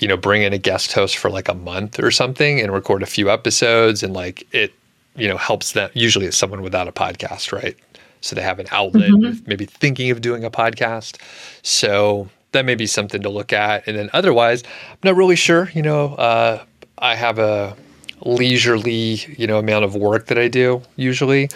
you 0.00 0.08
know, 0.08 0.16
bring 0.16 0.42
in 0.42 0.52
a 0.52 0.58
guest 0.58 0.92
host 0.92 1.16
for 1.16 1.30
like 1.30 1.48
a 1.48 1.54
month 1.54 2.00
or 2.02 2.10
something 2.10 2.60
and 2.60 2.72
record 2.72 3.02
a 3.02 3.06
few 3.06 3.30
episodes 3.30 4.02
and 4.02 4.12
like 4.12 4.46
it, 4.52 4.72
you 5.14 5.28
know, 5.28 5.36
helps 5.36 5.72
them. 5.72 5.90
Usually 5.94 6.26
it's 6.26 6.36
someone 6.36 6.62
without 6.62 6.88
a 6.88 6.92
podcast, 6.92 7.52
right? 7.52 7.76
So 8.20 8.34
they 8.34 8.42
have 8.42 8.58
an 8.58 8.66
outlet, 8.70 9.10
mm-hmm. 9.10 9.44
maybe 9.46 9.66
thinking 9.66 10.10
of 10.10 10.20
doing 10.20 10.44
a 10.44 10.50
podcast. 10.50 11.20
So 11.62 12.28
that 12.52 12.64
may 12.64 12.74
be 12.74 12.86
something 12.86 13.22
to 13.22 13.28
look 13.28 13.52
at. 13.52 13.86
And 13.86 13.96
then 13.96 14.10
otherwise, 14.12 14.62
I'm 14.90 14.98
not 15.04 15.16
really 15.16 15.36
sure. 15.36 15.70
You 15.74 15.82
know, 15.82 16.14
uh, 16.14 16.64
I 16.98 17.14
have 17.14 17.38
a 17.38 17.76
leisurely, 18.24 19.20
you 19.36 19.46
know, 19.46 19.58
amount 19.58 19.84
of 19.84 19.94
work 19.94 20.26
that 20.26 20.38
I 20.38 20.48
do 20.48 20.82
usually, 20.96 21.48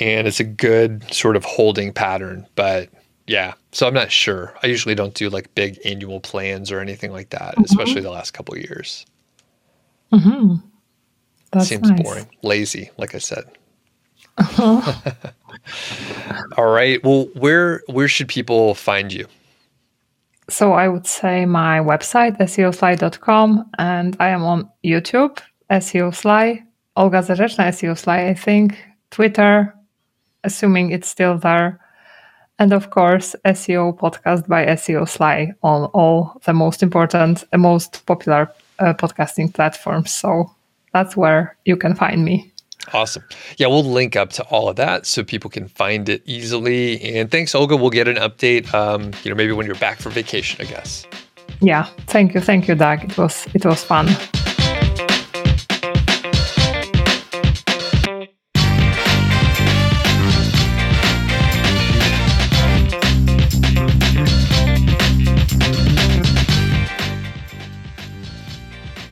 and 0.00 0.26
it's 0.26 0.40
a 0.40 0.44
good 0.44 1.04
sort 1.12 1.36
of 1.36 1.44
holding 1.44 1.92
pattern. 1.92 2.46
But 2.54 2.88
yeah, 3.26 3.54
so 3.72 3.86
I'm 3.86 3.94
not 3.94 4.10
sure. 4.10 4.54
I 4.62 4.66
usually 4.66 4.94
don't 4.94 5.14
do 5.14 5.28
like 5.28 5.54
big 5.54 5.78
annual 5.84 6.20
plans 6.20 6.72
or 6.72 6.80
anything 6.80 7.12
like 7.12 7.30
that, 7.30 7.52
mm-hmm. 7.52 7.64
especially 7.64 8.00
the 8.00 8.10
last 8.10 8.32
couple 8.32 8.56
years. 8.56 9.04
Mm-hmm. 10.12 10.56
That 11.52 11.62
Seems 11.62 11.90
nice. 11.90 12.02
boring, 12.02 12.28
lazy, 12.42 12.90
like 12.98 13.14
I 13.14 13.18
said. 13.18 13.44
Uh-huh. 14.36 15.12
All 16.56 16.66
right. 16.70 17.02
Well, 17.02 17.28
where 17.34 17.82
where 17.86 18.08
should 18.08 18.28
people 18.28 18.74
find 18.74 19.12
you? 19.12 19.26
So 20.50 20.72
I 20.72 20.88
would 20.88 21.06
say 21.06 21.44
my 21.44 21.80
website, 21.80 22.38
seosly.com, 22.38 23.70
and 23.78 24.16
I 24.18 24.28
am 24.28 24.42
on 24.44 24.70
YouTube 24.84 25.38
SEO 25.70 26.14
Sly, 26.14 26.62
Olga 26.96 27.18
Zarzeczna, 27.18 27.68
SEO 27.68 27.96
Sly, 27.96 28.28
I 28.28 28.34
think, 28.34 28.78
Twitter, 29.10 29.74
assuming 30.44 30.90
it's 30.90 31.08
still 31.08 31.38
there, 31.38 31.80
and 32.58 32.72
of 32.72 32.90
course, 32.90 33.36
SEO 33.44 33.96
podcast 33.98 34.48
by 34.48 34.66
SEO 34.66 35.08
Sly 35.08 35.52
on 35.62 35.84
all 35.94 36.40
the 36.44 36.52
most 36.52 36.82
important, 36.82 37.44
and 37.52 37.62
most 37.62 38.04
popular 38.06 38.50
uh, 38.78 38.94
podcasting 38.94 39.54
platforms. 39.54 40.12
So 40.12 40.50
that's 40.92 41.16
where 41.16 41.56
you 41.64 41.76
can 41.76 41.94
find 41.94 42.24
me. 42.24 42.52
Awesome. 42.92 43.22
Yeah, 43.58 43.66
we'll 43.66 43.84
link 43.84 44.16
up 44.16 44.30
to 44.30 44.42
all 44.44 44.68
of 44.68 44.76
that 44.76 45.06
so 45.06 45.22
people 45.22 45.50
can 45.50 45.68
find 45.68 46.08
it 46.08 46.22
easily. 46.24 47.00
And 47.16 47.30
thanks, 47.30 47.54
Olga. 47.54 47.76
We'll 47.76 47.90
get 47.90 48.08
an 48.08 48.16
update. 48.16 48.72
Um, 48.72 49.12
you 49.22 49.30
know, 49.30 49.36
maybe 49.36 49.52
when 49.52 49.66
you're 49.66 49.74
back 49.76 49.98
for 49.98 50.10
vacation, 50.10 50.64
I 50.66 50.70
guess. 50.70 51.06
Yeah. 51.60 51.84
Thank 52.06 52.34
you. 52.34 52.40
Thank 52.40 52.66
you, 52.66 52.74
Doug. 52.74 53.04
It 53.04 53.18
was 53.18 53.46
it 53.54 53.64
was 53.64 53.84
fun. 53.84 54.08